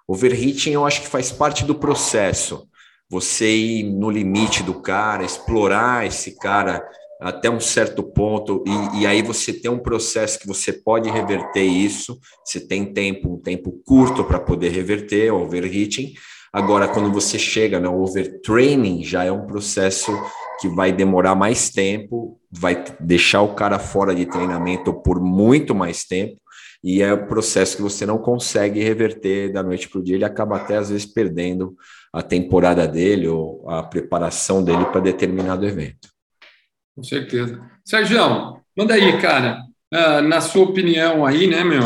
Overheating 0.07 0.71
eu 0.71 0.85
acho 0.85 1.01
que 1.01 1.07
faz 1.07 1.31
parte 1.31 1.65
do 1.65 1.75
processo. 1.75 2.67
Você 3.09 3.53
ir 3.53 3.83
no 3.83 4.09
limite 4.09 4.63
do 4.63 4.81
cara, 4.81 5.25
explorar 5.25 6.07
esse 6.07 6.37
cara 6.37 6.81
até 7.19 7.49
um 7.49 7.59
certo 7.59 8.01
ponto, 8.01 8.63
e, 8.65 9.01
e 9.01 9.05
aí 9.05 9.21
você 9.21 9.53
tem 9.53 9.69
um 9.69 9.77
processo 9.77 10.39
que 10.39 10.47
você 10.47 10.73
pode 10.73 11.09
reverter 11.09 11.63
isso. 11.63 12.19
Você 12.43 12.59
tem 12.59 12.93
tempo, 12.93 13.33
um 13.33 13.37
tempo 13.37 13.71
curto 13.85 14.23
para 14.23 14.39
poder 14.39 14.69
reverter 14.69 15.31
o 15.31 15.43
overheating. 15.43 16.13
Agora, 16.51 16.87
quando 16.87 17.11
você 17.11 17.37
chega 17.37 17.79
no 17.79 18.01
overtraining, 18.01 19.03
já 19.03 19.23
é 19.23 19.31
um 19.31 19.45
processo 19.45 20.11
que 20.61 20.69
vai 20.69 20.91
demorar 20.91 21.33
mais 21.33 21.69
tempo, 21.71 22.39
vai 22.51 22.83
deixar 22.99 23.41
o 23.41 23.55
cara 23.55 23.79
fora 23.79 24.13
de 24.13 24.27
treinamento 24.27 24.93
por 24.93 25.19
muito 25.19 25.73
mais 25.73 26.03
tempo, 26.03 26.39
e 26.83 27.01
é 27.01 27.13
um 27.13 27.25
processo 27.25 27.75
que 27.75 27.81
você 27.81 28.05
não 28.05 28.17
consegue 28.17 28.81
reverter 28.81 29.51
da 29.51 29.63
noite 29.63 29.89
para 29.89 29.99
o 29.99 30.03
dia, 30.03 30.15
ele 30.15 30.25
acaba 30.25 30.57
até 30.57 30.77
às 30.77 30.89
vezes 30.89 31.05
perdendo 31.05 31.75
a 32.13 32.21
temporada 32.21 32.87
dele 32.87 33.27
ou 33.27 33.67
a 33.69 33.81
preparação 33.81 34.63
dele 34.63 34.85
para 34.85 35.01
determinado 35.01 35.65
evento. 35.65 36.09
Com 36.95 37.03
certeza. 37.03 37.59
Sérgio, 37.83 38.61
manda 38.77 38.93
aí, 38.93 39.19
cara, 39.19 39.61
uh, 39.93 40.21
na 40.21 40.41
sua 40.41 40.65
opinião 40.65 41.25
aí, 41.25 41.47
né, 41.47 41.63
meu, 41.63 41.83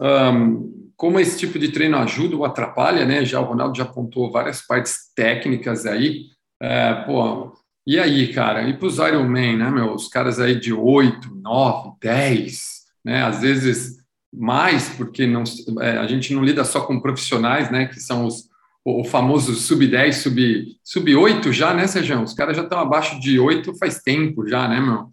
um, 0.00 0.90
como 0.96 1.20
esse 1.20 1.38
tipo 1.38 1.58
de 1.58 1.68
treino 1.68 1.98
ajuda 1.98 2.36
ou 2.36 2.44
atrapalha, 2.44 3.04
né? 3.04 3.24
Já 3.24 3.40
o 3.40 3.44
Ronaldo 3.44 3.76
já 3.76 3.84
apontou 3.84 4.32
várias 4.32 4.62
partes 4.62 5.12
técnicas 5.14 5.84
aí. 5.84 6.26
Uh, 6.62 7.06
pô, 7.06 7.52
e 7.86 7.98
aí, 7.98 8.32
cara, 8.32 8.68
e 8.68 8.76
para 8.76 8.88
os 8.88 8.98
Ironman, 8.98 9.58
né, 9.58 9.70
meu? 9.70 9.94
Os 9.94 10.08
caras 10.08 10.40
aí 10.40 10.58
de 10.58 10.72
8, 10.72 11.34
9, 11.36 11.92
10, 12.00 12.60
né? 13.04 13.22
Às 13.22 13.40
vezes 13.40 13.96
mais, 14.32 14.88
porque 14.90 15.26
não, 15.26 15.44
é, 15.80 15.98
a 15.98 16.06
gente 16.06 16.34
não 16.34 16.44
lida 16.44 16.64
só 16.64 16.80
com 16.80 17.00
profissionais, 17.00 17.70
né? 17.70 17.86
Que 17.86 18.00
são 18.00 18.26
os, 18.26 18.48
o 18.84 19.04
famoso 19.04 19.54
sub-10, 19.54 20.12
sub, 20.12 20.66
sub-8 20.84 21.52
já, 21.52 21.72
né, 21.72 21.86
Sérgio? 21.86 22.22
Os 22.22 22.34
caras 22.34 22.56
já 22.56 22.64
estão 22.64 22.78
abaixo 22.78 23.20
de 23.20 23.38
8 23.38 23.76
faz 23.78 24.00
tempo 24.00 24.46
já, 24.48 24.66
né, 24.68 24.80
meu? 24.80 25.08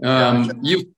Um, 0.00 0.66
e, 0.66 0.88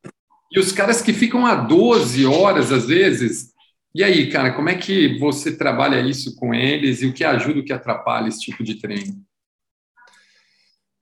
e 0.52 0.58
os 0.58 0.72
caras 0.72 1.00
que 1.00 1.12
ficam 1.12 1.46
a 1.46 1.54
12 1.54 2.26
horas, 2.26 2.72
às 2.72 2.86
vezes, 2.86 3.50
e 3.94 4.04
aí, 4.04 4.30
cara, 4.30 4.52
como 4.52 4.68
é 4.68 4.74
que 4.74 5.18
você 5.18 5.56
trabalha 5.56 6.00
isso 6.00 6.34
com 6.36 6.54
eles 6.54 7.02
e 7.02 7.06
o 7.06 7.12
que 7.12 7.24
ajuda, 7.24 7.60
o 7.60 7.64
que 7.64 7.72
atrapalha 7.72 8.28
esse 8.28 8.40
tipo 8.40 8.62
de 8.62 8.76
treino? 8.76 9.22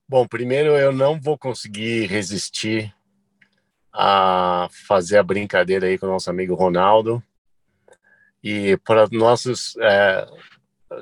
Bom, 0.09 0.27
primeiro 0.27 0.75
eu 0.75 0.91
não 0.91 1.21
vou 1.21 1.37
conseguir 1.37 2.07
resistir 2.07 2.91
a 3.93 4.67
fazer 4.87 5.19
a 5.19 5.23
brincadeira 5.23 5.85
aí 5.85 5.99
com 5.99 6.07
o 6.07 6.09
nosso 6.09 6.31
amigo 6.31 6.55
Ronaldo. 6.55 7.21
E 8.43 8.75
para 8.77 9.07
nossos 9.11 9.77
é, 9.77 10.25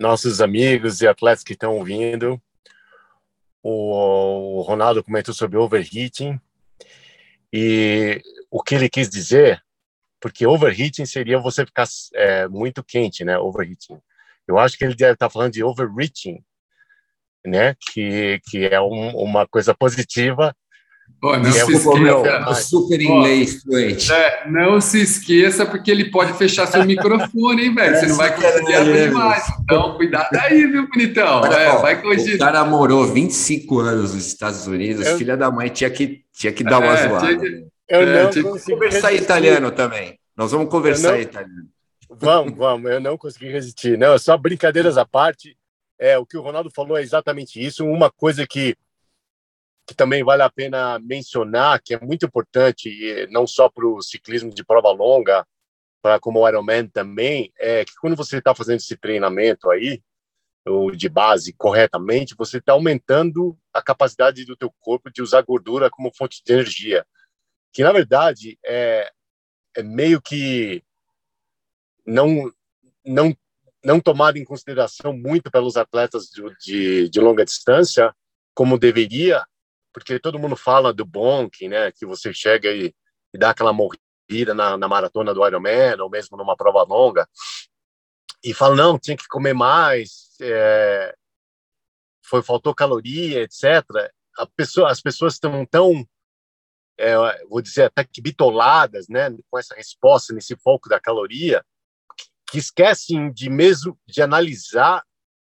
nossos 0.02 0.42
amigos 0.42 1.00
e 1.00 1.08
atletas 1.08 1.42
que 1.42 1.54
estão 1.54 1.78
ouvindo, 1.78 2.38
o, 3.64 4.58
o 4.60 4.62
Ronaldo 4.64 5.02
comentou 5.02 5.34
sobre 5.34 5.58
overheating 5.58 6.38
e 7.54 8.22
o 8.52 8.62
que 8.62 8.76
ele 8.76 8.90
quis 8.90 9.08
dizer, 9.10 9.64
porque 10.20 10.46
overheating 10.46 11.06
seria 11.06 11.40
você 11.40 11.66
ficar 11.66 11.88
é, 12.14 12.46
muito 12.50 12.84
quente, 12.84 13.24
né? 13.24 13.38
Overheating. 13.40 14.02
Eu 14.46 14.60
acho 14.60 14.78
que 14.78 14.84
ele 14.84 14.96
deve 14.96 15.14
estar 15.14 15.30
falando 15.30 15.54
de 15.54 15.64
overreaching, 15.64 16.44
né? 17.48 17.76
Que, 17.92 18.40
que 18.50 18.66
é 18.66 18.80
um, 18.80 19.10
uma 19.16 19.48
coisa 19.48 19.74
positiva. 19.74 20.54
Oh, 21.24 21.36
não, 21.36 21.52
se 21.52 21.60
é 21.60 21.64
esqueça, 21.64 22.54
super 22.56 23.02
inglês, 23.02 23.64
oh, 23.68 24.14
é, 24.14 24.48
não 24.48 24.80
se 24.80 25.02
esqueça, 25.02 25.66
porque 25.66 25.90
ele 25.90 26.12
pode 26.12 26.34
fechar 26.34 26.68
seu 26.68 26.86
microfone, 26.86 27.66
hein, 27.66 27.74
velho? 27.74 27.96
Você 27.96 28.06
não 28.06 28.18
vai 28.18 28.36
conseguir 28.36 28.76
abrir 28.76 29.12
mais. 29.12 29.44
Então, 29.62 29.96
cuidado 29.96 30.30
aí, 30.36 30.68
viu, 30.68 30.88
bonitão? 30.88 31.42
Olha, 31.42 31.56
é, 31.56 31.78
vai 31.78 31.96
O 31.96 32.38
cara 32.38 32.64
morou 32.66 33.08
25 33.08 33.80
anos 33.80 34.14
nos 34.14 34.28
Estados 34.28 34.68
Unidos, 34.68 35.08
eu... 35.08 35.18
filha 35.18 35.36
da 35.36 35.50
mãe 35.50 35.70
tinha 35.70 35.90
que, 35.90 36.22
tinha 36.34 36.54
que 36.54 36.64
dar 36.64 36.80
uma 36.80 36.94
é, 36.94 37.08
zoada. 37.08 37.36
Que... 37.36 37.66
Eu 37.90 38.02
é, 38.02 38.24
não 38.24 38.32
vamos 38.44 38.64
conversar 38.64 39.08
resistir. 39.08 39.24
italiano 39.24 39.72
também. 39.72 40.20
Nós 40.36 40.52
vamos 40.52 40.70
conversar 40.70 41.14
não... 41.14 41.22
italiano. 41.22 41.68
Vamos, 42.10 42.56
vamos. 42.56 42.92
Eu 42.92 43.00
não 43.00 43.18
consegui 43.18 43.50
resistir. 43.50 43.98
Não, 43.98 44.18
só 44.20 44.38
brincadeiras 44.38 44.98
à 44.98 45.06
parte. 45.06 45.58
É, 46.00 46.18
o 46.18 46.26
que 46.26 46.38
o 46.38 46.42
Ronaldo 46.42 46.70
falou 46.72 46.98
é 46.98 47.02
exatamente 47.02 47.64
isso. 47.64 47.86
Uma 47.86 48.12
coisa 48.12 48.46
que, 48.46 48.76
que 49.86 49.96
também 49.96 50.24
vale 50.24 50.44
a 50.44 50.50
pena 50.50 51.00
mencionar, 51.00 51.82
que 51.82 51.94
é 51.94 52.00
muito 52.00 52.26
importante, 52.26 53.28
não 53.30 53.48
só 53.48 53.70
para 53.70 53.88
o 53.88 54.02
ciclismo 54.02 54.54
de 54.54 54.64
prova 54.64 54.92
longa, 54.92 55.46
para 56.02 56.20
como 56.20 56.40
o 56.40 56.48
Ironman 56.48 56.88
também, 56.88 57.52
é 57.58 57.84
que 57.84 57.94
quando 58.00 58.16
você 58.16 58.38
está 58.38 58.54
fazendo 58.54 58.78
esse 58.78 58.96
treinamento 58.96 59.70
aí, 59.70 60.02
ou 60.66 60.92
de 60.92 61.10
base 61.10 61.54
corretamente, 61.54 62.36
você 62.38 62.58
está 62.58 62.74
aumentando 62.74 63.58
a 63.74 63.82
capacidade 63.82 64.46
do 64.46 64.56
teu 64.56 64.72
corpo 64.80 65.10
de 65.10 65.22
usar 65.22 65.42
gordura 65.42 65.90
como 65.90 66.14
fonte 66.14 66.44
de 66.44 66.54
energia, 66.54 67.06
que 67.72 67.84
na 67.84 67.92
verdade 67.92 68.60
é, 68.66 69.12
é 69.76 69.84
meio 69.84 70.22
que 70.22 70.84
não 72.06 72.52
não 73.06 73.36
não 73.88 74.02
tomado 74.02 74.36
em 74.36 74.44
consideração 74.44 75.14
muito 75.14 75.50
pelos 75.50 75.78
atletas 75.78 76.26
de, 76.26 76.44
de, 76.60 77.10
de 77.10 77.20
longa 77.22 77.46
distância, 77.46 78.14
como 78.54 78.78
deveria, 78.78 79.46
porque 79.94 80.20
todo 80.20 80.38
mundo 80.38 80.58
fala 80.58 80.94
do 80.94 81.06
bonk, 81.06 81.70
né, 81.70 81.90
que 81.94 82.06
você 82.06 82.34
chega 82.34 82.70
e, 82.70 82.94
e 83.34 83.38
dá 83.38 83.52
aquela 83.52 83.72
morrida 83.72 84.54
na, 84.54 84.76
na, 84.76 84.90
maratona 84.90 85.34
do 85.34 85.48
Ironman, 85.48 86.02
ou 86.02 86.10
mesmo 86.10 86.36
numa 86.36 86.58
prova 86.58 86.84
longa. 86.84 87.26
e 88.44 88.54
fala, 88.54 88.76
não, 88.76 89.00
tinha 89.00 89.16
que 89.16 89.26
comer 89.30 89.54
mais, 89.54 90.36
é, 90.42 91.16
foi, 92.26 92.44
faltou 92.44 92.76
caloria, 92.76 93.42
etc. 93.42 93.86
Pessoa, 94.58 94.92
as 94.92 95.00
pessoas 95.00 95.36
estão 95.36 95.66
tão, 95.66 96.06
é, 97.00 97.16
vou 97.46 97.62
dizer, 97.62 97.84
até 97.84 98.04
que 98.04 98.22
bitoladas, 98.22 99.08
né, 99.08 99.30
com 99.50 99.58
essa 99.58 99.74
resposta, 99.76 100.34
nesse 100.34 100.58
foco 100.58 100.90
da 100.90 101.00
caloria, 101.00 101.64
que 102.50 102.58
esquecem 102.58 103.32
de 103.32 103.50
mesmo 103.50 104.00
de 104.08 104.22
analisar 104.22 105.04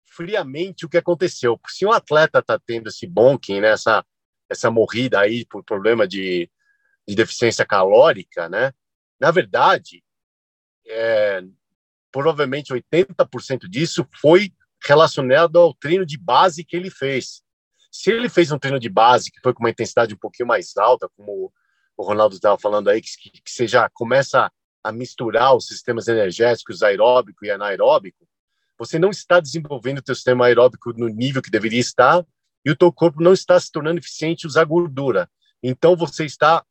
friamente 0.05 0.85
o 0.85 0.89
que 0.89 0.99
aconteceu. 0.99 1.59
Se 1.69 1.87
um 1.87 1.93
atleta 1.93 2.41
está 2.41 2.59
tendo 2.59 2.89
esse 2.89 3.07
bonking, 3.07 3.61
né, 3.61 3.69
essa, 3.69 4.05
essa 4.49 4.71
morrida 4.71 5.21
aí 5.21 5.47
por 5.47 5.63
problema 5.63 6.09
de, 6.09 6.51
de 7.07 7.15
deficiência 7.15 7.65
calórica, 7.65 8.49
né, 8.49 8.73
na 9.21 9.31
verdade, 9.31 10.03
é, 10.87 11.41
provavelmente 12.11 12.73
80% 12.73 13.69
disso 13.69 14.07
foi 14.21 14.53
relacionado 14.85 15.59
ao 15.59 15.75
treino 15.75 16.05
de 16.05 16.19
base 16.19 16.65
que 16.65 16.77
ele 16.77 16.91
fez. 16.91 17.43
Se 17.91 18.11
ele 18.11 18.29
fez 18.29 18.51
um 18.51 18.59
treino 18.59 18.79
de 18.79 18.89
base 18.89 19.31
que 19.31 19.41
foi 19.41 19.55
com 19.55 19.61
uma 19.61 19.71
intensidade 19.71 20.15
um 20.15 20.19
pouquinho 20.19 20.49
mais 20.49 20.77
alta, 20.77 21.09
como 21.17 21.53
o 21.97 22.03
Ronaldo 22.03 22.35
estava 22.35 22.59
falando 22.59 22.89
aí, 22.89 23.01
que, 23.01 23.31
que 23.31 23.51
você 23.51 23.67
já 23.67 23.89
começa 23.91 24.51
a 24.83 24.93
misturar 24.93 25.55
os 25.57 25.67
sistemas 25.67 26.09
energéticos 26.09 26.83
aeróbico 26.83 27.45
e 27.45 27.51
anaeróbico, 27.51 28.27
você 28.79 28.99
não 28.99 29.11
está 29.11 29.41
desenvolvendo 29.41 29.99
o 29.99 30.03
seu 30.05 30.15
sistema 30.15 30.47
aeróbico 30.47 30.93
no 30.93 31.09
nível 31.09 31.43
que 31.43 31.51
deveria 31.51 31.81
estar 31.81 32.25
e 32.65 32.71
o 32.71 32.77
teu 32.77 32.93
corpo 32.93 33.23
não 33.23 33.33
está 33.33 33.59
se 33.59 33.71
tornando 33.73 33.99
eficiente 33.99 34.47
usar 34.47 34.65
gordura. 34.65 35.29
Então 35.63 35.97
você 35.97 36.25
está 36.25 36.65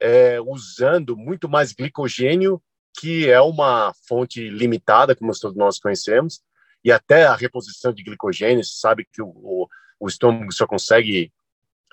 é, 0.00 0.40
usando 0.40 1.16
muito 1.16 1.48
mais 1.48 1.72
glicogênio, 1.72 2.62
que 2.98 3.28
é 3.28 3.40
uma 3.40 3.92
fonte 4.06 4.48
limitada, 4.48 5.14
como 5.14 5.32
todos 5.38 5.56
nós 5.56 5.78
conhecemos, 5.78 6.42
e 6.84 6.90
até 6.90 7.24
a 7.24 7.34
reposição 7.34 7.92
de 7.92 8.02
glicogênio, 8.02 8.64
sabe 8.64 9.06
que 9.10 9.22
o, 9.22 9.28
o, 9.28 9.68
o 10.00 10.08
estômago 10.08 10.52
só 10.52 10.66
consegue 10.66 11.32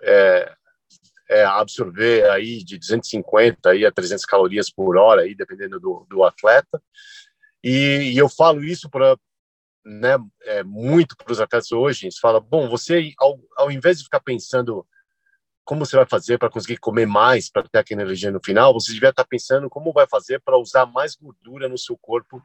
é, 0.01 0.55
é, 1.30 1.43
absorver 1.43 2.27
aí 2.32 2.63
de 2.63 2.77
250 2.77 3.69
aí 3.69 3.86
a 3.86 3.91
300 3.91 4.25
calorias 4.25 4.69
por 4.69 4.97
hora, 4.97 5.21
aí, 5.21 5.36
dependendo 5.36 5.80
do, 5.80 6.05
do 6.09 6.23
atleta. 6.23 6.82
E, 7.63 8.11
e 8.13 8.17
eu 8.17 8.27
falo 8.27 8.63
isso 8.63 8.89
para 8.89 9.15
né, 9.86 10.17
é, 10.43 10.63
muito 10.63 11.15
para 11.15 11.32
os 11.32 11.39
atletas 11.39 11.71
hoje. 11.71 12.05
Eles 12.05 12.17
falam, 12.17 12.41
bom, 12.41 12.67
você, 12.67 13.13
ao, 13.19 13.39
ao 13.55 13.71
invés 13.71 13.99
de 13.99 14.05
ficar 14.05 14.19
pensando 14.21 14.86
como 15.63 15.86
você 15.86 15.95
vai 15.95 16.05
fazer 16.07 16.39
para 16.39 16.49
conseguir 16.49 16.77
comer 16.77 17.05
mais, 17.05 17.51
para 17.51 17.61
ter 17.61 17.77
aquela 17.77 18.01
energia 18.01 18.32
no 18.32 18.41
final, 18.43 18.73
você 18.73 18.91
devia 18.91 19.09
estar 19.09 19.23
pensando 19.23 19.69
como 19.69 19.93
vai 19.93 20.07
fazer 20.07 20.41
para 20.41 20.57
usar 20.57 20.88
mais 20.88 21.15
gordura 21.15 21.69
no 21.69 21.77
seu 21.77 21.95
corpo 21.95 22.41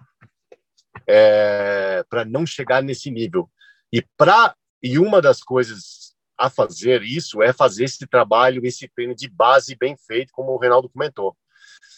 é, 1.07 2.05
para 2.11 2.22
não 2.26 2.45
chegar 2.45 2.82
nesse 2.82 3.11
nível. 3.11 3.51
E 3.91 4.03
para 4.16 4.55
e 4.82 4.99
uma 4.99 5.22
das 5.22 5.41
coisas 5.41 6.04
a 6.39 6.51
fazer 6.51 7.03
isso 7.03 7.43
é 7.43 7.53
fazer 7.53 7.85
esse 7.85 8.07
trabalho, 8.07 8.64
esse 8.64 8.89
treino 8.89 9.14
de 9.14 9.28
base 9.28 9.74
bem 9.76 9.97
feito, 9.97 10.32
como 10.32 10.53
o 10.53 10.59
Reinaldo 10.59 10.89
comentou. 10.89 11.37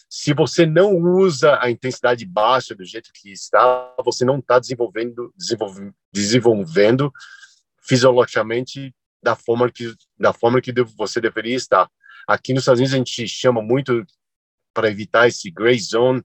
Se 0.09 0.33
você 0.33 0.65
não 0.65 0.95
usa 0.95 1.57
a 1.61 1.69
intensidade 1.69 2.25
baixa 2.25 2.73
do 2.73 2.85
jeito 2.85 3.11
que 3.13 3.31
está, 3.31 3.93
você 4.03 4.23
não 4.23 4.39
está 4.39 4.59
desenvolvendo, 4.59 5.33
desenvolvendo, 6.13 7.11
fisiologicamente 7.81 8.93
da 9.21 9.35
forma 9.35 9.71
que 9.71 9.93
da 10.17 10.31
forma 10.31 10.61
que 10.61 10.73
você 10.97 11.19
deveria 11.19 11.55
estar. 11.55 11.89
Aqui 12.27 12.53
nos 12.53 12.63
Estados 12.63 12.79
Unidos 12.79 12.93
a 12.93 12.97
gente 12.97 13.27
chama 13.27 13.61
muito 13.61 14.05
para 14.73 14.89
evitar 14.89 15.27
esse 15.27 15.49
gray 15.49 15.79
zone 15.79 16.23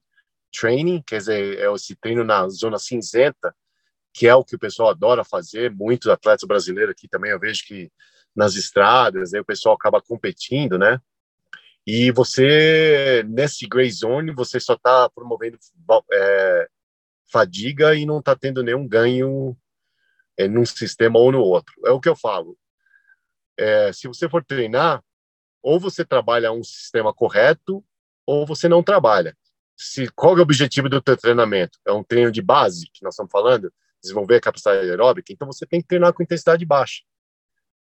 training, 0.52 1.02
quer 1.06 1.18
dizer, 1.18 1.58
é 1.58 1.72
esse 1.72 1.96
treino 1.96 2.22
na 2.22 2.48
zona 2.48 2.78
cinzenta, 2.78 3.54
que 4.12 4.26
é 4.26 4.34
o 4.34 4.44
que 4.44 4.56
o 4.56 4.58
pessoal 4.58 4.90
adora 4.90 5.24
fazer. 5.24 5.70
Muitos 5.70 6.08
atletas 6.08 6.46
brasileiros 6.46 6.92
aqui 6.92 7.08
também 7.08 7.30
eu 7.30 7.38
vejo 7.38 7.64
que 7.66 7.90
nas 8.34 8.54
estradas, 8.54 9.34
aí 9.34 9.40
o 9.40 9.44
pessoal 9.44 9.74
acaba 9.74 10.00
competindo, 10.00 10.78
né? 10.78 10.98
E 11.86 12.10
você, 12.12 13.24
nesse 13.28 13.66
gray 13.66 13.90
zone, 13.90 14.32
você 14.32 14.60
só 14.60 14.74
está 14.74 15.10
promovendo 15.10 15.58
é, 16.12 16.68
fadiga 17.30 17.94
e 17.94 18.06
não 18.06 18.20
está 18.20 18.36
tendo 18.36 18.62
nenhum 18.62 18.86
ganho 18.86 19.56
é, 20.38 20.46
num 20.46 20.64
sistema 20.64 21.18
ou 21.18 21.32
no 21.32 21.40
outro. 21.40 21.74
É 21.84 21.90
o 21.90 22.00
que 22.00 22.08
eu 22.08 22.16
falo. 22.16 22.56
É, 23.58 23.92
se 23.92 24.06
você 24.06 24.28
for 24.28 24.44
treinar, 24.44 25.02
ou 25.62 25.78
você 25.78 26.04
trabalha 26.04 26.52
um 26.52 26.62
sistema 26.62 27.12
correto, 27.12 27.84
ou 28.24 28.46
você 28.46 28.68
não 28.68 28.82
trabalha 28.82 29.36
se 29.82 30.08
qual 30.14 30.36
é 30.36 30.40
o 30.40 30.42
objetivo 30.42 30.88
do 30.88 31.02
teu 31.02 31.16
treinamento? 31.16 31.78
É 31.86 31.92
um 31.92 32.04
treino 32.04 32.30
de 32.30 32.40
base 32.40 32.88
que 32.92 33.02
nós 33.02 33.14
estamos 33.14 33.32
falando, 33.32 33.72
desenvolver 34.02 34.36
a 34.36 34.40
capacidade 34.40 34.88
aeróbica, 34.88 35.32
então 35.32 35.46
você 35.46 35.66
tem 35.66 35.80
que 35.80 35.86
treinar 35.86 36.12
com 36.12 36.22
intensidade 36.22 36.64
baixa. 36.64 37.02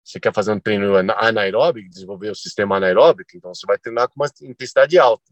Você 0.03 0.19
quer 0.19 0.33
fazer 0.33 0.53
um 0.53 0.59
treino 0.59 0.95
anaeróbico, 0.95 1.89
desenvolver 1.89 2.31
o 2.31 2.35
sistema 2.35 2.77
anaeróbico, 2.77 3.31
então 3.35 3.53
você 3.53 3.67
vai 3.67 3.77
treinar 3.77 4.07
com 4.07 4.15
uma 4.15 4.29
intensidade 4.41 4.97
alta. 4.97 5.29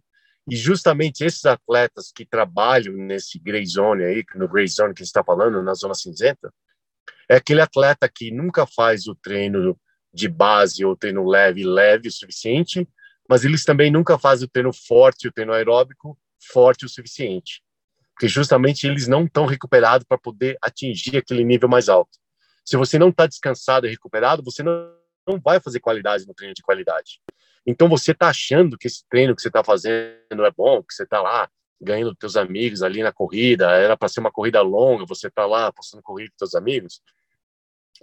E 0.50 0.56
justamente 0.56 1.24
esses 1.24 1.46
atletas 1.46 2.12
que 2.14 2.26
trabalham 2.26 2.94
nesse 2.94 3.40
gray 3.40 3.66
zone 3.66 4.04
aí, 4.04 4.24
no 4.36 4.48
gray 4.48 4.68
zone 4.68 4.94
que 4.94 5.02
está 5.02 5.24
falando, 5.24 5.64
na 5.64 5.74
zona 5.74 5.96
cinzenta, 5.96 6.54
é 7.30 7.38
aquele 7.38 7.62
atleta 7.62 8.08
que 8.08 8.30
nunca 8.32 8.68
faz 8.68 9.08
o 9.08 9.16
treino 9.16 9.80
de 10.14 10.28
base 10.28 10.86
ou 10.86 10.96
treino 10.96 11.28
leve, 11.28 11.64
leve 11.64 12.10
o 12.10 12.12
suficiente, 12.12 12.88
mas 13.28 13.44
eles 13.44 13.64
também 13.64 13.92
nunca 13.92 14.20
fazem 14.20 14.46
o 14.46 14.50
treino 14.50 14.72
forte, 14.72 15.28
o 15.28 15.32
treino 15.32 15.54
aeróbico 15.54 16.18
forte 16.52 16.86
o 16.86 16.90
suficiente, 16.90 17.64
porque 18.16 18.30
justamente 18.30 18.88
eles 18.88 19.08
não 19.08 19.26
estão 19.26 19.46
recuperados 19.46 20.08
para 20.08 20.18
poder 20.18 20.58
atingir 20.62 21.18
aquele 21.18 21.44
nível 21.44 21.68
mais 21.68 21.90
alto. 21.90 22.18
Se 22.64 22.78
você 22.78 22.98
não 22.98 23.10
está 23.10 23.28
descansado 23.28 23.86
e 23.86 23.90
recuperado, 23.90 24.42
você 24.42 24.64
não, 24.64 24.90
não 25.28 25.40
vai 25.40 25.60
fazer 25.60 25.82
qualidade 25.82 26.26
no 26.26 26.34
treino 26.34 26.56
de 26.56 26.64
qualidade. 26.64 27.20
Então 27.68 27.90
você 27.90 28.12
está 28.12 28.30
achando 28.30 28.78
que 28.78 28.88
esse 28.88 29.04
treino 29.10 29.36
que 29.36 29.42
você 29.42 29.50
está 29.50 29.64
fazendo 29.64 30.46
é 30.46 30.52
bom, 30.52 30.82
que 30.82 30.94
você 30.94 31.04
está 31.04 31.22
lá 31.22 31.50
ganhando 31.82 32.16
teus 32.16 32.38
amigos 32.38 32.82
ali 32.82 33.04
na 33.04 33.12
corrida, 33.12 33.70
era 33.72 33.98
para 33.98 34.08
ser 34.08 34.22
uma 34.22 34.32
corrida 34.32 34.62
longa, 34.62 35.06
você 35.06 35.28
está 35.28 35.46
lá 35.46 35.72
postando 35.74 36.02
corrida 36.02 36.32
com 36.32 36.38
teus 36.38 36.56
amigos, 36.56 37.02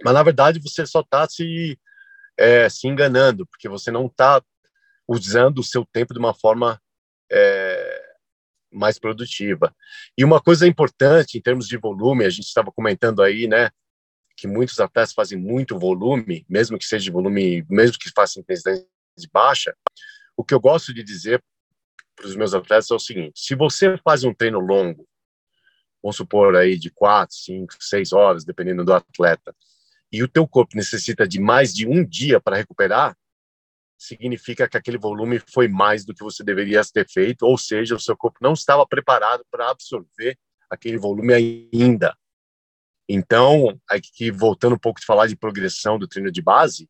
mas 0.03 0.13
na 0.13 0.21
verdade 0.21 0.59
você 0.59 0.85
só 0.85 1.01
está 1.01 1.27
se 1.27 1.77
é, 2.37 2.69
se 2.69 2.87
enganando, 2.87 3.47
porque 3.47 3.67
você 3.67 3.89
não 3.89 4.05
está 4.05 4.43
usando 5.07 5.59
o 5.59 5.63
seu 5.63 5.83
tempo 5.85 6.13
de 6.13 6.19
uma 6.19 6.35
forma 6.35 6.79
é, 7.31 7.92
mais 8.73 8.99
produtiva. 8.99 9.73
E 10.17 10.23
uma 10.23 10.41
coisa 10.41 10.67
importante 10.67 11.37
em 11.37 11.41
termos 11.41 11.67
de 11.67 11.77
volume, 11.77 12.25
a 12.25 12.29
gente 12.29 12.45
estava 12.45 12.71
comentando 12.71 13.21
aí, 13.21 13.47
né, 13.47 13.69
que 14.35 14.47
muitos 14.47 14.79
atletas 14.79 15.13
fazem 15.13 15.37
muito 15.37 15.77
volume, 15.77 16.45
mesmo 16.49 16.77
que 16.77 16.85
seja 16.85 17.05
de 17.05 17.11
volume, 17.11 17.65
mesmo 17.69 17.97
que 17.97 18.09
façam 18.09 18.41
intensidade 18.41 18.85
baixa. 19.31 19.75
O 20.35 20.43
que 20.43 20.53
eu 20.53 20.59
gosto 20.59 20.93
de 20.93 21.03
dizer 21.03 21.41
para 22.15 22.27
os 22.27 22.35
meus 22.35 22.53
atletas 22.53 22.89
é 22.89 22.95
o 22.95 22.99
seguinte: 22.99 23.39
se 23.39 23.55
você 23.55 23.97
faz 24.03 24.23
um 24.23 24.33
treino 24.33 24.59
longo, 24.59 25.07
vamos 26.01 26.15
supor 26.15 26.55
aí 26.55 26.77
de 26.77 26.89
quatro, 26.89 27.35
cinco, 27.35 27.73
seis 27.79 28.11
horas, 28.11 28.43
dependendo 28.43 28.83
do 28.83 28.93
atleta, 28.93 29.55
e 30.11 30.23
o 30.23 30.27
teu 30.27 30.47
corpo 30.47 30.75
necessita 30.75 31.27
de 31.27 31.39
mais 31.39 31.73
de 31.73 31.87
um 31.87 32.05
dia 32.05 32.39
para 32.39 32.57
recuperar, 32.57 33.15
significa 34.03 34.67
que 34.67 34.77
aquele 34.77 34.97
volume 34.97 35.39
foi 35.51 35.67
mais 35.67 36.05
do 36.05 36.13
que 36.13 36.23
você 36.23 36.43
deveria 36.43 36.81
ter 36.85 37.07
feito, 37.09 37.43
ou 37.43 37.57
seja, 37.57 37.95
o 37.95 37.99
seu 37.99 38.15
corpo 38.17 38.39
não 38.41 38.53
estava 38.53 38.85
preparado 38.85 39.45
para 39.49 39.69
absorver 39.69 40.37
aquele 40.69 40.97
volume 40.97 41.33
ainda. 41.33 42.15
Então, 43.07 43.79
aqui 43.89 44.31
voltando 44.31 44.75
um 44.75 44.79
pouco 44.79 44.99
de 44.99 45.05
falar 45.05 45.27
de 45.27 45.35
progressão 45.35 45.97
do 45.97 46.07
treino 46.07 46.31
de 46.31 46.41
base, 46.41 46.89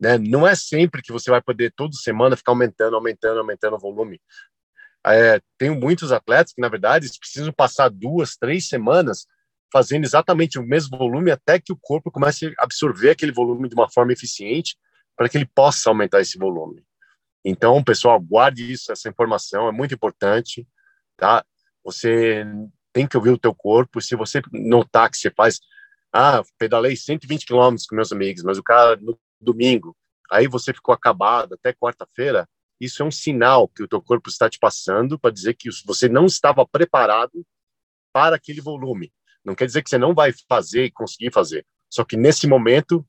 né, 0.00 0.18
não 0.18 0.46
é 0.46 0.54
sempre 0.54 1.02
que 1.02 1.12
você 1.12 1.30
vai 1.30 1.40
poder 1.40 1.72
toda 1.74 1.94
semana 1.96 2.36
ficar 2.36 2.52
aumentando, 2.52 2.96
aumentando, 2.96 3.38
aumentando 3.38 3.76
o 3.76 3.78
volume. 3.78 4.20
É, 5.06 5.40
tenho 5.58 5.74
muitos 5.74 6.12
atletas 6.12 6.52
que, 6.52 6.60
na 6.60 6.68
verdade, 6.68 7.08
precisam 7.18 7.52
passar 7.52 7.88
duas, 7.88 8.36
três 8.36 8.68
semanas 8.68 9.26
fazendo 9.72 10.04
exatamente 10.04 10.58
o 10.58 10.62
mesmo 10.62 10.96
volume 10.96 11.30
até 11.30 11.58
que 11.58 11.72
o 11.72 11.78
corpo 11.80 12.10
comece 12.10 12.54
a 12.58 12.64
absorver 12.64 13.10
aquele 13.10 13.32
volume 13.32 13.68
de 13.68 13.74
uma 13.74 13.90
forma 13.90 14.12
eficiente 14.12 14.76
para 15.16 15.28
que 15.28 15.38
ele 15.38 15.46
possa 15.46 15.90
aumentar 15.90 16.20
esse 16.20 16.38
volume. 16.38 16.84
Então, 17.44 17.82
pessoal, 17.84 18.18
guarde 18.20 18.70
isso, 18.70 18.90
essa 18.90 19.08
informação 19.08 19.68
é 19.68 19.72
muito 19.72 19.94
importante, 19.94 20.66
tá? 21.16 21.44
Você 21.84 22.44
tem 22.92 23.06
que 23.06 23.16
ouvir 23.16 23.30
o 23.30 23.38
teu 23.38 23.54
corpo. 23.54 24.00
Se 24.00 24.16
você 24.16 24.40
notar 24.52 25.10
que 25.10 25.18
você 25.18 25.30
faz, 25.30 25.60
ah, 26.12 26.42
pedalei 26.56 26.96
120 26.96 27.44
quilômetros 27.44 27.86
com 27.86 27.96
meus 27.96 28.12
amigos, 28.12 28.42
mas 28.42 28.56
o 28.56 28.62
cara 28.62 28.96
no 28.96 29.18
domingo, 29.40 29.94
aí 30.30 30.46
você 30.46 30.72
ficou 30.72 30.94
acabado 30.94 31.54
até 31.54 31.72
quarta-feira, 31.72 32.48
isso 32.80 33.02
é 33.02 33.06
um 33.06 33.10
sinal 33.10 33.68
que 33.68 33.82
o 33.82 33.88
teu 33.88 34.00
corpo 34.00 34.30
está 34.30 34.48
te 34.48 34.58
passando 34.58 35.18
para 35.18 35.30
dizer 35.30 35.54
que 35.54 35.68
você 35.84 36.08
não 36.08 36.26
estava 36.26 36.66
preparado 36.66 37.44
para 38.12 38.36
aquele 38.36 38.60
volume. 38.60 39.12
Não 39.44 39.54
quer 39.54 39.66
dizer 39.66 39.82
que 39.82 39.90
você 39.90 39.98
não 39.98 40.14
vai 40.14 40.32
fazer 40.48 40.84
e 40.84 40.90
conseguir 40.90 41.32
fazer. 41.32 41.66
Só 41.90 42.04
que 42.04 42.16
nesse 42.16 42.46
momento 42.46 43.06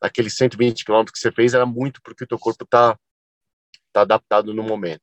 aqueles 0.00 0.34
120 0.36 0.84
quilômetros 0.84 1.12
que 1.12 1.20
você 1.20 1.32
fez 1.32 1.54
era 1.54 1.66
muito 1.66 2.00
porque 2.02 2.24
o 2.24 2.26
teu 2.26 2.38
corpo 2.38 2.66
tá, 2.66 2.98
tá 3.92 4.02
adaptado 4.02 4.54
no 4.54 4.62
momento. 4.62 5.02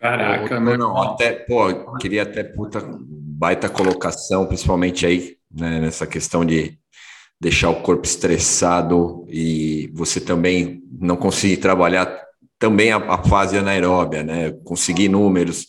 Caraca, 0.00 0.60
não, 0.60 0.76
não, 0.76 1.02
até, 1.02 1.32
pô, 1.32 1.96
queria 1.96 2.24
até 2.24 2.44
puta 2.44 2.78
baita 3.00 3.70
colocação, 3.70 4.46
principalmente 4.46 5.06
aí 5.06 5.38
né, 5.50 5.80
nessa 5.80 6.06
questão 6.06 6.44
de 6.44 6.78
deixar 7.40 7.70
o 7.70 7.82
corpo 7.82 8.04
estressado 8.04 9.26
e 9.28 9.90
você 9.94 10.20
também 10.20 10.82
não 10.90 11.16
conseguir 11.16 11.56
trabalhar 11.56 12.22
também 12.58 12.92
a, 12.92 12.96
a 12.96 13.22
fase 13.24 13.58
anaeróbia, 13.58 14.22
né? 14.22 14.52
Conseguir 14.64 15.08
números, 15.08 15.68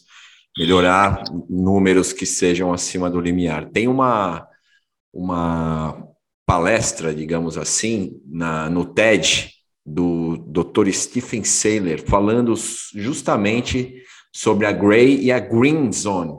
melhorar 0.58 1.24
números 1.50 2.14
que 2.14 2.26
sejam 2.26 2.72
acima 2.74 3.10
do 3.10 3.20
limiar. 3.20 3.70
Tem 3.70 3.88
uma, 3.88 4.48
uma 5.14 6.08
palestra, 6.46 7.14
digamos 7.14 7.58
assim, 7.58 8.22
na, 8.26 8.70
no 8.70 8.86
TED 8.86 9.52
do 9.86 10.38
Dr. 10.38 10.90
Stephen 10.92 11.44
Saylor, 11.44 12.00
falando 12.06 12.54
justamente 12.94 14.04
sobre 14.34 14.66
a 14.66 14.72
gray 14.72 15.20
e 15.22 15.32
a 15.32 15.40
green 15.40 15.92
zone. 15.92 16.34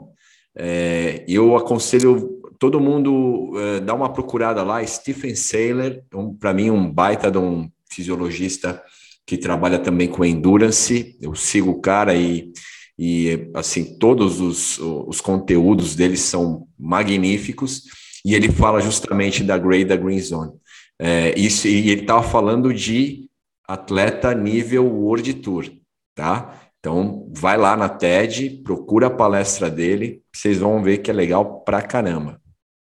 É, 0.55 1.23
eu 1.27 1.55
aconselho 1.55 2.41
todo 2.59 2.79
mundo 2.79 3.53
é, 3.57 3.79
dar 3.79 3.93
uma 3.93 4.11
procurada 4.11 4.63
lá, 4.63 4.85
Stephen 4.85 5.35
Saylor, 5.35 6.01
um, 6.13 6.33
para 6.33 6.53
mim 6.53 6.69
um 6.69 6.91
baita 6.91 7.29
de 7.29 7.37
um 7.37 7.69
fisiologista 7.89 8.81
que 9.25 9.37
trabalha 9.37 9.77
também 9.77 10.07
com 10.07 10.25
endurance. 10.25 11.17
Eu 11.21 11.35
sigo 11.35 11.71
o 11.71 11.81
cara 11.81 12.15
e, 12.15 12.51
e 12.97 13.49
assim 13.53 13.97
todos 13.97 14.39
os, 14.39 14.79
os 14.79 15.21
conteúdos 15.21 15.95
dele 15.95 16.17
são 16.17 16.67
magníficos 16.79 17.83
e 18.27 18.35
ele 18.35 18.51
fala 18.51 18.81
justamente 18.81 19.41
da 19.41 19.57
gray 19.57 19.83
e 19.83 19.85
da 19.85 19.95
green 19.95 20.19
zone. 20.19 20.51
É, 20.99 21.29
isso, 21.39 21.65
e 21.65 21.89
ele 21.89 22.01
estava 22.01 22.21
falando 22.21 22.73
de 22.73 23.29
atleta 23.65 24.33
nível 24.33 24.85
World 24.85 25.33
Tour, 25.35 25.71
tá? 26.13 26.59
Então, 26.77 27.31
vai 27.33 27.55
lá 27.55 27.77
na 27.77 27.87
TED, 27.87 28.61
procura 28.65 29.07
a 29.07 29.09
palestra 29.09 29.71
dele, 29.71 30.21
vocês 30.35 30.57
vão 30.57 30.83
ver 30.83 30.97
que 30.97 31.09
é 31.09 31.13
legal 31.13 31.61
pra 31.61 31.81
caramba. 31.81 32.41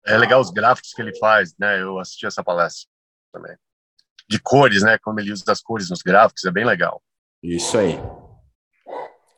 É 0.06 0.18
legal 0.18 0.42
os 0.42 0.52
gráficos 0.52 0.92
que 0.92 1.02
ele 1.02 1.18
faz, 1.18 1.54
né? 1.58 1.82
Eu 1.82 1.98
assisti 1.98 2.26
essa 2.26 2.44
palestra 2.44 2.90
também. 3.32 3.56
De 4.30 4.38
cores, 4.38 4.84
né? 4.84 4.98
Como 5.02 5.18
ele 5.18 5.32
usa 5.32 5.46
as 5.48 5.62
cores 5.62 5.90
nos 5.90 6.02
gráficos, 6.02 6.44
é 6.44 6.52
bem 6.52 6.66
legal. 6.66 7.02
Isso 7.42 7.78
aí. 7.78 7.98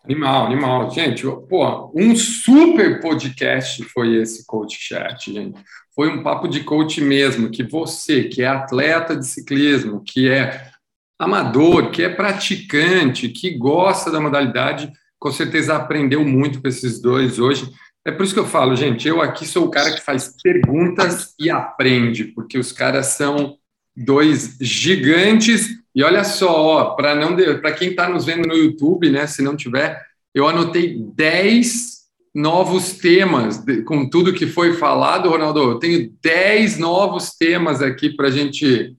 Animal, 0.06 0.48
animal. 0.48 0.92
Gente, 0.92 1.24
pô, 1.24 1.92
um 1.96 2.14
super 2.14 3.00
podcast 3.00 3.82
foi 3.86 4.18
esse 4.18 4.46
Coach 4.46 4.78
Chat, 4.78 5.32
gente. 5.32 5.58
Foi 5.96 6.10
um 6.10 6.22
papo 6.22 6.48
de 6.48 6.62
coach 6.62 7.00
mesmo, 7.00 7.50
que 7.50 7.64
você, 7.64 8.26
que 8.26 8.42
é 8.42 8.48
atleta 8.48 9.16
de 9.16 9.26
ciclismo, 9.26 10.04
que 10.06 10.30
é 10.30 10.72
amador, 11.18 11.90
que 11.90 12.04
é 12.04 12.10
praticante, 12.10 13.30
que 13.30 13.52
gosta 13.58 14.12
da 14.12 14.20
modalidade, 14.20 14.92
com 15.18 15.32
certeza 15.32 15.76
aprendeu 15.76 16.26
muito 16.26 16.62
com 16.62 16.68
esses 16.68 17.00
dois 17.00 17.40
hoje. 17.40 17.72
É 18.06 18.12
por 18.12 18.26
isso 18.26 18.34
que 18.34 18.40
eu 18.40 18.48
falo, 18.48 18.76
gente, 18.76 19.08
eu 19.08 19.22
aqui 19.22 19.46
sou 19.46 19.68
o 19.68 19.72
cara 19.72 19.94
que 19.94 20.02
faz 20.02 20.36
perguntas 20.44 21.34
e 21.40 21.50
aprende, 21.50 22.26
porque 22.26 22.58
os 22.58 22.74
caras 22.74 23.08
são 23.08 23.58
dois 23.96 24.58
gigantes. 24.60 25.70
E 25.96 26.04
olha 26.04 26.24
só, 26.24 26.92
para 26.96 27.14
não 27.14 27.36
para 27.62 27.72
quem 27.72 27.90
está 27.90 28.10
nos 28.10 28.26
vendo 28.26 28.48
no 28.48 28.56
YouTube, 28.56 29.10
né, 29.10 29.28
se 29.28 29.42
não 29.42 29.56
tiver, 29.56 30.02
eu 30.34 30.48
anotei 30.48 30.98
10 31.16 31.94
novos 32.34 32.94
temas 32.94 33.64
com 33.86 34.10
tudo 34.10 34.34
que 34.34 34.48
foi 34.48 34.74
falado, 34.74 35.30
Ronaldo. 35.30 35.62
Eu 35.62 35.80
tenho 35.80 36.12
10 36.22 36.80
novos 36.80 37.32
temas 37.38 37.82
aqui 37.82 38.10
para 38.10 38.28
a 38.28 38.32
gente 38.32 38.96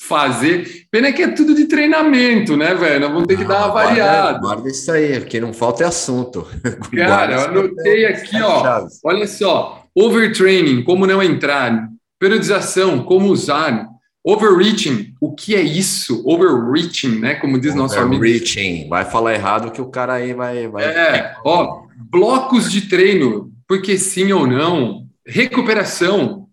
fazer. 0.00 0.86
Pena 0.90 1.12
que 1.12 1.22
é 1.22 1.28
tudo 1.28 1.54
de 1.54 1.66
treinamento, 1.66 2.56
né, 2.56 2.74
velho? 2.74 3.00
Nós 3.00 3.12
vamos 3.12 3.26
ter 3.26 3.36
que 3.36 3.44
ah, 3.44 3.48
dar 3.48 3.58
uma 3.58 3.68
guarda, 3.68 3.88
variada. 3.88 4.38
Guarda 4.38 4.68
isso 4.68 4.90
aí, 4.90 5.20
porque 5.20 5.40
não 5.40 5.52
falta 5.52 5.84
é 5.84 5.86
assunto. 5.86 6.46
Cara, 6.94 7.34
eu 7.34 7.40
anotei 7.40 8.06
aqui, 8.06 8.40
ó. 8.40 8.86
Olha 9.04 9.26
só. 9.26 9.84
Overtraining, 9.94 10.82
como 10.82 11.06
não 11.06 11.22
entrar. 11.22 11.88
Periodização, 12.18 13.02
como 13.02 13.28
usar. 13.28 13.86
Overreaching, 14.28 15.14
o 15.20 15.32
que 15.32 15.54
é 15.54 15.60
isso? 15.60 16.20
Overreaching, 16.26 17.20
né? 17.20 17.36
Como 17.36 17.60
diz 17.60 17.76
nosso 17.76 17.96
amigo. 17.96 18.16
Overreaching, 18.16 18.88
vai 18.88 19.04
falar 19.04 19.34
errado 19.34 19.70
que 19.70 19.80
o 19.80 19.88
cara 19.88 20.14
aí 20.14 20.34
vai. 20.34 20.66
vai... 20.66 20.84
É, 20.84 21.36
ó, 21.44 21.86
blocos 21.96 22.72
de 22.72 22.88
treino, 22.88 23.52
porque 23.68 23.96
sim 23.96 24.32
ou 24.32 24.44
não. 24.44 25.06
Recuperação, 25.24 26.48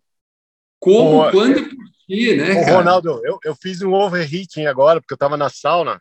como, 0.80 1.32
quando 1.32 1.62
aqui, 1.62 2.36
né? 2.36 2.62
Ô, 2.62 2.76
Ronaldo, 2.76 3.20
eu, 3.24 3.40
eu 3.44 3.56
fiz 3.56 3.82
um 3.82 3.94
overheating 3.94 4.68
agora, 4.68 5.02
porque 5.02 5.16
eu 5.16 5.18
tava 5.18 5.36
na 5.36 5.50
sauna. 5.50 6.00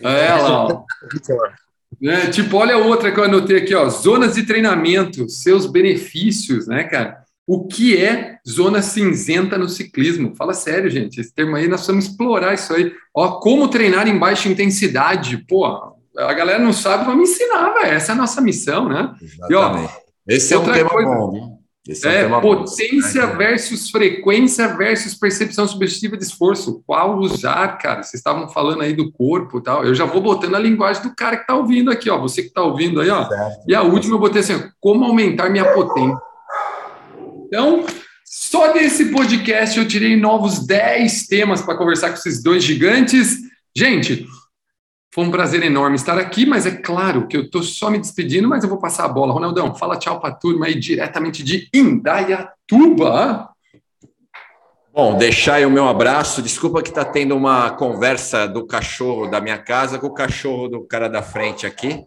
É, 0.00 0.34
lá. 0.34 0.84
É, 2.00 2.30
tipo, 2.30 2.56
olha 2.58 2.76
outra 2.76 3.10
que 3.10 3.18
eu 3.18 3.24
anotei 3.24 3.56
aqui, 3.56 3.74
ó. 3.74 3.88
Zonas 3.88 4.36
de 4.36 4.44
treinamento, 4.44 5.28
seus 5.28 5.66
benefícios, 5.66 6.68
né, 6.68 6.84
cara? 6.84 7.25
O 7.46 7.68
que 7.68 7.96
é 7.96 8.38
zona 8.46 8.82
cinzenta 8.82 9.56
no 9.56 9.68
ciclismo? 9.68 10.34
Fala 10.34 10.52
sério, 10.52 10.90
gente. 10.90 11.20
Esse 11.20 11.32
termo 11.32 11.54
aí, 11.54 11.68
nós 11.68 11.86
vamos 11.86 12.06
explorar 12.06 12.54
isso 12.54 12.74
aí. 12.74 12.92
Ó, 13.14 13.38
como 13.38 13.68
treinar 13.68 14.08
em 14.08 14.18
baixa 14.18 14.48
intensidade. 14.48 15.38
Pô, 15.48 15.64
a 15.64 16.32
galera 16.32 16.58
não 16.58 16.72
sabe, 16.72 17.04
vamos 17.04 17.30
ensinar, 17.30 17.72
velho. 17.74 17.94
Essa 17.94 18.12
é 18.12 18.14
a 18.14 18.18
nossa 18.18 18.40
missão, 18.40 18.88
né? 18.88 19.14
Exatamente. 19.22 19.52
E, 19.52 19.54
ó, 19.54 19.88
Esse 20.26 20.54
é 20.54 20.58
um 20.58 20.64
tema 20.64 20.90
coisa, 20.90 21.08
bom. 21.08 21.56
Esse 21.88 22.08
é, 22.08 22.22
é 22.22 22.40
potência 22.40 23.28
bom. 23.28 23.36
versus 23.36 23.90
frequência 23.90 24.66
versus 24.76 25.14
percepção 25.14 25.68
subjetiva 25.68 26.16
de 26.16 26.24
esforço. 26.24 26.82
Qual 26.84 27.16
usar, 27.20 27.78
cara? 27.78 28.02
Vocês 28.02 28.14
estavam 28.14 28.48
falando 28.48 28.82
aí 28.82 28.92
do 28.92 29.12
corpo 29.12 29.60
tal. 29.60 29.84
Eu 29.84 29.94
já 29.94 30.04
vou 30.04 30.20
botando 30.20 30.56
a 30.56 30.58
linguagem 30.58 31.04
do 31.04 31.14
cara 31.14 31.36
que 31.36 31.42
está 31.42 31.54
ouvindo 31.54 31.92
aqui, 31.92 32.10
ó. 32.10 32.18
Você 32.18 32.42
que 32.42 32.48
está 32.48 32.62
ouvindo 32.62 33.00
aí, 33.00 33.08
ó. 33.08 33.24
Certo. 33.24 33.64
E 33.68 33.74
a 33.74 33.82
última 33.82 34.16
eu 34.16 34.18
botei 34.18 34.40
assim: 34.40 34.60
como 34.80 35.04
aumentar 35.04 35.48
minha 35.48 35.72
potência. 35.72 36.25
Então, 37.56 37.86
só 38.22 38.74
desse 38.74 39.06
podcast 39.06 39.78
eu 39.78 39.88
tirei 39.88 40.14
novos 40.14 40.66
10 40.66 41.26
temas 41.26 41.62
para 41.62 41.74
conversar 41.74 42.10
com 42.10 42.16
esses 42.16 42.42
dois 42.42 42.62
gigantes. 42.62 43.38
Gente, 43.74 44.26
foi 45.10 45.24
um 45.24 45.30
prazer 45.30 45.62
enorme 45.62 45.96
estar 45.96 46.18
aqui, 46.18 46.44
mas 46.44 46.66
é 46.66 46.70
claro 46.70 47.26
que 47.26 47.34
eu 47.34 47.44
estou 47.44 47.62
só 47.62 47.88
me 47.88 47.98
despedindo, 47.98 48.46
mas 48.46 48.62
eu 48.62 48.68
vou 48.68 48.78
passar 48.78 49.06
a 49.06 49.08
bola. 49.08 49.32
Ronaldão, 49.32 49.74
fala 49.74 49.98
tchau 49.98 50.20
para 50.20 50.28
a 50.28 50.34
turma 50.34 50.66
aí 50.66 50.74
diretamente 50.78 51.42
de 51.42 51.66
Indaiatuba. 51.72 53.48
Bom, 54.92 55.16
deixar 55.16 55.54
aí 55.54 55.64
o 55.64 55.70
meu 55.70 55.88
abraço. 55.88 56.42
Desculpa 56.42 56.82
que 56.82 56.90
está 56.90 57.06
tendo 57.06 57.34
uma 57.34 57.70
conversa 57.70 58.46
do 58.46 58.66
cachorro 58.66 59.28
da 59.28 59.40
minha 59.40 59.56
casa 59.56 59.98
com 59.98 60.08
o 60.08 60.14
cachorro 60.14 60.68
do 60.68 60.82
cara 60.82 61.08
da 61.08 61.22
frente 61.22 61.66
aqui, 61.66 62.04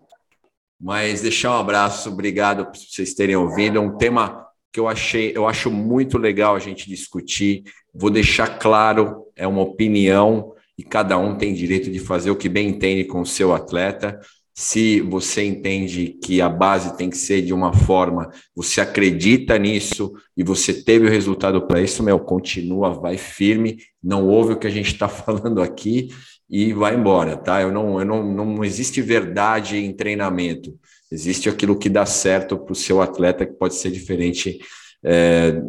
mas 0.79 1.23
deixar 1.23 1.57
um 1.57 1.59
abraço. 1.59 2.07
Obrigado 2.07 2.67
por 2.67 2.77
vocês 2.77 3.15
terem 3.15 3.35
ouvido. 3.35 3.79
É 3.79 3.81
um 3.81 3.97
tema 3.97 4.47
que 4.71 4.79
eu 4.79 4.87
achei, 4.87 5.31
eu 5.35 5.47
acho 5.47 5.71
muito 5.71 6.17
legal 6.17 6.55
a 6.55 6.59
gente 6.59 6.87
discutir. 6.87 7.63
Vou 7.93 8.09
deixar 8.09 8.59
claro, 8.59 9.25
é 9.35 9.47
uma 9.47 9.61
opinião 9.61 10.53
e 10.77 10.83
cada 10.83 11.17
um 11.17 11.37
tem 11.37 11.53
direito 11.53 11.91
de 11.91 11.99
fazer 11.99 12.31
o 12.31 12.35
que 12.35 12.47
bem 12.47 12.69
entende 12.69 13.03
com 13.03 13.21
o 13.21 13.25
seu 13.25 13.53
atleta. 13.53 14.19
Se 14.55 14.99
você 15.01 15.43
entende 15.45 16.17
que 16.21 16.41
a 16.41 16.49
base 16.49 16.97
tem 16.97 17.09
que 17.09 17.17
ser 17.17 17.41
de 17.41 17.53
uma 17.53 17.73
forma, 17.73 18.29
você 18.55 18.81
acredita 18.81 19.57
nisso 19.57 20.11
e 20.35 20.43
você 20.43 20.73
teve 20.73 21.07
o 21.07 21.09
resultado 21.09 21.65
para 21.65 21.81
isso, 21.81 22.03
meu, 22.03 22.19
continua, 22.19 22.93
vai 22.93 23.17
firme, 23.17 23.77
não 24.03 24.27
ouve 24.27 24.53
o 24.53 24.57
que 24.57 24.67
a 24.67 24.69
gente 24.69 24.93
está 24.93 25.07
falando 25.09 25.61
aqui 25.61 26.09
e 26.49 26.73
vai 26.73 26.95
embora, 26.95 27.37
tá? 27.37 27.61
Eu 27.61 27.71
não, 27.71 27.99
eu 27.99 28.05
não, 28.05 28.23
não 28.23 28.63
existe 28.65 29.01
verdade 29.01 29.77
em 29.77 29.93
treinamento, 29.93 30.77
existe 31.11 31.49
aquilo 31.49 31.77
que 31.77 31.89
dá 31.89 32.05
certo 32.05 32.57
para 32.57 32.73
o 32.73 32.75
seu 32.75 33.01
atleta 33.01 33.45
que 33.45 33.53
pode 33.53 33.75
ser 33.75 33.91
diferente 33.91 34.59
é, 35.03 35.61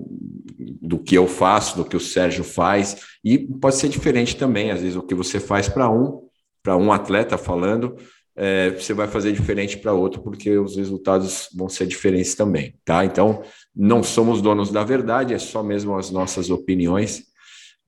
do 0.81 0.99
que 0.99 1.17
eu 1.17 1.27
faço, 1.27 1.77
do 1.77 1.85
que 1.85 1.97
o 1.97 2.01
Sérgio 2.01 2.45
faz, 2.45 2.97
e 3.25 3.39
pode 3.39 3.77
ser 3.77 3.89
diferente 3.89 4.37
também, 4.37 4.71
às 4.71 4.81
vezes 4.81 4.97
o 4.97 5.03
que 5.03 5.15
você 5.15 5.39
faz 5.39 5.69
para 5.69 5.91
um, 5.91 6.23
para 6.63 6.77
um 6.77 6.93
atleta 6.93 7.39
falando, 7.39 7.97
é, 8.37 8.71
você 8.71 8.95
vai 8.95 9.07
fazer 9.07 9.33
diferente 9.33 9.77
para 9.79 9.93
outro, 9.93 10.23
porque 10.23 10.57
os 10.59 10.77
resultados 10.77 11.49
vão 11.55 11.69
ser 11.69 11.87
diferentes 11.87 12.35
também, 12.35 12.75
tá? 12.85 13.05
Então, 13.05 13.43
não 13.75 14.03
somos 14.03 14.41
donos 14.41 14.71
da 14.71 14.85
verdade, 14.85 15.35
é 15.35 15.39
só 15.39 15.63
mesmo 15.63 15.97
as 15.97 16.11
nossas 16.11 16.51
opiniões, 16.51 17.25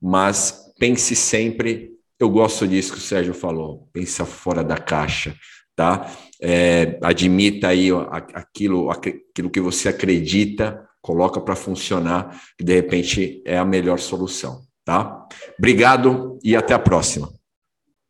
mas 0.01 0.73
pense 0.77 1.15
sempre, 1.15 1.91
eu 2.19 2.29
gosto 2.29 2.67
disso 2.67 2.93
que 2.93 2.99
o 2.99 3.01
Sérgio 3.01 3.33
falou, 3.33 3.87
pensa 3.91 4.25
fora 4.25 4.63
da 4.63 4.77
caixa, 4.77 5.35
tá? 5.75 6.11
É, 6.45 6.99
admita 7.01 7.69
aí 7.69 7.87
aquilo, 8.33 8.91
aquilo 8.91 9.49
que 9.49 9.61
você 9.61 9.87
acredita, 9.87 10.85
coloca 11.01 11.39
para 11.39 11.55
funcionar, 11.55 12.37
que 12.57 12.65
de 12.65 12.73
repente 12.73 13.41
é 13.45 13.57
a 13.57 13.63
melhor 13.63 13.97
solução, 13.97 14.61
tá? 14.83 15.25
Obrigado 15.57 16.37
e 16.43 16.53
até 16.53 16.73
a 16.73 16.79
próxima. 16.79 17.29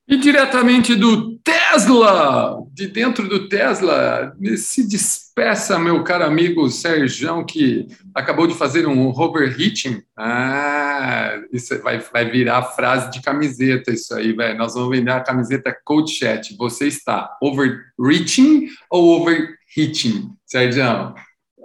E 0.08 0.18
diretamente 0.18 0.96
do 0.96 1.38
Tesla, 1.38 2.58
de 2.74 2.88
dentro 2.88 3.28
do 3.28 3.48
Tesla, 3.48 4.36
se 4.58 4.88
despeça, 4.88 5.80
meu 5.80 6.04
caro 6.04 6.26
amigo 6.26 6.70
Sérgio, 6.70 7.46
que 7.46 7.88
acabou 8.14 8.46
de 8.46 8.54
fazer 8.54 8.86
um 8.86 9.10
overheating. 9.10 10.02
Ah, 10.18 10.83
isso 11.52 11.78
vai, 11.82 12.00
vai 12.00 12.30
virar 12.30 12.62
frase 12.64 13.12
de 13.12 13.22
camiseta, 13.22 13.92
isso 13.92 14.14
aí, 14.14 14.34
velho. 14.34 14.58
Nós 14.58 14.74
vamos 14.74 14.90
vender 14.90 15.12
a 15.12 15.22
camiseta 15.22 15.76
Coach 15.84 16.14
Chat. 16.14 16.56
Você 16.58 16.88
está 16.88 17.38
overreaching 17.42 18.68
ou 18.90 19.22
overheating, 19.22 20.36
Sérgio? 20.46 21.16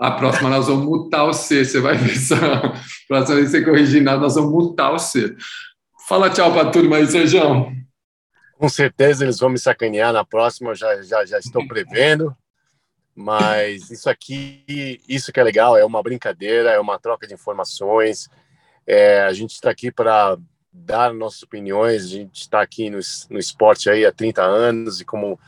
A 0.00 0.10
próxima 0.12 0.48
nós 0.48 0.68
vamos 0.68 0.84
mutar 0.84 1.24
o 1.24 1.32
C, 1.32 1.64
você 1.64 1.80
vai 1.80 1.96
ver 1.96 2.16
só. 2.16 2.36
Próxima 3.08 3.36
vez 3.36 3.50
que 3.50 3.58
você 3.58 3.64
corrigir 3.64 4.02
nada, 4.02 4.20
nós 4.20 4.34
vamos 4.36 4.52
mutar 4.52 4.92
o 4.92 4.98
C. 4.98 5.36
Fala 6.08 6.30
tchau 6.30 6.52
para 6.52 6.70
turma 6.70 6.96
aí, 6.96 7.06
Sejão. 7.06 7.72
Com 8.56 8.68
certeza 8.68 9.24
eles 9.24 9.38
vão 9.38 9.50
me 9.50 9.58
sacanear 9.58 10.12
na 10.12 10.24
próxima, 10.24 10.74
já, 10.74 11.00
já, 11.02 11.24
já 11.24 11.38
estou 11.38 11.66
prevendo. 11.66 12.34
Mas 13.14 13.90
isso 13.90 14.08
aqui, 14.08 15.00
isso 15.08 15.32
que 15.32 15.40
é 15.40 15.42
legal, 15.42 15.76
é 15.76 15.84
uma 15.84 16.00
brincadeira, 16.00 16.70
é 16.70 16.78
uma 16.78 17.00
troca 17.00 17.26
de 17.26 17.34
informações. 17.34 18.28
É, 18.90 19.20
a 19.20 19.32
gente 19.34 19.50
está 19.50 19.68
aqui 19.68 19.92
para 19.92 20.38
dar 20.72 21.12
nossas 21.12 21.42
opiniões, 21.42 22.04
a 22.04 22.08
gente 22.08 22.40
está 22.40 22.62
aqui 22.62 22.88
no, 22.88 22.98
no 23.28 23.38
esporte 23.38 23.90
aí 23.90 24.06
há 24.06 24.10
30 24.10 24.42
anos 24.42 24.98
e 25.02 25.04
como 25.04 25.38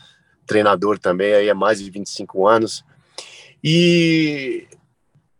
treinador 0.46 0.98
também 0.98 1.32
aí 1.32 1.48
há 1.48 1.54
mais 1.54 1.80
de 1.82 1.90
25 1.90 2.46
anos. 2.46 2.84
E 3.64 4.68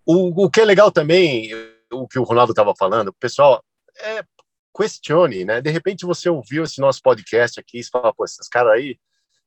o, 0.07 0.45
o 0.45 0.51
que 0.51 0.63
é 0.63 0.65
legal 0.65 0.91
também, 0.91 1.51
o 1.93 2.09
que 2.09 2.19
o 2.19 2.23
Ronaldo 2.23 2.53
estava 2.53 2.75
falando, 2.75 3.13
pessoal, 3.13 3.63
é 3.99 4.25
questione, 4.75 5.45
né? 5.45 5.61
De 5.61 5.71
repente 5.71 6.07
você 6.07 6.31
ouviu 6.31 6.65
esse 6.65 6.81
nosso 6.81 7.03
podcast 7.03 7.61
aqui 7.61 7.81
e 7.81 7.85
fala, 7.85 8.15
pô, 8.15 8.25
esses 8.25 8.49
caras 8.49 8.73
aí 8.73 8.99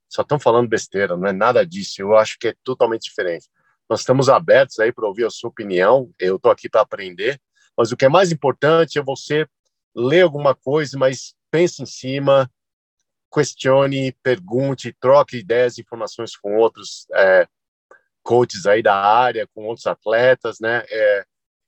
só 0.07 0.21
estão 0.21 0.39
falando 0.39 0.69
besteira, 0.69 1.17
não 1.17 1.27
é 1.27 1.33
nada 1.33 1.65
disso. 1.65 2.03
Eu 2.03 2.15
acho 2.15 2.37
que 2.37 2.49
é 2.49 2.55
totalmente 2.63 3.01
diferente. 3.01 3.47
Nós 3.89 4.01
estamos 4.01 4.29
abertos 4.29 4.77
aí 4.77 4.93
para 4.93 5.07
ouvir 5.07 5.25
a 5.25 5.29
sua 5.31 5.49
opinião. 5.49 6.11
Eu 6.19 6.35
estou 6.35 6.51
aqui 6.51 6.69
para 6.69 6.81
aprender, 6.81 7.41
mas 7.77 7.91
o 7.91 7.97
que 7.97 8.05
é 8.05 8.09
mais 8.09 8.31
importante 8.31 8.99
é 8.99 9.03
você 9.03 9.47
ler 9.95 10.21
alguma 10.21 10.55
coisa, 10.55 10.97
mas 10.97 11.35
pense 11.51 11.81
em 11.81 11.85
cima, 11.85 12.49
questione, 13.31 14.15
pergunte, 14.23 14.95
troque 14.99 15.37
ideias, 15.37 15.77
informações 15.77 16.35
com 16.35 16.57
outros 16.57 17.07
é, 17.13 17.47
coaches 18.21 18.65
aí 18.65 18.81
da 18.81 18.95
área, 18.95 19.47
com 19.53 19.65
outros 19.65 19.87
atletas, 19.87 20.59
né? 20.59 20.83
É, 20.89 21.25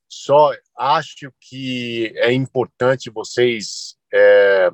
só 0.07 0.51
acho 0.77 1.31
que 1.39 2.13
é 2.15 2.31
importante 2.31 3.09
vocês 3.09 3.95
é, 4.13 4.69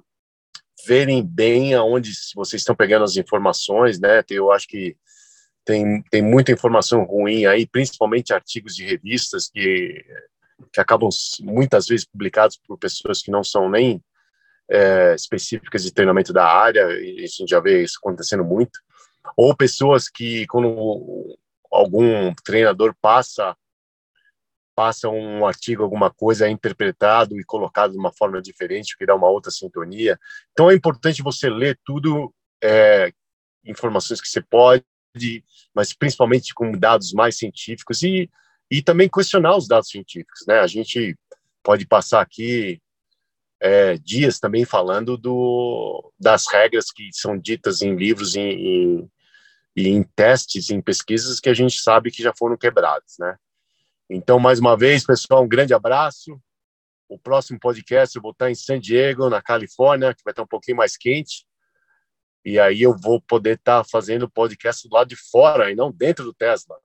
verem 0.85 1.25
bem 1.25 1.73
aonde 1.73 2.11
vocês 2.35 2.61
estão 2.61 2.75
pegando 2.75 3.03
as 3.03 3.15
informações, 3.15 3.99
né? 3.99 4.23
Eu 4.29 4.51
acho 4.51 4.67
que 4.67 4.95
tem, 5.63 6.01
tem 6.09 6.21
muita 6.21 6.51
informação 6.51 7.03
ruim 7.03 7.45
aí, 7.45 7.67
principalmente 7.67 8.33
artigos 8.33 8.75
de 8.75 8.85
revistas 8.85 9.47
que, 9.47 10.03
que 10.71 10.79
acabam 10.79 11.09
muitas 11.41 11.87
vezes 11.87 12.05
publicados 12.05 12.59
por 12.67 12.77
pessoas 12.77 13.21
que 13.21 13.31
não 13.31 13.43
são 13.43 13.69
nem 13.69 14.01
é, 14.69 15.15
específicas 15.15 15.83
de 15.83 15.93
treinamento 15.93 16.31
da 16.31 16.45
área, 16.45 16.81
e 16.99 17.23
a 17.23 17.27
gente 17.27 17.49
já 17.49 17.59
vê 17.59 17.83
isso 17.83 17.97
acontecendo 18.01 18.43
muito, 18.43 18.79
ou 19.35 19.55
pessoas 19.55 20.09
que, 20.09 20.45
quando 20.47 21.37
algum 21.71 22.33
treinador 22.43 22.95
passa 23.01 23.55
passa 24.73 25.09
um 25.09 25.45
artigo, 25.45 25.83
alguma 25.83 26.09
coisa, 26.09 26.47
é 26.47 26.49
interpretado 26.49 27.39
e 27.39 27.43
colocado 27.43 27.91
de 27.91 27.97
uma 27.97 28.11
forma 28.11 28.41
diferente, 28.41 28.97
que 28.97 29.05
dá 29.05 29.13
uma 29.13 29.29
outra 29.29 29.51
sintonia. 29.51 30.17
Então 30.51 30.71
é 30.71 30.73
importante 30.73 31.21
você 31.21 31.49
ler 31.49 31.77
tudo, 31.85 32.33
é, 32.63 33.11
informações 33.65 34.21
que 34.21 34.27
você 34.27 34.41
pode, 34.41 34.83
mas 35.75 35.93
principalmente 35.93 36.53
com 36.53 36.71
dados 36.71 37.13
mais 37.13 37.37
científicos 37.37 38.01
e, 38.01 38.29
e 38.71 38.81
também 38.81 39.09
questionar 39.09 39.57
os 39.57 39.67
dados 39.67 39.89
científicos. 39.89 40.45
Né? 40.47 40.59
A 40.59 40.67
gente 40.67 41.17
pode 41.61 41.85
passar 41.85 42.21
aqui 42.21 42.81
é, 43.59 43.97
dias 43.97 44.39
também 44.39 44.63
falando 44.63 45.17
do, 45.17 46.11
das 46.17 46.45
regras 46.49 46.85
que 46.89 47.09
são 47.11 47.37
ditas 47.37 47.81
em 47.81 47.95
livros 47.95 48.33
e 48.35 48.39
em, 48.39 49.11
em, 49.75 49.87
em 49.87 50.03
testes, 50.15 50.69
em 50.69 50.81
pesquisas 50.81 51.41
que 51.41 51.49
a 51.49 51.53
gente 51.53 51.81
sabe 51.81 52.09
que 52.09 52.23
já 52.23 52.33
foram 52.33 52.57
quebrados, 52.57 53.15
né? 53.19 53.35
Então, 54.09 54.39
mais 54.39 54.59
uma 54.59 54.75
vez, 54.75 55.05
pessoal, 55.05 55.43
um 55.43 55.47
grande 55.47 55.73
abraço. 55.73 56.41
O 57.07 57.17
próximo 57.17 57.59
podcast 57.59 58.15
eu 58.15 58.21
vou 58.21 58.31
estar 58.31 58.49
em 58.49 58.55
San 58.55 58.79
Diego, 58.79 59.29
na 59.29 59.41
Califórnia, 59.41 60.13
que 60.13 60.23
vai 60.23 60.31
estar 60.31 60.43
um 60.43 60.47
pouquinho 60.47 60.77
mais 60.77 60.97
quente. 60.97 61.45
E 62.43 62.59
aí 62.59 62.81
eu 62.81 62.97
vou 62.97 63.21
poder 63.21 63.57
estar 63.57 63.83
fazendo 63.85 64.23
o 64.23 64.29
podcast 64.29 64.87
do 64.87 64.95
lado 64.95 65.07
de 65.07 65.15
fora 65.15 65.71
e 65.71 65.75
não 65.75 65.91
dentro 65.91 66.25
do 66.25 66.33
Tesla. 66.33 66.77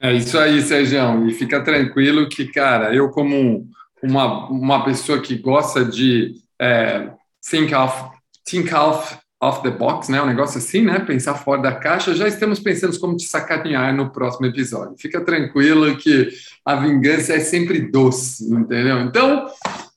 É 0.00 0.12
isso 0.12 0.38
aí, 0.38 0.62
Sérgio. 0.62 1.28
E 1.28 1.34
fica 1.34 1.62
tranquilo 1.62 2.28
que, 2.28 2.46
cara, 2.46 2.94
eu 2.94 3.10
como 3.10 3.68
uma, 4.02 4.48
uma 4.48 4.84
pessoa 4.84 5.20
que 5.20 5.36
gosta 5.36 5.84
de 5.84 6.34
é, 6.58 7.10
think, 7.42 7.74
off, 7.74 8.16
think 8.44 8.72
off 8.74 9.18
off 9.42 9.62
the 9.62 9.70
box, 9.70 10.10
né? 10.10 10.20
Um 10.20 10.26
negócio 10.26 10.58
assim, 10.58 10.82
né? 10.82 10.98
Pensar 11.00 11.34
fora 11.34 11.62
da 11.62 11.72
caixa. 11.72 12.14
Já 12.14 12.28
estamos 12.28 12.60
pensando 12.60 12.98
como 13.00 13.16
te 13.16 13.24
sacanear 13.24 13.94
no 13.94 14.10
próximo 14.10 14.46
episódio. 14.46 14.94
Fica 14.98 15.24
tranquilo 15.24 15.96
que 15.96 16.28
a 16.64 16.76
vingança 16.76 17.32
é 17.32 17.40
sempre 17.40 17.80
doce, 17.80 18.44
entendeu? 18.52 19.00
Então, 19.00 19.46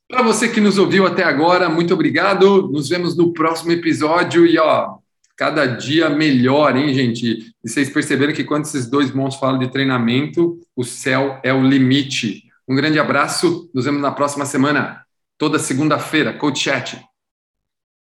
para 0.07 0.21
você 0.21 0.47
que 0.47 0.61
nos 0.61 0.77
ouviu 0.77 1.05
até 1.05 1.23
agora, 1.23 1.67
muito 1.67 1.93
obrigado. 1.93 2.69
Nos 2.69 2.87
vemos 2.87 3.17
no 3.17 3.33
próximo 3.33 3.73
episódio 3.73 4.45
e 4.45 4.57
ó, 4.57 4.95
cada 5.35 5.65
dia 5.65 6.09
melhor, 6.09 6.75
hein, 6.75 6.93
gente? 6.93 7.53
E 7.63 7.69
vocês 7.69 7.89
perceberam 7.89 8.33
que 8.33 8.43
quando 8.43 8.65
esses 8.65 8.89
dois 8.89 9.11
monstros 9.13 9.39
falam 9.39 9.59
de 9.59 9.69
treinamento, 9.69 10.59
o 10.75 10.83
céu 10.83 11.39
é 11.43 11.53
o 11.53 11.61
limite. 11.61 12.43
Um 12.67 12.75
grande 12.75 12.99
abraço. 12.99 13.69
Nos 13.73 13.85
vemos 13.85 14.01
na 14.01 14.11
próxima 14.11 14.45
semana, 14.45 15.03
toda 15.37 15.59
segunda-feira, 15.59 16.33
Coach 16.33 16.59
Chat. 16.59 17.03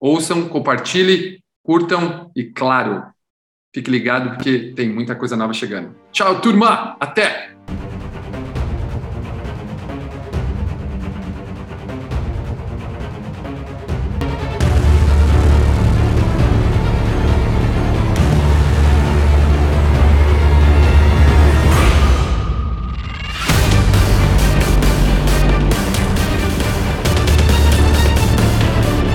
Ouçam, 0.00 0.48
compartilhem, 0.48 1.38
curtam 1.62 2.30
e, 2.34 2.44
claro, 2.44 3.04
fique 3.74 3.90
ligado 3.90 4.30
porque 4.30 4.72
tem 4.74 4.88
muita 4.88 5.14
coisa 5.14 5.36
nova 5.36 5.52
chegando. 5.52 5.94
Tchau, 6.10 6.40
turma! 6.40 6.96
Até! 6.98 7.52